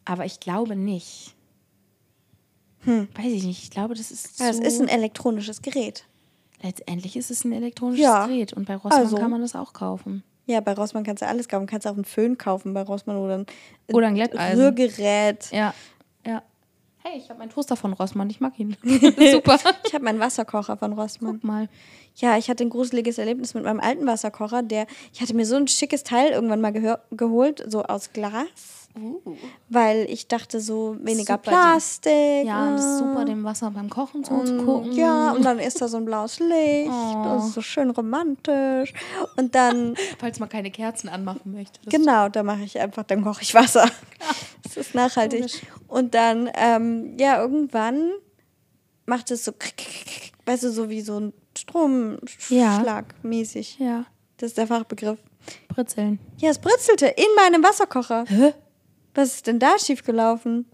Aber 0.06 0.26
ich 0.26 0.40
glaube 0.40 0.76
nicht. 0.76 1.36
Weiß 2.86 3.26
ich 3.26 3.44
nicht. 3.44 3.64
Ich 3.64 3.70
glaube, 3.72 3.96
das 3.96 4.12
ist. 4.12 4.40
Ja, 4.40 4.48
es 4.50 4.58
zu- 4.58 4.64
ist 4.64 4.80
ein 4.80 4.88
elektronisches 4.88 5.62
Gerät. 5.62 6.06
Letztendlich 6.64 7.18
ist 7.18 7.30
es 7.30 7.44
ein 7.44 7.52
elektronisches 7.52 8.04
Ja. 8.06 8.26
Gerät 8.28 8.54
und 8.54 8.66
bei 8.66 8.76
Rossmann 8.76 9.02
Also. 9.02 9.18
kann 9.18 9.30
man 9.30 9.42
das 9.42 9.56
auch 9.56 9.74
kaufen. 9.74 10.24
Ja, 10.48 10.62
bei 10.62 10.74
Rossmann 10.74 11.04
kannst 11.04 11.22
du 11.22 11.28
alles 11.28 11.48
kaufen. 11.48 11.68
Du 11.68 11.72
kannst 11.72 11.86
auch 11.86 11.94
einen 11.94 12.06
Föhn 12.06 12.38
kaufen 12.38 12.74
bei 12.74 12.82
Rossmann 12.82 13.18
oder 13.18 13.40
ein, 13.40 13.46
Oder 13.92 14.08
ein 14.08 14.16
Glätteisen. 14.16 14.60
Rührgerät. 14.60 15.52
Ja, 15.52 15.74
ja. 16.26 16.42
Hey, 17.04 17.20
ich 17.20 17.30
habe 17.30 17.40
meinen 17.40 17.50
Toaster 17.50 17.76
von 17.76 17.94
Rossmann, 17.94 18.30
ich 18.30 18.40
mag 18.40 18.58
ihn. 18.60 18.76
Super. 19.32 19.60
Ich 19.88 19.94
habe 19.94 20.04
meinen 20.04 20.20
Wasserkocher 20.20 20.76
von 20.78 20.94
Rossmann. 20.94 21.34
Guck 21.36 21.44
mal. 21.44 21.70
Ja, 22.16 22.38
ich 22.38 22.50
hatte 22.50 22.64
ein 22.64 22.70
gruseliges 22.70 23.18
Erlebnis 23.18 23.54
mit 23.54 23.64
meinem 23.64 23.80
alten 23.80 24.06
Wasserkocher. 24.08 24.64
Der, 24.64 24.88
ich 25.14 25.22
hatte 25.22 25.34
mir 25.36 25.46
so 25.46 25.56
ein 25.56 25.68
schickes 25.68 26.04
Teil 26.04 26.32
irgendwann 26.32 26.62
mal 26.62 26.74
geholt, 27.12 27.64
so 27.68 27.84
aus 27.84 28.12
Glas. 28.12 28.87
Weil 29.70 30.06
ich 30.10 30.28
dachte, 30.28 30.60
so 30.62 30.96
weniger 31.00 31.36
Super, 31.36 31.52
Plastik. 31.52 32.46
Ja, 32.46 32.68
und 32.68 32.76
es 32.76 32.86
ist 32.86 32.98
super, 33.00 33.26
dem 33.26 33.44
Wasser 33.44 33.72
beim 33.72 33.90
Kochen 33.90 34.24
zuzugucken. 34.24 34.92
Ja, 34.94 35.32
und 35.32 35.44
dann 35.44 35.60
ist 35.60 35.82
da 35.82 35.88
so 35.88 35.98
ein 35.98 36.06
blaues 36.06 36.40
Licht. 36.40 36.92
Oh. 36.92 37.24
Das 37.24 37.48
ist 37.48 37.54
so 37.54 37.62
schön 37.62 37.90
romantisch. 37.90 38.94
Und 39.36 39.56
dann, 39.56 39.96
Falls 40.20 40.40
man 40.40 40.50
keine 40.50 40.72
Kerzen 40.72 41.10
anmachen 41.10 41.54
möchte. 41.54 41.80
Das 41.84 41.94
genau, 41.94 42.30
da 42.30 42.44
mache 42.44 42.64
ich 42.64 42.80
einfach, 42.80 43.04
dann 43.04 43.24
koche 43.24 43.42
ich 43.42 43.54
Wasser. 43.54 43.90
Das 44.64 44.76
ist 44.76 44.96
nachhaltig. 44.96 45.62
Und 45.88 46.14
dann, 46.14 46.50
ähm, 46.54 47.16
ja, 47.18 47.40
irgendwann 47.42 48.12
macht 49.06 49.32
es 49.32 49.46
so, 49.46 49.54
weißt 50.46 50.64
du, 50.64 50.72
so 50.72 50.90
wie 50.90 51.00
so 51.02 51.20
ein 51.20 51.34
Stromschlag 51.58 53.06
mäßig. 53.24 53.80
Ja, 53.80 54.06
Das 54.38 54.50
ist 54.50 54.58
der 54.58 54.68
Fachbegriff. 54.68 55.20
britzeln. 55.70 56.20
Ja, 56.38 56.50
es 56.50 56.60
britzelte 56.60 57.08
in 57.08 57.26
meinem 57.38 57.64
Wasserkocher. 57.64 58.26
Hä? 58.28 58.54
Was 59.18 59.36
ist 59.36 59.48
denn 59.48 59.60
da 59.60 59.78
schiefgelaufen? 59.80 60.66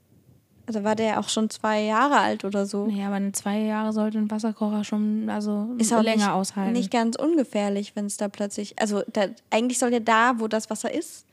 Also 0.65 0.83
war 0.83 0.95
der 0.95 1.19
auch 1.19 1.27
schon 1.27 1.49
zwei 1.49 1.81
Jahre 1.81 2.17
alt 2.19 2.45
oder 2.45 2.65
so. 2.65 2.87
Naja, 2.87 3.07
aber 3.07 3.17
in 3.17 3.33
zwei 3.33 3.59
Jahre 3.59 3.91
sollte 3.91 4.17
ein 4.17 4.31
Wasserkocher 4.31 4.83
schon 4.83 5.29
also 5.29 5.69
Ist 5.77 5.91
auch 5.93 6.01
länger 6.01 6.27
nicht, 6.27 6.29
aushalten. 6.29 6.71
nicht 6.73 6.91
ganz 6.91 7.15
ungefährlich, 7.17 7.95
wenn 7.95 8.05
es 8.05 8.15
da 8.17 8.29
plötzlich. 8.29 8.79
Also 8.79 9.03
da, 9.11 9.25
eigentlich 9.49 9.77
soll 9.79 9.91
ja 9.91 9.99
da, 9.99 10.35
wo 10.39 10.47
das 10.47 10.69
Wasser 10.69 10.93
ist, 10.93 11.25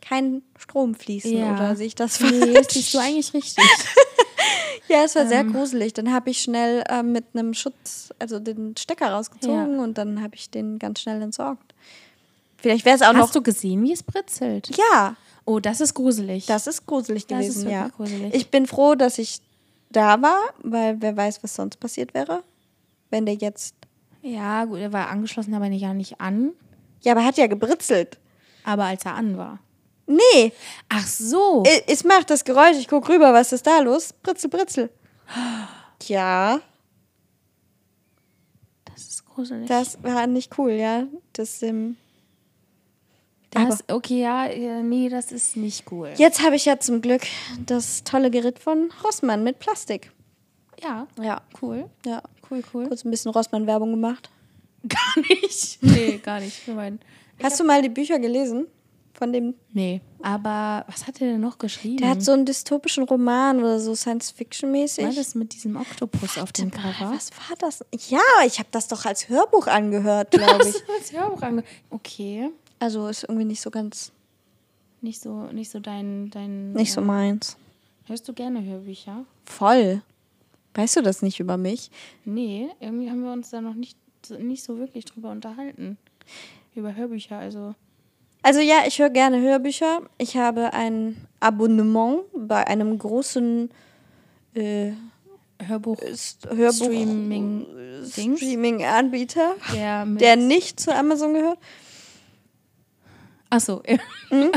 kein 0.00 0.42
Strom 0.56 0.94
fließen 0.94 1.36
Ja. 1.36 1.52
oder 1.54 1.74
sehe 1.74 1.86
ich 1.88 1.94
das 1.96 2.20
nee, 2.20 2.28
falsch? 2.28 2.52
das 2.54 2.74
siehst 2.74 2.94
du 2.94 2.98
eigentlich 2.98 3.32
richtig. 3.34 3.64
Ja, 4.88 5.02
es 5.04 5.16
war 5.16 5.26
sehr 5.26 5.40
Ähm. 5.40 5.52
gruselig. 5.52 5.94
Dann 5.94 6.12
habe 6.12 6.30
ich 6.30 6.40
schnell 6.40 6.84
äh, 6.88 7.02
mit 7.02 7.24
einem 7.34 7.54
Schutz, 7.54 8.10
also 8.20 8.38
den 8.38 8.76
Stecker 8.76 9.10
rausgezogen 9.10 9.78
Ja. 9.78 9.82
und 9.82 9.98
dann 9.98 10.22
habe 10.22 10.36
ich 10.36 10.48
den 10.48 10.78
ganz 10.78 11.00
schnell 11.00 11.20
entsorgt. 11.22 11.74
Vielleicht 12.58 12.84
wäre 12.84 12.94
es 12.94 13.02
auch 13.02 13.08
Hast 13.08 13.16
noch. 13.16 13.32
du 13.32 13.42
gesehen, 13.42 13.82
wie 13.82 13.92
es 13.92 14.04
britzelt? 14.04 14.70
Ja, 14.76 15.16
Oh, 15.46 15.60
das 15.60 15.80
ist 15.80 15.94
gruselig. 15.94 16.44
das 16.46 16.66
ist 16.66 16.84
gruselig 16.86 17.26
Das 17.26 17.46
ist 17.46 17.54
gewesen, 17.54 17.70
wirklich 17.70 17.80
ja. 17.80 17.88
gruselig. 17.88 18.34
Ich 18.34 18.50
bin 18.50 18.66
froh, 18.66 18.94
dass 18.96 19.16
ich 19.18 19.40
da 19.90 20.20
war, 20.20 20.40
weil 20.62 21.00
wer 21.00 21.16
weiß, 21.16 21.42
was 21.42 21.54
sonst 21.54 21.78
passiert 21.80 22.12
wäre. 22.12 22.42
Wenn 23.10 23.24
der 23.24 23.36
jetzt. 23.36 23.74
ja, 24.22 24.64
gut, 24.64 24.78
er 24.80 24.92
war 24.92 25.08
angeschlossen, 25.08 25.54
aber 25.54 25.66
ja 25.66 25.94
nicht 25.94 26.20
an. 26.20 26.52
Ja, 27.02 27.12
aber 27.12 27.24
hat 27.24 27.38
ja 27.38 27.46
gebritzelt. 27.46 28.18
Aber 28.64 28.84
als 28.84 29.04
er 29.04 29.14
an 29.14 29.38
war. 29.38 29.60
Nee, 30.08 30.52
Ach 30.88 31.06
so. 31.06 31.62
Es 31.86 32.04
macht 32.04 32.30
das 32.30 32.44
Geräusch. 32.44 32.76
Ich 32.78 32.88
guck 32.88 33.08
rüber, 33.08 33.32
was 33.32 33.52
ist 33.52 33.66
da 33.66 33.78
los? 33.80 34.12
Britzel, 34.12 34.50
britzel. 34.50 34.90
Ja, 36.06 36.60
Das 38.84 39.02
ist 39.06 39.24
gruselig. 39.26 39.68
das 39.68 40.02
war 40.02 40.26
nicht 40.26 40.58
cool, 40.58 40.72
ja. 40.72 41.04
Das, 41.32 41.62
ähm, 41.62 41.96
Das, 43.64 43.84
okay, 43.88 44.20
ja, 44.20 44.48
nee, 44.82 45.08
das 45.08 45.32
ist 45.32 45.56
nicht 45.56 45.90
cool. 45.90 46.10
Jetzt 46.16 46.42
habe 46.44 46.56
ich 46.56 46.64
ja 46.66 46.78
zum 46.78 47.00
Glück 47.00 47.22
das 47.64 48.04
tolle 48.04 48.30
Gerät 48.30 48.58
von 48.58 48.90
Rossmann 49.04 49.42
mit 49.44 49.58
Plastik. 49.58 50.12
Ja, 50.82 51.06
Ja, 51.22 51.40
cool. 51.62 51.88
ja. 52.04 52.22
Cool, 52.50 52.62
cool. 52.74 52.86
Kurz 52.88 53.04
ein 53.04 53.10
bisschen 53.10 53.32
Rossmann-Werbung 53.32 53.90
gemacht. 53.92 54.30
Gar 54.88 55.24
nicht. 55.28 55.78
Nee, 55.82 56.18
gar 56.18 56.38
nicht. 56.38 56.54
Für 56.54 56.74
meinen. 56.74 57.00
Hast 57.42 57.58
du 57.58 57.64
mal 57.64 57.82
die 57.82 57.88
Bücher 57.88 58.18
gelesen? 58.20 58.68
Von 59.14 59.32
dem. 59.32 59.54
Nee. 59.72 60.00
Aber 60.22 60.84
was 60.86 61.06
hat 61.06 61.20
er 61.22 61.28
denn 61.28 61.40
noch 61.40 61.56
geschrieben? 61.58 61.96
Der 61.96 62.10
hat 62.10 62.22
so 62.22 62.32
einen 62.32 62.44
dystopischen 62.44 63.04
Roman 63.04 63.58
oder 63.58 63.80
so 63.80 63.94
Science-Fiction-mäßig. 63.94 65.04
War 65.06 65.12
das 65.12 65.34
mit 65.34 65.54
diesem 65.54 65.76
Oktopus 65.76 66.38
auf 66.38 66.52
dem 66.52 66.70
Cover? 66.70 67.10
Was 67.14 67.30
war 67.32 67.56
das? 67.58 67.84
Ja, 68.08 68.20
ich 68.46 68.58
habe 68.58 68.68
das 68.70 68.86
doch 68.88 69.06
als 69.06 69.28
Hörbuch 69.28 69.66
angehört, 69.66 70.30
glaube 70.32 70.68
ich. 70.68 70.74
Das 71.00 71.12
Hörbuch 71.12 71.42
ange 71.42 71.64
Okay. 71.90 72.50
Also 72.78 73.08
ist 73.08 73.24
irgendwie 73.24 73.44
nicht 73.44 73.60
so 73.60 73.70
ganz, 73.70 74.12
Nicht 75.00 75.20
so, 75.20 75.44
nicht 75.52 75.70
so 75.70 75.80
dein, 75.80 76.30
dein. 76.30 76.72
nicht 76.72 76.92
so 76.92 77.00
äh, 77.00 77.04
meins. 77.04 77.56
Hörst 78.06 78.28
du 78.28 78.32
gerne 78.32 78.62
Hörbücher? 78.64 79.24
Voll. 79.44 80.02
Weißt 80.74 80.96
du 80.96 81.00
das 81.02 81.22
nicht 81.22 81.40
über 81.40 81.56
mich? 81.56 81.90
Nee, 82.24 82.68
irgendwie 82.80 83.10
haben 83.10 83.22
wir 83.24 83.32
uns 83.32 83.50
da 83.50 83.60
noch 83.60 83.74
nicht, 83.74 83.96
nicht 84.38 84.62
so 84.62 84.78
wirklich 84.78 85.04
drüber 85.06 85.30
unterhalten. 85.30 85.96
Über 86.74 86.94
Hörbücher, 86.94 87.38
also. 87.38 87.74
Also 88.42 88.60
ja, 88.60 88.84
ich 88.86 88.98
höre 88.98 89.10
gerne 89.10 89.40
Hörbücher. 89.40 90.02
Ich 90.18 90.36
habe 90.36 90.72
ein 90.74 91.16
Abonnement 91.40 92.20
bei 92.34 92.66
einem 92.66 92.98
großen 92.98 93.70
äh, 94.54 94.92
Hörbuch, 95.66 96.00
S- 96.02 96.38
Hörbuch 96.46 96.84
Streaming, 96.84 97.66
Dings, 98.16 98.38
Streaming-Anbieter, 98.38 99.54
der 99.72 100.04
der 100.04 100.36
nicht 100.36 100.78
zu 100.78 100.94
Amazon 100.94 101.32
gehört. 101.32 101.58
Achso. 103.50 103.82
Mhm. 104.30 104.50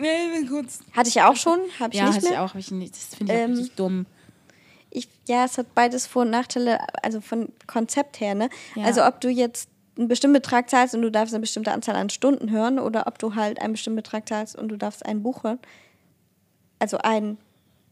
nee, 0.00 0.46
kurz. 0.48 0.80
Hatte 0.96 1.08
ich 1.08 1.20
auch 1.20 1.34
schon, 1.36 1.58
habe 1.80 1.92
ich 1.92 1.98
Ja, 1.98 2.06
nicht 2.06 2.16
hatte 2.16 2.26
ich 2.26 2.30
mehr. 2.30 2.42
auch. 2.44 2.50
Hab 2.50 2.56
ich 2.56 2.70
nicht. 2.70 2.94
Das 2.94 3.14
finde 3.16 3.32
ich 3.32 3.38
Ähm, 3.40 3.52
auch 3.52 3.56
richtig 3.58 3.74
dumm. 3.76 4.06
Ich, 4.90 5.08
ja, 5.26 5.44
es 5.44 5.58
hat 5.58 5.74
beides 5.74 6.06
Vor- 6.06 6.22
und 6.22 6.30
Nachteile, 6.30 6.78
also 7.02 7.20
von 7.20 7.48
Konzept 7.66 8.20
her. 8.20 8.34
Ne? 8.36 8.48
Ja. 8.76 8.84
Also 8.84 9.04
ob 9.04 9.20
du 9.20 9.28
jetzt 9.28 9.68
einen 9.98 10.06
bestimmten 10.08 10.34
Betrag 10.34 10.70
zahlst 10.70 10.94
und 10.94 11.02
du 11.02 11.10
darfst 11.10 11.34
eine 11.34 11.40
bestimmte 11.40 11.72
Anzahl 11.72 11.96
an 11.96 12.08
Stunden 12.10 12.50
hören 12.50 12.78
oder 12.78 13.06
ob 13.08 13.18
du 13.18 13.34
halt 13.34 13.60
einen 13.60 13.72
bestimmten 13.72 13.96
Betrag 13.96 14.28
zahlst 14.28 14.54
und 14.56 14.68
du 14.68 14.76
darfst 14.78 15.04
ein 15.04 15.22
Buch 15.24 15.42
hören. 15.42 15.58
Also 16.78 16.98
ein 16.98 17.38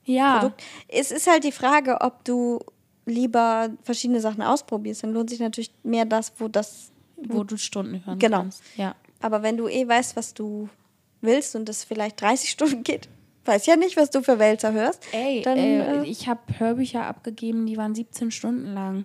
Ja. 0.05 0.39
Produkt. 0.39 0.63
Es 0.89 1.11
ist 1.11 1.27
halt 1.29 1.43
die 1.45 1.53
Frage, 1.53 2.01
ob 2.01 2.25
du 2.25 2.61
lieber 3.07 3.71
verschiedene 3.83 4.21
Sachen 4.21 4.43
ausprobierst. 4.43 5.03
Dann 5.03 5.13
lohnt 5.13 5.31
sich 5.31 5.41
natürlich 5.41 5.73
mehr 5.83 6.05
das, 6.05 6.33
wo 6.39 6.47
das. 6.47 6.93
Wo 7.17 7.45
du 7.45 7.57
Stunden 7.57 8.05
hören 8.07 8.19
Genau. 8.19 8.39
kannst. 8.39 8.63
Ja. 8.77 8.95
Aber 9.23 9.43
wenn 9.43 9.57
du 9.57 9.69
eh 9.69 9.87
weißt, 9.87 10.17
was 10.17 10.35
du 10.35 10.69
willst 11.21 11.55
und 11.57 11.69
es 11.69 11.85
vielleicht 11.85 12.21
30 12.21 12.51
Stunden 12.51 12.83
geht, 12.83 13.09
weiß 13.45 13.67
ja 13.67 13.77
nicht, 13.77 13.97
was 13.97 14.11
du 14.11 14.23
für 14.23 14.39
Wälzer 14.39 14.73
hörst. 14.73 15.03
Ey, 15.13 15.43
dann, 15.43 15.57
äh, 15.59 16.01
äh, 16.03 16.05
ich 16.05 16.29
habe 16.29 16.41
Hörbücher 16.59 17.05
abgegeben, 17.07 17.67
die 17.67 17.77
waren 17.77 17.95
17 17.95 18.31
Stunden 18.31 18.75
lang. 18.75 19.05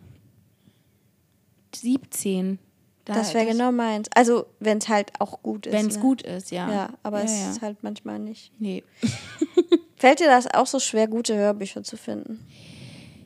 17. 1.75 2.59
Da- 3.05 3.13
das 3.13 3.33
wäre 3.33 3.45
genau 3.45 3.71
meins. 3.71 4.09
Also, 4.13 4.47
wenn 4.59 4.79
es 4.79 4.89
halt 4.89 5.11
auch 5.19 5.41
gut 5.41 5.65
ist. 5.65 5.73
Wenn 5.73 5.87
es 5.87 5.95
ne? 5.95 6.01
gut 6.01 6.21
ist, 6.23 6.51
ja. 6.51 6.69
Ja, 6.71 6.89
aber 7.03 7.19
ja, 7.19 7.25
es 7.25 7.39
ja. 7.39 7.49
ist 7.51 7.61
halt 7.61 7.77
manchmal 7.81 8.19
nicht. 8.19 8.51
Nee. 8.59 8.83
Fällt 9.95 10.19
dir 10.19 10.27
das 10.27 10.47
auch 10.53 10.67
so 10.67 10.79
schwer, 10.79 11.07
gute 11.07 11.35
Hörbücher 11.35 11.83
zu 11.83 11.97
finden? 11.97 12.45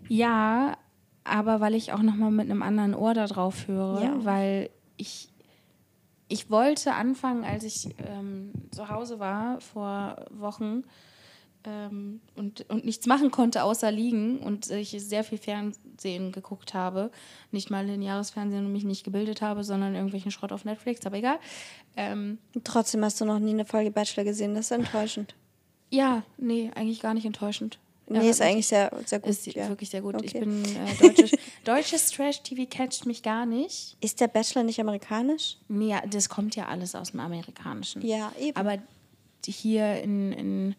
Ja, 0.08 0.78
aber 1.24 1.62
weil 1.62 1.74
ich 1.76 1.94
auch 1.94 2.02
nochmal 2.02 2.32
mit 2.32 2.50
einem 2.50 2.62
anderen 2.62 2.94
Ohr 2.94 3.14
da 3.14 3.26
drauf 3.28 3.68
höre, 3.68 4.02
Ja. 4.04 4.26
weil 4.26 4.70
ich, 4.98 5.30
ich 6.32 6.50
wollte 6.50 6.94
anfangen, 6.94 7.44
als 7.44 7.64
ich 7.64 7.90
ähm, 8.08 8.52
zu 8.72 8.90
Hause 8.90 9.20
war 9.20 9.60
vor 9.62 10.26
Wochen, 10.32 10.84
ähm, 11.64 12.22
und, 12.36 12.68
und 12.70 12.86
nichts 12.86 13.06
machen 13.06 13.32
konnte, 13.32 13.64
außer 13.64 13.92
liegen 13.92 14.40
und 14.40 14.70
ich 14.72 14.90
sehr 14.98 15.24
viel 15.24 15.38
Fernsehen 15.38 16.32
geguckt 16.32 16.74
habe. 16.74 17.12
Nicht 17.52 17.70
mal 17.70 17.86
lineares 17.86 18.32
Fernsehen 18.32 18.66
und 18.66 18.72
mich 18.72 18.84
nicht 18.84 19.04
gebildet 19.04 19.42
habe, 19.42 19.64
sondern 19.64 19.96
irgendwelchen 19.96 20.32
Schrott 20.32 20.52
auf 20.52 20.66
Netflix, 20.66 21.06
aber 21.06 21.18
egal. 21.18 21.40
Ähm, 21.96 22.40
Trotzdem 22.64 23.04
hast 23.04 23.22
du 23.22 23.26
noch 23.26 23.40
nie 23.40 23.52
eine 23.52 23.66
Folge 23.66 23.92
Bachelor 23.92 24.24
gesehen, 24.24 24.56
das 24.56 24.66
ist 24.66 24.72
enttäuschend. 24.72 25.36
Ja, 25.90 26.24
nee, 26.38 26.72
eigentlich 26.74 27.02
gar 27.02 27.14
nicht 27.14 27.26
enttäuschend. 27.26 27.80
Nee, 28.20 28.30
ist 28.30 28.42
eigentlich 28.42 28.68
sehr, 28.68 28.92
sehr 29.06 29.20
gut. 29.20 29.30
Ist 29.30 29.46
ja. 29.48 29.70
wirklich 29.70 29.90
sehr 29.90 30.02
gut. 30.02 30.16
Okay. 30.16 30.26
Ich 30.26 30.34
bin 30.34 30.64
äh, 30.64 30.96
deutsches, 31.02 31.32
deutsches 31.64 32.12
Trash-TV 32.12 32.66
catcht 32.70 33.06
mich 33.06 33.24
gar 33.24 33.46
nicht. 33.46 33.98
Ist 34.02 34.20
der 34.20 34.28
Bachelor 34.28 34.64
nicht 34.64 34.80
amerikanisch? 34.80 35.58
Nee, 35.68 35.96
das 36.10 36.30
kommt 36.30 36.56
ja 36.56 36.68
alles 36.68 36.96
aus 36.96 37.12
dem 37.12 37.20
Amerikanischen. 37.20 38.06
Ja, 38.06 38.32
eben. 38.40 38.58
Aber 38.58 38.78
hier 39.46 40.02
in, 40.02 40.32
in, 40.34 40.76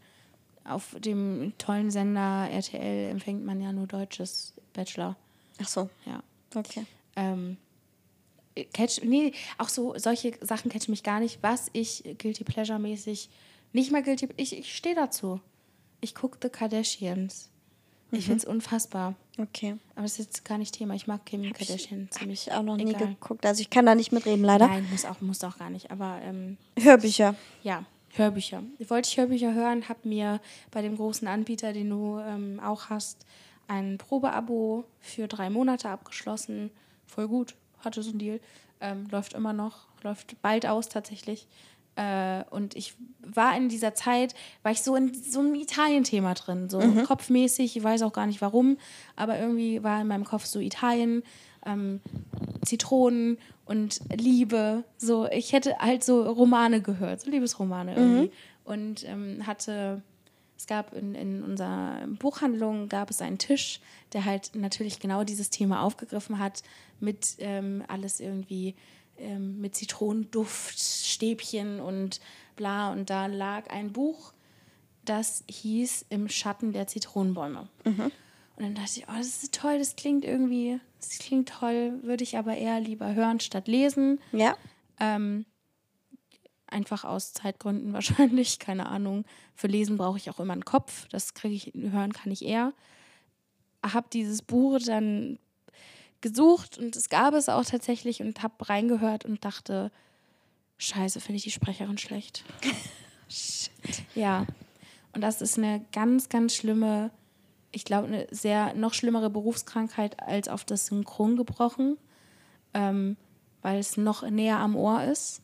auf 0.64 0.94
dem 0.98 1.52
tollen 1.58 1.90
Sender 1.90 2.48
RTL 2.50 3.10
empfängt 3.10 3.44
man 3.44 3.60
ja 3.60 3.72
nur 3.72 3.86
deutsches 3.86 4.54
Bachelor. 4.72 5.16
Ach 5.60 5.68
so, 5.68 5.90
Ja. 6.06 6.22
okay. 6.54 6.84
Ähm, 7.16 7.56
catch, 8.72 9.02
nee, 9.02 9.32
auch 9.58 9.68
so 9.68 9.94
solche 9.96 10.32
Sachen 10.40 10.70
catchen 10.70 10.92
mich 10.92 11.02
gar 11.02 11.20
nicht. 11.20 11.38
Was 11.42 11.68
ich 11.72 12.02
Guilty 12.18 12.44
Pleasure-mäßig 12.44 13.28
nicht 13.72 13.90
mal 13.90 14.02
Guilty, 14.02 14.28
ich, 14.36 14.56
ich 14.56 14.74
stehe 14.76 14.94
dazu. 14.94 15.40
Ich 16.02 16.14
gucke 16.14 16.36
The 16.42 16.50
Kardashians. 16.50 17.48
Ich 18.10 18.26
finde 18.26 18.40
es 18.40 18.44
unfassbar. 18.44 19.14
Okay. 19.38 19.76
Aber 19.94 20.02
das 20.02 20.18
ist 20.18 20.26
jetzt 20.26 20.44
gar 20.44 20.58
nicht 20.58 20.74
Thema. 20.74 20.94
Ich 20.94 21.06
mag 21.06 21.24
Kim 21.24 21.50
Kardashian 21.54 22.02
Habe 22.02 22.10
ziemlich. 22.10 22.46
ich 22.48 22.52
auch 22.52 22.62
noch 22.62 22.76
nie 22.76 22.90
egal. 22.90 23.08
geguckt. 23.08 23.46
Also 23.46 23.62
ich 23.62 23.70
kann 23.70 23.86
da 23.86 23.94
nicht 23.94 24.12
mitreden, 24.12 24.44
leider. 24.44 24.68
Nein, 24.68 24.86
muss 24.90 25.06
auch, 25.06 25.22
muss 25.22 25.42
auch 25.44 25.56
gar 25.56 25.70
nicht. 25.70 25.90
Aber 25.90 26.20
ähm, 26.22 26.58
Hörbücher. 26.78 27.34
ja, 27.62 27.84
Hörbücher. 28.10 28.62
Wollte 28.88 29.08
ich 29.08 29.16
Hörbücher 29.16 29.54
hören, 29.54 29.88
habe 29.88 30.06
mir 30.06 30.40
bei 30.70 30.82
dem 30.82 30.96
großen 30.96 31.26
Anbieter, 31.26 31.72
den 31.72 31.88
du 31.88 32.18
ähm, 32.18 32.60
auch 32.60 32.90
hast, 32.90 33.24
ein 33.66 33.96
Probeabo 33.96 34.84
für 35.00 35.26
drei 35.26 35.48
Monate 35.48 35.88
abgeschlossen. 35.88 36.70
Voll 37.06 37.28
gut, 37.28 37.54
hatte 37.78 38.02
so 38.02 38.10
einen 38.10 38.18
Deal. 38.18 38.40
Ähm, 38.82 39.06
läuft 39.10 39.32
immer 39.32 39.54
noch, 39.54 39.86
läuft 40.02 40.40
bald 40.42 40.66
aus 40.66 40.90
tatsächlich. 40.90 41.46
Äh, 41.96 42.44
und 42.50 42.74
ich 42.74 42.94
war 43.20 43.56
in 43.56 43.68
dieser 43.68 43.94
Zeit, 43.94 44.34
war 44.62 44.72
ich 44.72 44.82
so 44.82 44.96
in 44.96 45.12
so 45.14 45.40
einem 45.40 45.54
Italien-Thema 45.54 46.34
drin, 46.34 46.70
so 46.70 46.80
kopfmäßig, 47.06 47.76
ich 47.76 47.82
weiß 47.82 48.02
auch 48.02 48.12
gar 48.12 48.26
nicht 48.26 48.40
warum, 48.40 48.78
aber 49.14 49.38
irgendwie 49.38 49.82
war 49.82 50.00
in 50.00 50.06
meinem 50.06 50.24
Kopf 50.24 50.44
so 50.44 50.58
Italien, 50.58 51.22
ähm, 51.66 52.00
Zitronen 52.64 53.38
und 53.64 54.00
Liebe. 54.14 54.84
So, 54.96 55.28
ich 55.28 55.52
hätte 55.52 55.78
halt 55.78 56.02
so 56.04 56.22
Romane 56.22 56.80
gehört, 56.80 57.20
so 57.20 57.30
Liebesromane 57.30 57.94
irgendwie. 57.94 58.32
Und 58.64 59.04
ähm, 59.08 59.46
hatte, 59.46 60.02
es 60.56 60.66
gab 60.66 60.94
in, 60.94 61.14
in 61.14 61.42
unserer 61.42 62.06
Buchhandlung 62.06 62.88
gab 62.88 63.10
es 63.10 63.20
einen 63.20 63.38
Tisch, 63.38 63.80
der 64.12 64.24
halt 64.24 64.52
natürlich 64.54 65.00
genau 65.00 65.24
dieses 65.24 65.50
Thema 65.50 65.82
aufgegriffen 65.82 66.38
hat, 66.38 66.62
mit 67.00 67.36
ähm, 67.38 67.84
alles 67.88 68.20
irgendwie 68.20 68.74
ähm, 69.22 69.60
mit 69.60 69.74
Zitronenduft, 69.74 70.78
Stäbchen 70.78 71.80
und 71.80 72.20
bla. 72.56 72.92
Und 72.92 73.10
da 73.10 73.26
lag 73.26 73.70
ein 73.70 73.92
Buch, 73.92 74.32
das 75.04 75.44
hieß 75.48 76.06
Im 76.10 76.28
Schatten 76.28 76.72
der 76.72 76.86
Zitronenbäume. 76.86 77.68
Und 78.56 78.64
dann 78.64 78.74
dachte 78.74 79.00
ich, 79.00 79.08
oh, 79.08 79.16
das 79.16 79.42
ist 79.42 79.54
toll, 79.54 79.78
das 79.78 79.96
klingt 79.96 80.24
irgendwie, 80.24 80.78
das 81.00 81.18
klingt 81.18 81.48
toll, 81.48 81.98
würde 82.02 82.22
ich 82.22 82.36
aber 82.36 82.56
eher 82.56 82.80
lieber 82.80 83.14
hören 83.14 83.40
statt 83.40 83.66
lesen. 83.66 84.20
Ja. 84.32 84.56
Ähm, 85.00 85.46
einfach 86.66 87.04
aus 87.04 87.32
Zeitgründen 87.32 87.92
wahrscheinlich, 87.92 88.58
keine 88.58 88.86
Ahnung. 88.86 89.24
Für 89.54 89.66
Lesen 89.68 89.96
brauche 89.96 90.18
ich 90.18 90.30
auch 90.30 90.40
immer 90.40 90.52
einen 90.52 90.64
Kopf, 90.64 91.08
das 91.08 91.34
kriege 91.34 91.54
ich, 91.54 91.72
hören 91.74 92.12
kann 92.12 92.32
ich 92.32 92.44
eher. 92.44 92.72
Habe 93.84 94.06
dieses 94.12 94.42
Buch 94.42 94.78
dann 94.84 95.38
gesucht 96.22 96.78
und 96.78 96.96
es 96.96 97.08
gab 97.08 97.34
es 97.34 97.48
auch 97.48 97.64
tatsächlich 97.64 98.22
und 98.22 98.42
habe 98.42 98.68
reingehört 98.68 99.24
und 99.24 99.44
dachte, 99.44 99.90
scheiße, 100.78 101.20
finde 101.20 101.36
ich 101.36 101.44
die 101.44 101.50
Sprecherin 101.50 101.98
schlecht. 101.98 102.44
Ja, 104.14 104.46
und 105.14 105.22
das 105.22 105.40
ist 105.40 105.56
eine 105.56 105.82
ganz, 105.92 106.28
ganz 106.28 106.54
schlimme, 106.54 107.10
ich 107.70 107.86
glaube, 107.86 108.06
eine 108.06 108.26
sehr 108.30 108.74
noch 108.74 108.92
schlimmere 108.92 109.30
Berufskrankheit 109.30 110.22
als 110.22 110.48
auf 110.48 110.64
das 110.64 110.86
Synchron 110.86 111.36
gebrochen, 111.36 111.96
ähm, 112.74 113.16
weil 113.62 113.78
es 113.78 113.96
noch 113.96 114.28
näher 114.28 114.58
am 114.58 114.76
Ohr 114.76 115.02
ist. 115.04 115.40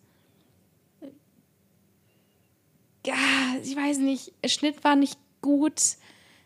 Ja, 3.07 3.15
ich 3.63 3.75
weiß 3.75 3.99
nicht, 4.01 4.35
Schnitt 4.45 4.85
war 4.85 4.95
nicht 4.95 5.19
gut, 5.41 5.81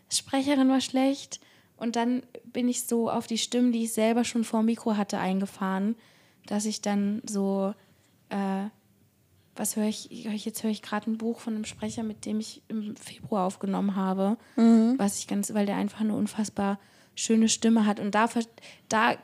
Sprecherin 0.09 0.69
war 0.69 0.79
schlecht 0.79 1.41
und 1.83 1.97
dann 1.97 2.23
bin 2.45 2.69
ich 2.69 2.85
so 2.85 3.09
auf 3.11 3.27
die 3.27 3.37
Stimmen, 3.37 3.73
die 3.73 3.83
ich 3.83 3.93
selber 3.93 4.23
schon 4.23 4.43
vor 4.45 4.61
dem 4.61 4.67
Mikro 4.67 4.95
hatte, 4.95 5.19
eingefahren, 5.19 5.95
dass 6.45 6.65
ich 6.65 6.81
dann 6.81 7.21
so, 7.29 7.73
äh, 8.29 8.63
was 9.55 9.75
höre 9.75 9.87
ich, 9.87 10.09
höre 10.23 10.33
ich 10.33 10.45
jetzt 10.45 10.63
höre 10.63 10.71
ich 10.71 10.81
gerade 10.81 11.11
ein 11.11 11.17
Buch 11.17 11.39
von 11.39 11.55
einem 11.55 11.65
Sprecher, 11.65 12.03
mit 12.03 12.25
dem 12.25 12.39
ich 12.39 12.61
im 12.69 12.95
Februar 12.95 13.45
aufgenommen 13.45 13.95
habe, 13.97 14.37
was 14.97 15.19
ich 15.19 15.27
ganz, 15.27 15.53
weil 15.53 15.65
der 15.65 15.75
einfach 15.75 15.99
eine 15.99 16.15
unfassbar 16.15 16.79
schöne 17.15 17.49
Stimme 17.49 17.85
hat 17.85 17.99
und 17.99 18.15
da, 18.15 18.29
da 18.89 19.15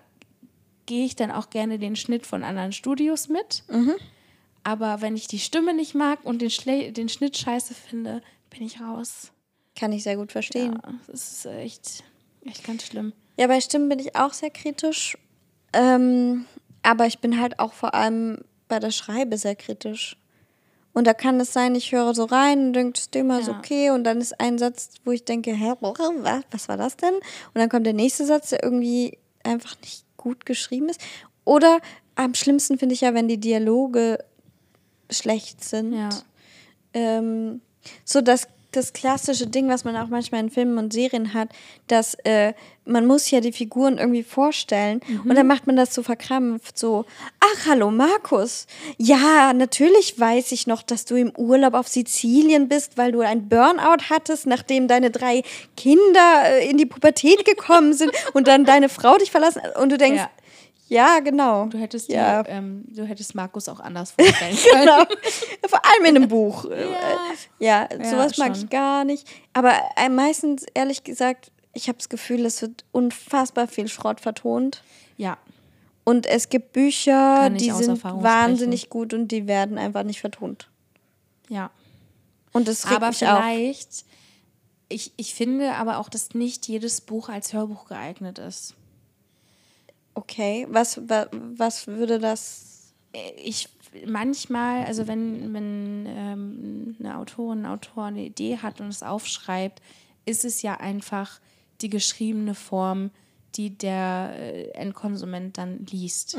gehe 0.86 1.06
ich 1.06 1.16
dann 1.16 1.32
auch 1.32 1.50
gerne 1.50 1.80
den 1.80 1.96
Schnitt 1.96 2.26
von 2.28 2.44
anderen 2.44 2.74
Studios 2.74 3.30
mit. 3.30 3.64
Aber 4.64 5.02
wenn 5.02 5.16
ich 5.16 5.28
die 5.28 5.40
Stimme 5.40 5.74
nicht 5.74 5.96
mag 5.96 6.26
und 6.26 6.42
den, 6.42 6.50
Schle 6.50 6.92
den 6.92 7.08
Schnitt 7.10 7.38
scheiße 7.38 7.74
finde, 7.74 8.22
bin 8.50 8.64
ich 8.64 8.82
raus. 8.82 9.32
Kann 9.76 9.94
ich 9.94 10.04
sehr 10.04 10.18
gut 10.18 10.32
verstehen. 10.34 10.74
Ja, 10.84 10.94
das 11.08 11.32
ist 11.32 11.46
echt, 11.46 12.04
echt 12.46 12.64
ganz 12.66 12.84
schlimm. 12.84 13.14
Ja, 13.38 13.48
bei 13.48 13.62
Stimmen 13.62 13.90
bin 13.90 14.00
ich 14.00 14.16
auch 14.16 14.34
sehr 14.34 14.50
kritisch. 14.50 15.18
Ähm, 15.74 16.46
aber 16.84 17.06
ich 17.06 17.20
bin 17.20 17.40
halt 17.40 17.60
auch 17.60 17.74
vor 17.74 17.94
allem 17.94 18.40
bei 18.68 18.80
der 18.80 18.92
Schreibe 18.92 19.38
sehr 19.38 19.56
kritisch. 19.56 20.18
Und 20.94 21.06
da 21.06 21.14
kann 21.14 21.40
es 21.40 21.54
sein, 21.54 21.76
ich 21.76 21.92
höre 21.92 22.14
so 22.16 22.26
rein 22.26 22.68
und 22.68 22.74
denke, 22.74 22.94
das 22.94 23.10
Thema 23.10 23.40
ist 23.40 23.48
Ja. 23.48 23.58
okay. 23.58 23.92
Und 23.92 24.04
dann 24.04 24.20
ist 24.20 24.40
ein 24.40 24.58
Satz, 24.58 24.92
wo 25.06 25.12
ich 25.12 25.24
denke, 25.24 25.54
hä, 25.54 25.74
was, 25.80 26.68
war 26.68 26.78
das 26.78 26.98
denn? 26.98 27.14
Und 27.14 27.56
dann 27.56 27.70
kommt 27.70 27.86
der 27.86 27.94
nächste 27.94 28.26
Satz, 28.26 28.50
der 28.50 28.64
irgendwie 28.64 29.18
einfach 29.44 29.76
nicht 29.82 30.04
gut 30.18 30.46
geschrieben 30.46 30.90
ist. 30.90 31.00
Oder 31.46 31.80
am 32.16 32.34
schlimmsten 32.34 32.78
finde 32.78 32.96
ich 32.96 33.02
ja, 33.02 33.14
wenn 33.14 33.28
die 33.28 33.40
Dialoge 33.40 34.20
schlecht 35.10 35.64
sind. 35.64 35.94
Ja. 35.94 36.10
Ähm, 36.94 37.62
so 38.04 38.22
das, 38.22 38.48
das 38.72 38.94
klassische 38.94 39.48
Ding, 39.48 39.68
was 39.68 39.84
man 39.84 39.96
auch 39.96 40.08
manchmal 40.08 40.42
in 40.42 40.50
Filmen 40.50 40.78
und 40.78 40.94
Serien 40.94 41.34
hat, 41.34 41.50
dass 41.88 42.14
äh, 42.24 42.54
man 42.86 43.06
muss 43.08 43.30
ja 43.32 43.40
die 43.40 43.52
Figuren 43.52 43.98
irgendwie 43.98 44.24
vorstellen 44.24 45.02
und 45.24 45.36
dann 45.36 45.48
macht 45.48 45.68
man 45.68 45.76
das 45.76 45.94
so 45.94 46.04
verkrampft, 46.04 46.78
so, 46.78 47.06
ach, 47.40 47.68
hallo 47.68 47.90
Markus, 47.92 48.68
ja, 48.98 49.54
natürlich 49.54 50.20
weiß 50.20 50.52
ich 50.52 50.68
noch, 50.68 50.82
dass 50.84 51.06
du 51.06 51.16
im 51.16 51.32
Urlaub 51.36 51.74
auf 51.74 51.88
Sizilien 51.88 52.68
bist, 52.68 52.98
weil 52.98 53.12
du 53.12 53.22
ein 53.22 53.50
Burnout 53.50 54.10
hattest, 54.10 54.46
nachdem 54.46 54.88
deine 54.88 55.12
drei 55.12 55.44
Kinder 55.76 56.44
äh, 56.46 56.70
in 56.70 56.78
die 56.78 56.86
Pubertät 56.86 57.46
gekommen 57.46 57.94
sind 57.94 58.12
und 58.34 58.48
dann 58.48 58.66
deine 58.66 58.90
Frau 58.90 59.18
dich 59.18 59.32
verlassen 59.32 59.62
hat. 59.64 59.78
Und 59.78 59.92
du 59.92 59.98
denkst, 59.98 60.22
Ja. 60.22 60.30
Ja, 60.90 61.20
genau. 61.20 61.68
Du 61.68 61.78
hättest, 61.78 62.10
ja. 62.10 62.44
die, 62.44 62.50
ähm, 62.50 62.84
du 62.88 63.04
hättest 63.06 63.36
Markus 63.36 63.70
auch 63.70 63.80
anders 63.80 64.12
vorstellen 64.12 64.58
können. 64.72 64.86
Genau. 64.86 65.04
Vor 65.68 65.80
allem 65.86 66.06
in 66.06 66.16
einem 66.18 66.28
Buch. 66.28 66.66
Ja, 67.60 67.88
Ja, 67.90 68.06
sowas 68.10 68.38
mag 68.38 68.56
schon. 68.56 68.66
ich 68.66 68.70
gar 68.70 69.06
nicht. 69.06 69.28
Aber 69.54 69.74
äh, 69.96 70.10
meistens, 70.10 70.66
ehrlich 70.74 71.04
gesagt, 71.04 71.52
ich 71.74 71.88
habe 71.88 71.98
das 71.98 72.10
Gefühl, 72.10 72.46
es 72.46 72.62
wird 72.62 72.84
unfassbar 72.92 73.68
viel 73.68 73.88
Schrott 73.88 74.20
vertont. 74.20 74.84
Ja, 75.18 75.38
Und 76.04 76.26
es 76.26 76.50
gibt 76.50 76.74
Bücher, 76.74 77.50
die 77.52 77.70
sind 77.72 78.04
wahnsinnig 78.04 78.90
gut 78.90 79.14
und 79.14 79.28
die 79.30 79.48
werden 79.48 79.78
einfach 79.78 80.04
nicht 80.04 80.20
vertont. 80.22 80.70
ja. 81.50 81.70
Und 82.52 82.68
das 82.68 82.86
regt 82.88 82.96
Aber 82.96 83.10
mich 83.10 83.28
auf. 83.28 83.44
vielleicht, 83.44 84.06
ich, 84.90 85.14
ich 85.18 85.36
finde 85.36 85.76
aber 85.76 86.00
auch, 86.00 86.10
dass 86.10 86.34
nicht 86.34 86.68
jedes 86.68 87.00
Buch 87.00 87.30
als 87.30 87.54
Hörbuch 87.54 87.86
geeignet 87.86 88.40
ist. 88.40 88.74
Okay, 90.20 90.68
was, 90.70 90.98
wa, 91.08 91.28
was 91.32 91.88
würde 91.88 92.20
das... 92.20 92.94
ich 93.42 93.70
manchmal, 94.06 94.84
also 94.84 95.08
wenn, 95.08 95.54
wenn 95.54 96.06
ähm, 96.08 96.96
eine 97.00 97.18
Autorin, 97.18 97.60
ein 97.60 97.66
Autor 97.66 98.06
eine 98.06 98.26
Idee 98.26 98.58
hat 98.58 98.82
und 98.82 98.90
es 98.90 99.02
aufschreibt, 99.02 99.82
ist 100.26 100.44
es 100.44 100.62
ja 100.62 100.76
einfach 100.76 101.40
die 101.80 101.90
geschriebene 101.90 102.54
Form, 102.54 103.12
die 103.56 103.78
der 103.78 104.34
äh, 104.36 104.72
Endkonsument 104.72 105.58
dann 105.58 105.86
liest. 105.86 106.38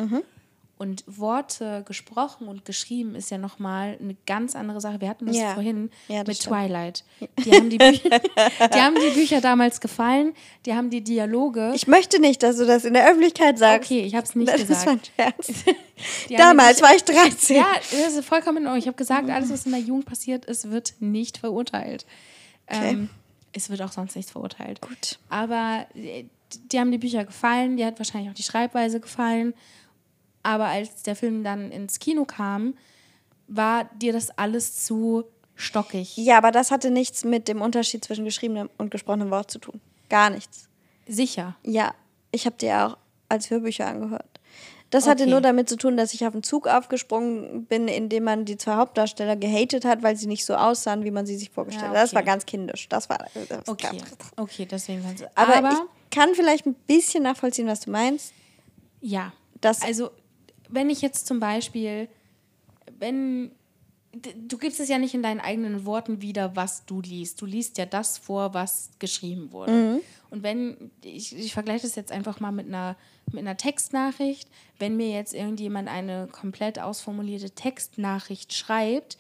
Und 0.81 1.05
Worte 1.07 1.83
gesprochen 1.87 2.49
und 2.49 2.65
geschrieben 2.65 3.15
ist 3.15 3.31
ja 3.31 3.37
nochmal 3.37 3.99
eine 4.01 4.17
ganz 4.27 4.57
andere 4.57 4.81
Sache. 4.81 4.99
Wir 5.03 5.11
hatten 5.11 5.27
das 5.27 5.37
Ja. 5.37 5.53
vorhin 5.53 5.91
Ja, 6.09 6.21
das 6.25 6.29
mit 6.29 6.37
stimmt. 6.39 6.57
Twilight. 6.57 7.05
Die 7.45 7.53
haben 7.53 7.69
die, 7.69 7.77
Bücher, 7.77 8.09
die 8.75 8.81
haben 8.81 8.95
die 8.95 9.11
Bücher 9.15 9.43
damals 9.43 9.83
gefallen, 9.83 10.33
die 10.65 10.73
haben 10.73 10.89
die 10.89 11.03
Dialoge. 11.05 11.73
Ich 11.75 11.87
möchte 11.87 12.19
nicht, 12.19 12.43
dass 12.43 12.57
du 12.57 12.65
das 12.65 12.87
in 12.87 12.95
der 12.95 13.05
Öffentlichkeit 13.07 13.59
sagst. 13.59 13.91
okay, 13.91 14.01
ich 14.05 14.15
habe 14.15 14.25
es 14.25 14.35
nicht 14.35 14.51
das 14.51 14.67
gesagt. 14.67 15.13
Die 16.31 16.37
Damals 16.37 16.79
die- 16.79 16.83
war 16.83 16.95
ich 16.97 17.05
13. 17.05 17.57
Ja, 17.57 17.67
das 17.75 18.15
ist 18.15 18.25
vollkommen 18.25 18.57
in 18.59 18.65
Ordnung. 18.65 18.79
Ich 18.79 18.87
habe 18.87 18.97
gesagt, 18.97 19.29
alles, 19.29 19.51
was 19.51 19.67
in 19.67 19.73
der 19.73 19.83
Jugend 19.83 20.07
passiert 20.07 20.47
ist, 20.47 20.71
wird 20.71 20.95
nicht 20.99 21.37
verurteilt. 21.37 22.07
Okay. 22.67 22.91
Ähm, 22.93 23.11
es 23.53 23.69
wird 23.69 23.83
auch 23.83 23.93
sonst 23.93 24.17
nichts 24.17 24.33
verurteilt. 24.33 24.81
Gut. 24.81 25.19
Aber 25.29 25.85
äh, 25.95 26.25
die 26.73 26.81
haben 26.81 26.91
die 26.91 26.97
Bücher 26.99 27.25
gefallen, 27.27 27.77
die 27.77 27.85
hat 27.85 27.99
wahrscheinlich 27.99 28.31
auch 28.31 28.35
die 28.35 28.43
Schreibweise 28.45 28.99
gefallen. 28.99 29.53
Aber 30.43 30.67
als 30.67 31.03
der 31.03 31.17
Film 31.17 31.45
dann 31.45 31.71
ins 31.71 31.99
Kino 31.99 32.25
kam, 32.25 32.75
war 33.49 33.85
dir 33.97 34.13
das 34.13 34.31
alles 34.39 34.77
zu 34.85 35.25
stockig. 35.55 36.17
Ja, 36.17 36.39
aber 36.39 36.51
das 36.51 36.71
hatte 36.71 36.91
nichts 36.91 37.25
mit 37.25 37.49
dem 37.49 37.61
Unterschied 37.61 38.05
zwischen 38.05 38.25
geschriebenem 38.25 38.71
und 38.79 38.91
gesprochenem 38.91 39.31
Wort 39.31 39.51
zu 39.51 39.59
tun. 39.59 39.81
Gar 40.09 40.31
nichts. 40.31 40.69
Sicher. 41.07 41.57
Ja, 41.65 41.95
ich 42.33 42.47
habe 42.47 42.57
dir 42.57 42.87
auch 42.87 42.97
als 43.29 43.51
Hörbücher 43.51 43.87
angehört. 43.87 44.25
Das 44.91 45.07
hatte 45.07 45.23
Okay. 45.23 45.31
nur 45.31 45.41
damit 45.41 45.69
zu 45.69 45.77
tun, 45.77 45.97
dass 45.97 46.15
ich 46.15 46.27
auf 46.27 46.33
den 46.33 46.43
Zug 46.43 46.67
aufgesprungen 46.67 47.67
bin, 47.67 47.87
in 47.87 48.09
dem 48.09 48.25
man 48.25 48.45
die 48.45 48.57
zwei 48.57 48.75
Hauptdarsteller 48.75 49.37
gehatet 49.37 49.85
hat, 49.85 50.03
weil 50.03 50.17
sie 50.17 50.27
nicht 50.27 50.45
so 50.45 50.55
aussahen, 50.55 51.05
wie 51.05 51.13
man 51.13 51.27
sie 51.27 51.37
sich 51.37 51.51
vorgestellt 51.51 51.85
Ja, 51.85 51.91
hat. 51.91 51.97
Das 52.05 52.11
okay. 52.11 52.17
war 52.17 52.23
ganz 52.25 52.45
kindisch. 52.47 52.89
Das 52.89 53.09
war. 53.09 53.19
Das 53.49 53.69
Okay. 53.69 54.01
War, 54.37 54.45
Okay, 54.45 54.67
deswegen 54.67 55.03
du. 55.17 55.31
aber, 55.37 55.57
Aber, 55.57 55.71
ich 55.71 56.11
kann 56.17 56.35
vielleicht 56.35 56.67
ein 56.67 56.75
bisschen 56.75 57.23
nachvollziehen, 57.23 57.69
was 57.69 57.81
du 57.81 57.91
meinst. 57.91 58.33
ja. 59.01 59.33
Das, 59.61 59.83
Also, 59.83 60.11
wenn 60.71 60.91
ich 60.91 61.03
jetzt 61.03 61.27
zum 61.27 61.41
Beispiel, 61.41 62.09
wenn 62.99 63.53
du 64.13 64.59
gibst 64.59 64.81
es 64.81 64.89
ja 64.89 64.99
nicht 64.99 65.15
in 65.15 65.23
deinen 65.23 65.41
eigenen 65.41 65.85
Worten 65.85 66.21
wieder, 66.21 66.57
was 66.57 66.85
du 66.85 67.01
liest. 67.01 67.41
Du 67.41 67.47
liest 67.47 67.79
ja 67.79 67.87
das 67.87 68.19
vor, 68.19 68.55
was 68.55 68.91
geschrieben 68.99 69.53
wurde. 69.53 69.73
Und 70.31 70.43
wenn, 70.43 70.91
ich, 71.03 71.37
ich 71.37 71.53
vergleiche 71.53 71.83
das 71.83 71.95
jetzt 71.95 72.13
einfach 72.13 72.41
mal 72.41 72.53
mit 72.53 72.67
einer, 72.67 72.97
mit 73.31 73.41
einer 73.41 73.57
Textnachricht, 73.57 74.49
wenn 74.79 74.97
mir 74.97 75.11
jetzt 75.11 75.35
irgendjemand 75.35 75.89
eine 75.89 76.29
komplett 76.31 76.79
ausformulierte 76.79 77.51
Textnachricht 77.51 78.53
schreibt 78.53 79.19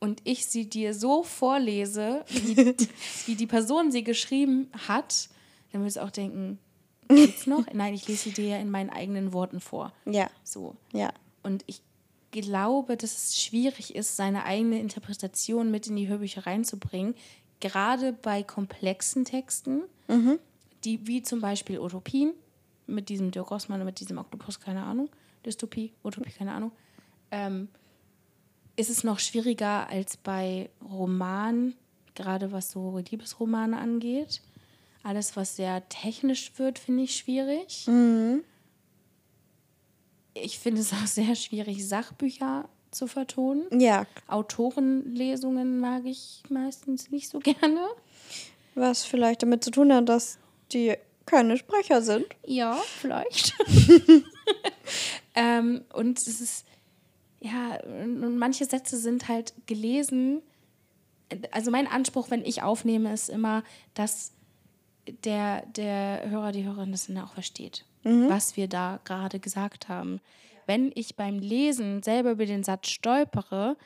und 0.00 0.20
ich 0.24 0.46
sie 0.46 0.68
dir 0.68 0.94
so 0.94 1.22
vorlese, 1.22 2.24
wie, 2.28 2.56
wie 3.26 3.34
die 3.36 3.46
Person 3.46 3.92
sie 3.92 4.04
geschrieben 4.04 4.68
hat, 4.88 5.28
dann 5.72 5.82
würdest 5.82 5.96
du 5.96 6.02
auch 6.02 6.10
denken, 6.10 6.58
geht's 7.08 7.46
noch? 7.46 7.64
Nein, 7.72 7.94
ich 7.94 8.06
lese 8.08 8.24
sie 8.24 8.32
dir 8.32 8.48
ja 8.48 8.56
in 8.58 8.70
meinen 8.70 8.90
eigenen 8.90 9.32
Worten 9.32 9.60
vor. 9.60 9.92
ja, 10.06 10.30
So. 10.42 10.74
ja. 10.92 11.12
Und 11.42 11.62
ich 11.66 11.82
glaube, 12.30 12.96
dass 12.96 13.14
es 13.16 13.40
schwierig 13.40 13.94
ist, 13.94 14.16
seine 14.16 14.44
eigene 14.44 14.80
Interpretation 14.80 15.70
mit 15.70 15.86
in 15.86 15.96
die 15.96 16.08
Hörbücher 16.08 16.46
reinzubringen, 16.46 17.14
gerade 17.60 18.12
bei 18.12 18.42
komplexen 18.42 19.24
Texten, 19.24 19.82
die 20.84 21.06
wie 21.06 21.22
zum 21.22 21.40
Beispiel 21.40 21.78
Utopien 21.78 22.32
mit 22.86 23.08
diesem 23.08 23.30
Dirk 23.30 23.50
Rossmann 23.50 23.80
und 23.80 23.86
mit 23.86 24.00
diesem 24.00 24.18
Oktopus, 24.18 24.60
keine 24.60 24.82
Ahnung, 24.82 25.08
Dystopie, 25.46 25.92
Utopie, 26.02 26.30
keine 26.30 26.52
Ahnung, 26.52 26.72
ähm, 27.30 27.68
ist 28.76 28.90
es 28.90 29.04
noch 29.04 29.18
schwieriger 29.20 29.88
als 29.88 30.16
bei 30.16 30.68
Romanen, 30.82 31.74
gerade 32.14 32.52
was 32.52 32.70
so 32.70 32.98
Liebesromane 32.98 33.78
angeht. 33.78 34.42
Alles, 35.04 35.36
was 35.36 35.56
sehr 35.56 35.86
technisch 35.90 36.52
wird, 36.56 36.78
finde 36.78 37.02
ich 37.04 37.14
schwierig. 37.14 37.86
Ich 40.32 40.58
finde 40.58 40.80
es 40.80 40.92
auch 40.94 41.06
sehr 41.06 41.36
schwierig, 41.36 41.86
Sachbücher 41.86 42.68
zu 42.90 43.06
vertonen. 43.06 43.66
Ja, 43.78 44.06
Autorenlesungen 44.28 45.78
mag 45.78 46.06
ich 46.06 46.42
meistens 46.48 47.10
nicht 47.10 47.28
so 47.28 47.38
gerne. 47.40 47.86
was 48.74 49.04
vielleicht 49.04 49.42
damit 49.42 49.62
zu 49.62 49.70
tun 49.70 49.92
hat, 49.92 50.08
dass 50.08 50.38
die 50.72 50.94
keine 51.26 51.58
Sprecher 51.58 52.00
sind. 52.00 52.26
Ja, 52.46 52.74
vielleicht. 53.00 53.54
ähm, 55.34 55.84
und 55.92 56.18
es 56.18 56.40
ist, 56.40 56.66
ja, 57.40 57.78
und 57.82 58.38
manche 58.38 58.64
Sätze 58.64 58.96
sind 58.96 59.28
halt 59.28 59.52
gelesen. 59.66 60.40
Also 61.50 61.70
mein 61.70 61.86
Anspruch, 61.86 62.30
wenn 62.30 62.44
ich 62.44 62.62
aufnehme, 62.62 63.12
ist 63.12 63.28
immer, 63.28 63.64
dass 63.94 64.33
der, 65.24 65.66
der 65.66 66.28
Hörer, 66.30 66.52
die 66.52 66.64
Hörerin 66.64 66.92
das 66.92 67.06
dann 67.06 67.18
auch 67.18 67.32
versteht, 67.34 67.84
was 68.28 68.56
wir 68.56 68.68
da 68.68 69.00
gerade 69.04 69.40
gesagt 69.40 69.88
haben. 69.88 70.20
Wenn 70.66 70.92
ich 70.94 71.16
beim 71.16 71.38
Lesen 71.38 72.02
selber 72.02 72.32
über 72.32 72.46
den 72.46 72.64
Satz 72.64 72.88
stolpere 72.88 73.76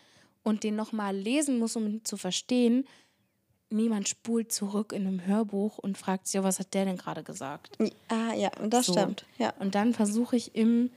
und 0.45 0.63
den 0.65 0.77
nochmal 0.77 1.17
lesen 1.17 1.59
muss, 1.59 1.77
um 1.77 1.87
ihn 1.87 2.05
zu 2.05 2.17
verstehen, 2.17 2.85
niemand 3.71 4.09
spult 4.09 4.51
zurück 4.53 4.93
in 4.93 5.07
einem 5.07 5.27
Hörbuch 5.27 5.79
und 5.79 5.99
fragt 5.99 6.27
sich, 6.27 6.43
was 6.43 6.59
hat 6.59 6.73
der 6.75 6.85
denn 6.87 6.97
gerade 6.97 7.23
gesagt? 7.23 7.77
Ah, 8.09 8.33
ja, 8.35 8.51
und 8.63 8.73
das 8.73 8.87
So. 8.87 8.93
stimmt. 8.93 9.27
Ja. 9.39 9.53
Und 9.59 9.75
dann 9.75 9.93
versuche 9.93 10.37
ich 10.37 10.55
im, 10.55 10.91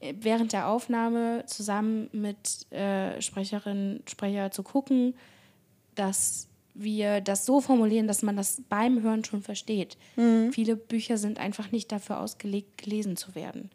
äh, 0.00 0.14
während 0.20 0.52
der 0.52 0.68
Aufnahme 0.68 1.44
zusammen 1.46 2.08
mit 2.12 2.70
äh, 2.72 3.20
Sprecherinnen, 3.20 4.02
Sprecher 4.08 4.50
zu 4.50 4.62
gucken, 4.62 5.14
dass 5.96 6.48
wir 6.74 7.20
das 7.20 7.46
so 7.46 7.60
formulieren, 7.60 8.06
dass 8.08 8.22
man 8.22 8.36
das 8.36 8.62
beim 8.68 9.02
Hören 9.02 9.24
schon 9.24 9.42
versteht. 9.42 9.96
Mhm. 10.16 10.52
Viele 10.52 10.76
Bücher 10.76 11.18
sind 11.18 11.38
einfach 11.38 11.70
nicht 11.70 11.92
dafür 11.92 12.20
ausgelegt, 12.20 12.78
gelesen 12.78 13.16
zu 13.16 13.34
werden. 13.34 13.70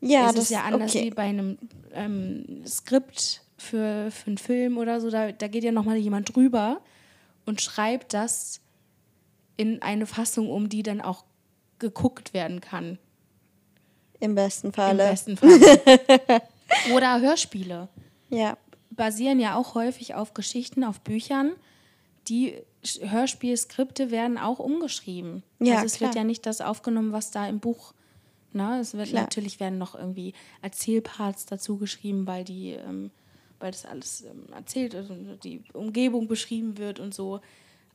Ja, 0.00 0.28
es 0.28 0.34
das 0.34 0.44
ist 0.44 0.50
ja 0.50 0.62
anders 0.62 0.94
okay. 0.94 1.04
wie 1.06 1.10
bei 1.10 1.22
einem 1.22 1.58
ähm, 1.92 2.62
Skript 2.66 3.42
für, 3.58 4.10
für 4.10 4.26
einen 4.28 4.38
Film 4.38 4.78
oder 4.78 5.00
so. 5.00 5.10
Da, 5.10 5.32
da 5.32 5.48
geht 5.48 5.64
ja 5.64 5.72
nochmal 5.72 5.96
jemand 5.96 6.34
drüber 6.34 6.80
und 7.44 7.60
schreibt 7.60 8.14
das 8.14 8.60
in 9.56 9.82
eine 9.82 10.06
Fassung 10.06 10.50
um, 10.50 10.68
die 10.68 10.82
dann 10.82 11.00
auch 11.00 11.24
geguckt 11.78 12.34
werden 12.34 12.60
kann. 12.60 12.98
Im 14.20 14.34
besten 14.34 14.68
Im 14.68 14.72
Falle. 14.72 15.08
besten 15.10 15.36
Fall. 15.36 15.50
Oder 16.94 17.20
Hörspiele 17.20 17.88
Ja. 18.30 18.56
basieren 18.90 19.40
ja 19.40 19.56
auch 19.56 19.74
häufig 19.74 20.14
auf 20.14 20.34
Geschichten, 20.34 20.84
auf 20.84 21.00
Büchern. 21.00 21.52
Die 22.28 22.54
Hörspielskripte 23.00 24.10
werden 24.10 24.38
auch 24.38 24.58
umgeschrieben. 24.58 25.42
Ja, 25.60 25.74
also 25.76 25.86
es 25.86 26.00
wird 26.00 26.12
klar. 26.12 26.22
ja 26.22 26.26
nicht 26.26 26.46
das 26.46 26.60
aufgenommen, 26.60 27.12
was 27.12 27.30
da 27.30 27.48
im 27.48 27.60
Buch. 27.60 27.92
Ne? 28.52 28.78
Es 28.80 28.94
wird 28.94 29.08
Klar. 29.10 29.22
natürlich 29.22 29.60
werden 29.60 29.78
noch 29.78 29.94
irgendwie 29.94 30.32
Erzählparts 30.62 31.46
dazu 31.46 31.76
geschrieben, 31.78 32.26
weil 32.26 32.44
die, 32.44 32.70
ähm, 32.72 33.10
weil 33.60 33.70
das 33.70 33.84
alles 33.86 34.22
ähm, 34.22 34.46
erzählt 34.52 34.94
ist 34.94 35.10
und 35.10 35.38
die 35.44 35.62
Umgebung 35.72 36.26
beschrieben 36.28 36.78
wird 36.78 37.00
und 37.00 37.14
so. 37.14 37.40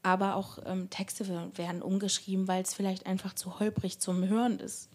Aber 0.03 0.35
auch 0.35 0.59
ähm, 0.65 0.89
Texte 0.89 1.27
wer- 1.27 1.51
werden 1.57 1.81
umgeschrieben, 1.81 2.47
weil 2.47 2.63
es 2.63 2.73
vielleicht 2.73 3.05
einfach 3.05 3.33
zu 3.33 3.59
holprig 3.59 3.99
zum 3.99 4.27
Hören 4.27 4.59
ist. 4.59 4.89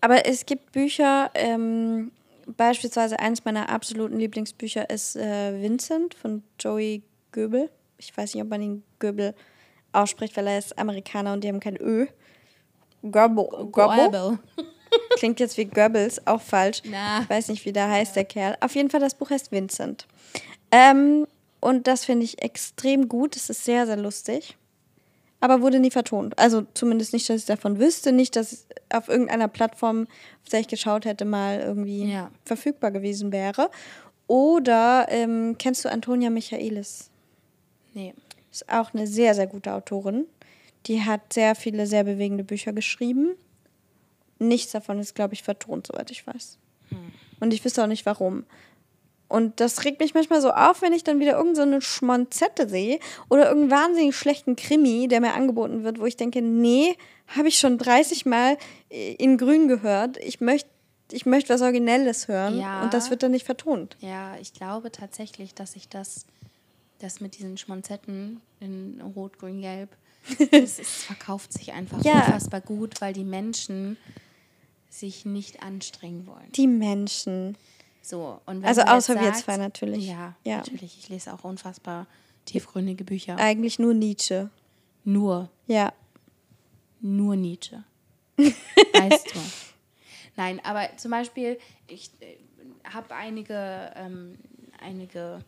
Aber 0.00 0.26
es 0.26 0.46
gibt 0.46 0.72
Bücher, 0.72 1.30
ähm, 1.34 2.12
beispielsweise 2.56 3.18
eines 3.18 3.44
meiner 3.44 3.68
absoluten 3.70 4.18
Lieblingsbücher 4.18 4.90
ist 4.90 5.16
äh, 5.16 5.60
Vincent 5.60 6.14
von 6.14 6.42
Joey 6.60 7.02
Goebel. 7.32 7.70
Ich 7.98 8.16
weiß 8.16 8.34
nicht, 8.34 8.42
ob 8.42 8.48
man 8.50 8.62
ihn 8.62 8.82
Goebel 8.98 9.34
ausspricht, 9.92 10.36
weil 10.36 10.46
er 10.46 10.58
ist 10.58 10.78
Amerikaner 10.78 11.32
und 11.32 11.42
die 11.44 11.48
haben 11.48 11.60
kein 11.60 11.76
Ö. 11.80 12.06
Goebel. 13.02 13.46
Goebel. 13.70 14.38
Klingt 15.18 15.40
jetzt 15.40 15.56
wie 15.56 15.64
Goebbels, 15.64 16.26
auch 16.26 16.40
falsch. 16.40 16.82
Na. 16.84 17.20
Ich 17.22 17.30
weiß 17.30 17.48
nicht, 17.48 17.64
wie 17.64 17.72
der 17.72 17.88
heißt, 17.90 18.16
der 18.16 18.24
Kerl. 18.24 18.56
Auf 18.60 18.74
jeden 18.74 18.90
Fall, 18.90 19.00
das 19.00 19.14
Buch 19.14 19.30
heißt 19.30 19.52
Vincent. 19.52 20.06
Ähm, 20.70 21.26
und 21.60 21.86
das 21.86 22.04
finde 22.04 22.24
ich 22.24 22.42
extrem 22.42 23.08
gut. 23.08 23.36
Es 23.36 23.50
ist 23.50 23.64
sehr, 23.64 23.86
sehr 23.86 23.96
lustig. 23.96 24.56
Aber 25.40 25.60
wurde 25.60 25.80
nie 25.80 25.90
vertont. 25.90 26.38
Also 26.38 26.62
zumindest 26.74 27.12
nicht, 27.12 27.28
dass 27.28 27.40
ich 27.40 27.46
davon 27.46 27.78
wüsste. 27.78 28.12
Nicht, 28.12 28.36
dass 28.36 28.52
es 28.52 28.66
auf 28.90 29.08
irgendeiner 29.08 29.48
Plattform, 29.48 30.06
auf 30.42 30.48
der 30.50 30.60
ich 30.60 30.68
geschaut 30.68 31.04
hätte, 31.04 31.24
mal 31.24 31.60
irgendwie 31.60 32.10
Ja. 32.10 32.30
verfügbar 32.44 32.90
gewesen 32.90 33.32
wäre. 33.32 33.70
Oder 34.26 35.06
ähm, 35.10 35.56
kennst 35.58 35.84
du 35.84 35.90
Antonia 35.90 36.30
Michaelis? 36.30 37.10
Nee. 37.96 38.14
Ist 38.52 38.68
auch 38.68 38.94
eine 38.94 39.06
sehr, 39.06 39.34
sehr 39.34 39.46
gute 39.46 39.72
Autorin. 39.72 40.26
Die 40.86 41.02
hat 41.02 41.32
sehr 41.32 41.54
viele 41.54 41.86
sehr 41.86 42.04
bewegende 42.04 42.44
Bücher 42.44 42.72
geschrieben. 42.72 43.30
Nichts 44.38 44.72
davon 44.72 44.98
ist, 45.00 45.14
glaube 45.14 45.34
ich, 45.34 45.42
vertont, 45.42 45.86
soweit 45.88 46.10
ich 46.10 46.26
weiß. 46.26 46.58
Und 47.40 47.52
ich 47.52 47.64
wüsste 47.64 47.82
auch 47.82 47.88
nicht 47.88 48.06
warum. 48.06 48.44
Und 49.28 49.58
das 49.58 49.84
regt 49.84 49.98
mich 50.00 50.14
manchmal 50.14 50.40
so 50.40 50.52
auf, 50.52 50.82
wenn 50.82 50.92
ich 50.92 51.02
dann 51.02 51.18
wieder 51.18 51.32
irgendeine 51.32 51.80
so 51.80 51.80
Schmonzette 51.80 52.68
sehe 52.68 53.00
oder 53.28 53.48
irgendeinen 53.48 53.82
wahnsinnig 53.82 54.16
schlechten 54.16 54.54
Krimi, 54.54 55.08
der 55.08 55.20
mir 55.20 55.34
angeboten 55.34 55.82
wird, 55.82 55.98
wo 55.98 56.06
ich 56.06 56.16
denke, 56.16 56.40
nee, 56.42 56.94
habe 57.36 57.48
ich 57.48 57.58
schon 57.58 57.76
30 57.78 58.24
Mal 58.26 58.56
äh, 58.88 59.14
in 59.14 59.36
Grün 59.36 59.66
gehört. 59.66 60.16
Ich 60.18 60.40
möchte 60.40 60.68
ich 61.12 61.24
möchte 61.24 61.54
was 61.54 61.62
Originelles 61.62 62.26
hören 62.28 62.58
Ja. 62.58 62.82
und 62.82 62.92
das 62.92 63.10
wird 63.10 63.22
dann 63.22 63.30
nicht 63.30 63.46
vertont. 63.46 63.96
Ja, 64.00 64.34
ich 64.40 64.52
glaube 64.52 64.90
tatsächlich, 64.90 65.54
dass 65.54 65.76
ich 65.76 65.88
das, 65.88 66.26
das 66.98 67.20
mit 67.20 67.38
diesen 67.38 67.56
Schmonzetten 67.58 68.40
in 68.60 69.00
Rot, 69.14 69.38
Grün, 69.38 69.60
Gelb, 69.60 69.90
es, 70.50 70.80
verkauft 71.04 71.52
sich 71.52 71.72
einfach 71.72 72.02
Ja. 72.04 72.14
unfassbar 72.24 72.60
gut, 72.60 73.00
weil 73.00 73.12
die 73.12 73.24
Menschen 73.24 73.96
sich 74.88 75.24
nicht 75.26 75.62
anstrengen 75.62 76.26
wollen. 76.26 76.50
Die 76.52 76.66
Menschen. 76.66 77.56
So, 78.02 78.40
und 78.46 78.64
Also 78.64 78.82
außer 78.82 79.14
wir 79.16 79.24
sagst- 79.24 79.44
zwei 79.44 79.56
natürlich. 79.56 80.06
Ja, 80.06 80.34
Ja. 80.44 80.58
natürlich. 80.58 80.96
Ich 80.98 81.08
lese 81.08 81.32
auch 81.34 81.44
unfassbar 81.44 82.06
tiefgründige 82.44 83.04
Bücher. 83.04 83.36
Eigentlich 83.36 83.78
nur 83.78 83.94
Nietzsche. 83.94 84.50
Nur, 85.04 85.50
Ja. 85.66 85.92
nur 87.00 87.36
Nietzsche. 87.36 87.84
weißt 88.38 89.34
du. 89.34 89.38
Nein, 90.36 90.60
aber 90.64 90.88
zum 90.96 91.10
Beispiel, 91.10 91.58
ich 91.88 92.10
äh, 92.20 92.36
habe 92.92 93.14
einige, 93.14 93.92
ähm, 93.96 94.38
einige, 94.80 95.40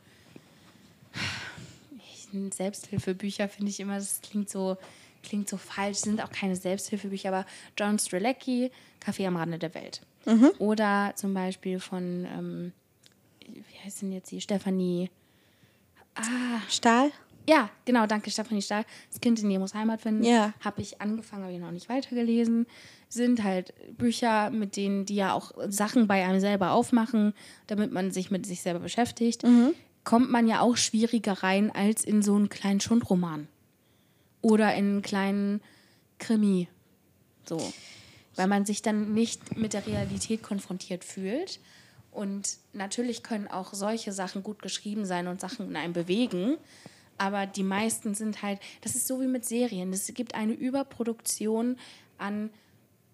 ich 2.33 2.55
Selbsthilfebücher 2.55 3.49
finde 3.49 3.70
ich 3.70 3.81
immer, 3.81 3.97
das 3.97 4.20
klingt 4.20 4.51
so, 4.51 4.76
klingt 5.22 5.49
so 5.49 5.57
falsch. 5.57 5.99
sind 5.99 6.22
auch 6.22 6.31
keine 6.31 6.57
Selbsthilfebücher, 6.57 7.29
aber 7.29 7.47
John 7.76 7.99
Strelecki, 7.99 8.70
Kaffee 9.01 9.26
am 9.26 9.37
Rande 9.37 9.59
der 9.59 9.74
Welt. 9.74 10.01
Mhm. 10.26 10.51
Oder 10.59 11.12
zum 11.16 11.35
Beispiel 11.35 11.81
von, 11.81 12.26
ähm, 12.26 12.72
wie 13.47 13.85
heißt 13.85 14.03
denn 14.03 14.12
jetzt 14.12 14.31
die, 14.31 14.41
Stefanie 14.41 15.11
ah. 16.14 16.61
Stahl? 16.68 17.11
Ja, 17.49 17.70
genau, 17.87 18.07
danke, 18.07 18.31
Stefanie 18.31 18.61
Stahl. 18.61 18.85
Das 19.11 19.22
Kind 19.22 19.41
in 19.41 19.49
Nemos 19.49 19.72
Heimat 19.72 20.03
finden. 20.03 20.22
Ja. 20.22 20.53
Habe 20.61 20.83
ich 20.83 21.01
angefangen, 21.01 21.45
habe 21.45 21.55
ich 21.55 21.59
noch 21.59 21.70
nicht 21.70 21.89
weitergelesen. 21.89 22.66
Sind 23.09 23.43
halt 23.43 23.72
Bücher, 23.97 24.51
mit 24.51 24.76
denen 24.76 25.07
die 25.07 25.14
ja 25.14 25.33
auch 25.33 25.53
Sachen 25.68 26.07
bei 26.07 26.26
einem 26.26 26.41
selber 26.41 26.72
aufmachen, 26.72 27.33
damit 27.66 27.91
man 27.91 28.11
sich 28.11 28.31
mit 28.31 28.45
sich 28.45 28.61
selber 28.61 28.81
beschäftigt. 28.81 29.45
Mhm. 29.45 29.72
Kommt 30.09 30.31
man 30.31 30.49
ja 30.49 30.61
auch 30.61 30.77
schwieriger 30.77 31.43
rein 31.43 31.71
als 31.71 32.05
in 32.05 32.23
so 32.23 32.35
einen 32.35 32.49
kleinen 32.49 32.81
Schundroman. 32.81 33.49
Oder 34.41 34.75
in 34.75 34.87
einen 34.87 35.03
kleinen 35.03 35.61
Krimi. 36.19 36.69
So. 37.47 37.73
Weil 38.37 38.47
man 38.47 38.65
sich 38.65 38.81
dann 38.81 39.13
nicht 39.13 39.57
mit 39.57 39.73
der 39.75 39.87
Realität 39.87 40.43
konfrontiert 40.43 41.05
fühlt. 41.05 41.61
Und 42.11 42.57
natürlich 42.73 43.23
können 43.23 43.49
auch 43.49 43.75
solche 43.75 44.13
Sachen 44.13 44.43
gut 44.43 44.63
geschrieben 44.63 45.05
sein 45.05 45.27
und 45.27 45.41
Sachen 45.41 45.69
in 45.69 45.77
einem 45.77 45.93
bewegen 45.93 46.57
aber 47.19 47.47
die 47.47 47.65
meisten 47.65 48.15
sind 48.15 48.43
halt, 48.43 48.61
das 48.81 48.95
ist 48.95 49.07
so 49.07 49.21
wie 49.21 49.27
mit 49.27 49.45
Serien. 49.45 49.93
Es 49.93 50.07
gibt 50.15 50.35
eine 50.35 50.53
Überproduktion 50.53 51.77
an, 52.17 52.51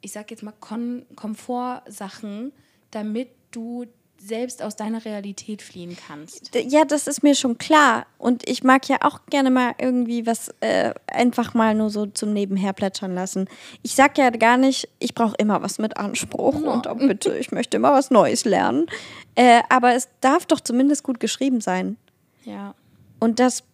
ich 0.03 0.13
sag 0.13 0.31
jetzt 0.31 0.43
mal, 0.43 0.53
Kon 0.61 1.07
Komfortsachen, 1.17 2.53
damit 2.91 3.31
du 3.51 3.87
selbst 4.27 4.63
aus 4.63 4.77
deiner 4.77 5.05
Realität 5.05 5.61
fliehen 5.61 5.97
kannst. 6.07 6.51
Ja, 6.55 6.85
das 6.85 7.07
ist 7.07 7.23
mir 7.23 7.35
schon 7.35 7.59
klar. 7.59 8.07
Und 8.19 8.49
ich 8.49 8.65
mag 8.65 8.89
ja 8.89 8.99
auch 9.03 9.21
gerne 9.27 9.51
mal 9.51 9.75
irgendwie 9.79 10.27
was 10.27 10.55
äh, 10.61 10.95
einfach 11.07 11.55
mal 11.55 11.75
nur 11.75 11.91
so 11.91 12.07
zum 12.07 12.33
Nebenher 12.33 12.73
plätschern 12.73 13.15
lassen. 13.15 13.49
Ich 13.83 13.95
sag 13.95 14.17
ja 14.17 14.31
gar 14.31 14.57
nicht, 14.57 14.89
ich 14.99 15.15
brauche 15.15 15.35
immer 15.39 15.63
was 15.63 15.79
mit 15.79 15.97
Anspruch 15.97 16.59
no. 16.59 16.73
und 16.73 16.87
oh, 16.87 16.95
bitte, 16.95 17.37
ich 17.37 17.53
möchte 17.53 17.77
immer 17.77 17.93
was 17.93 18.11
Neues 18.11 18.45
lernen. 18.45 18.87
Äh, 19.35 19.63
aber 19.69 19.95
es 19.95 20.09
darf 20.21 20.47
doch 20.47 20.61
zumindest 20.61 21.03
gut 21.03 21.21
geschrieben 21.21 21.61
sein. 21.61 21.97
Ja. 22.45 22.75
Und 23.21 23.41
das 23.41 23.65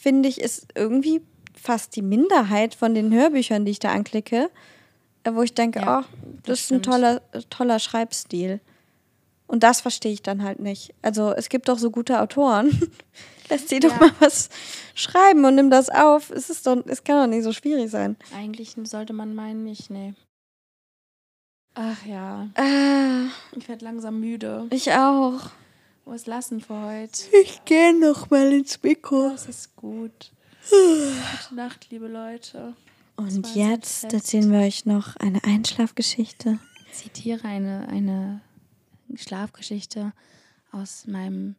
finde 0.00 0.28
ich, 0.28 0.40
ist 0.40 0.66
irgendwie 0.74 1.20
fast 1.54 1.94
die 1.94 2.02
Minderheit 2.02 2.74
von 2.74 2.94
den 2.94 3.12
Hörbüchern, 3.12 3.64
die 3.64 3.70
ich 3.70 3.78
da 3.78 3.90
anklicke, 3.90 4.50
äh, 5.22 5.32
wo 5.32 5.42
ich 5.42 5.54
denke, 5.54 5.80
ja, 5.80 6.00
oh, 6.00 6.04
das, 6.42 6.42
das 6.44 6.60
ist 6.60 6.72
ein 6.72 6.82
toller, 6.82 7.22
toller 7.48 7.78
Schreibstil. 7.78 8.60
Und 9.52 9.62
das 9.64 9.82
verstehe 9.82 10.12
ich 10.14 10.22
dann 10.22 10.42
halt 10.42 10.60
nicht. 10.60 10.94
Also 11.02 11.32
es 11.32 11.50
gibt 11.50 11.68
doch 11.68 11.78
so 11.78 11.90
gute 11.90 12.22
Autoren. 12.22 12.90
Lässt 13.50 13.68
sie 13.68 13.74
ja. 13.74 13.80
doch 13.80 14.00
mal 14.00 14.10
was 14.18 14.48
schreiben 14.94 15.44
und 15.44 15.56
nimm 15.56 15.68
das 15.68 15.90
auf. 15.90 16.30
Es, 16.30 16.48
ist 16.48 16.66
doch, 16.66 16.78
es 16.86 17.04
kann 17.04 17.20
doch 17.20 17.26
nicht 17.26 17.44
so 17.44 17.52
schwierig 17.52 17.90
sein. 17.90 18.16
Eigentlich 18.34 18.74
sollte 18.84 19.12
man 19.12 19.34
meinen, 19.34 19.62
nicht, 19.62 19.90
nee. 19.90 20.14
Ach 21.74 22.02
ja. 22.06 22.48
Ah. 22.54 23.28
Ich 23.54 23.68
werde 23.68 23.84
langsam 23.84 24.20
müde. 24.20 24.68
Ich 24.70 24.90
auch. 24.92 25.50
Was 26.06 26.24
lassen 26.24 26.62
für 26.62 26.86
heute? 26.86 27.22
Ich 27.42 27.62
gehe 27.66 27.94
noch 27.94 28.30
mal 28.30 28.50
ins 28.54 28.82
Mikro. 28.82 29.32
Das 29.32 29.50
ist 29.50 29.76
gut. 29.76 30.32
Gute 30.70 31.54
Nacht, 31.54 31.90
liebe 31.90 32.08
Leute. 32.08 32.72
Und 33.16 33.54
jetzt 33.54 34.14
erzählen 34.14 34.50
wir 34.50 34.60
euch 34.60 34.86
noch 34.86 35.16
eine 35.16 35.44
Einschlafgeschichte. 35.44 36.58
Ich 36.90 37.02
zitiere 37.02 37.44
eine, 37.46 37.86
eine 37.90 38.40
Schlafgeschichte 39.16 40.12
aus 40.70 41.06
meinem 41.06 41.56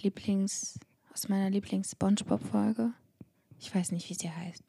Lieblings, 0.00 0.78
aus 1.12 1.28
meiner 1.28 1.50
Lieblings-SpongeBob-Folge. 1.50 2.92
Ich 3.58 3.74
weiß 3.74 3.90
nicht, 3.92 4.08
wie 4.10 4.14
sie 4.14 4.30
heißt. 4.30 4.64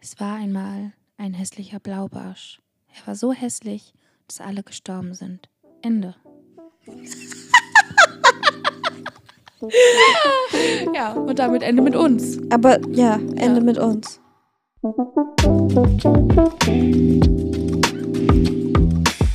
Es 0.00 0.20
war 0.20 0.36
einmal 0.36 0.92
ein 1.16 1.34
hässlicher 1.34 1.80
Blaubarsch. 1.80 2.60
Er 2.88 3.06
war 3.06 3.14
so 3.14 3.32
hässlich, 3.32 3.94
dass 4.26 4.40
alle 4.40 4.62
gestorben 4.62 5.14
sind. 5.14 5.48
Ende. 5.82 6.14
ja, 10.94 11.12
und 11.12 11.38
damit 11.38 11.62
Ende 11.62 11.82
mit 11.82 11.94
uns. 11.94 12.40
Aber 12.50 12.80
ja, 12.88 13.14
Ende 13.14 13.58
ja. 13.58 13.60
mit 13.60 13.78
uns. 13.78 14.20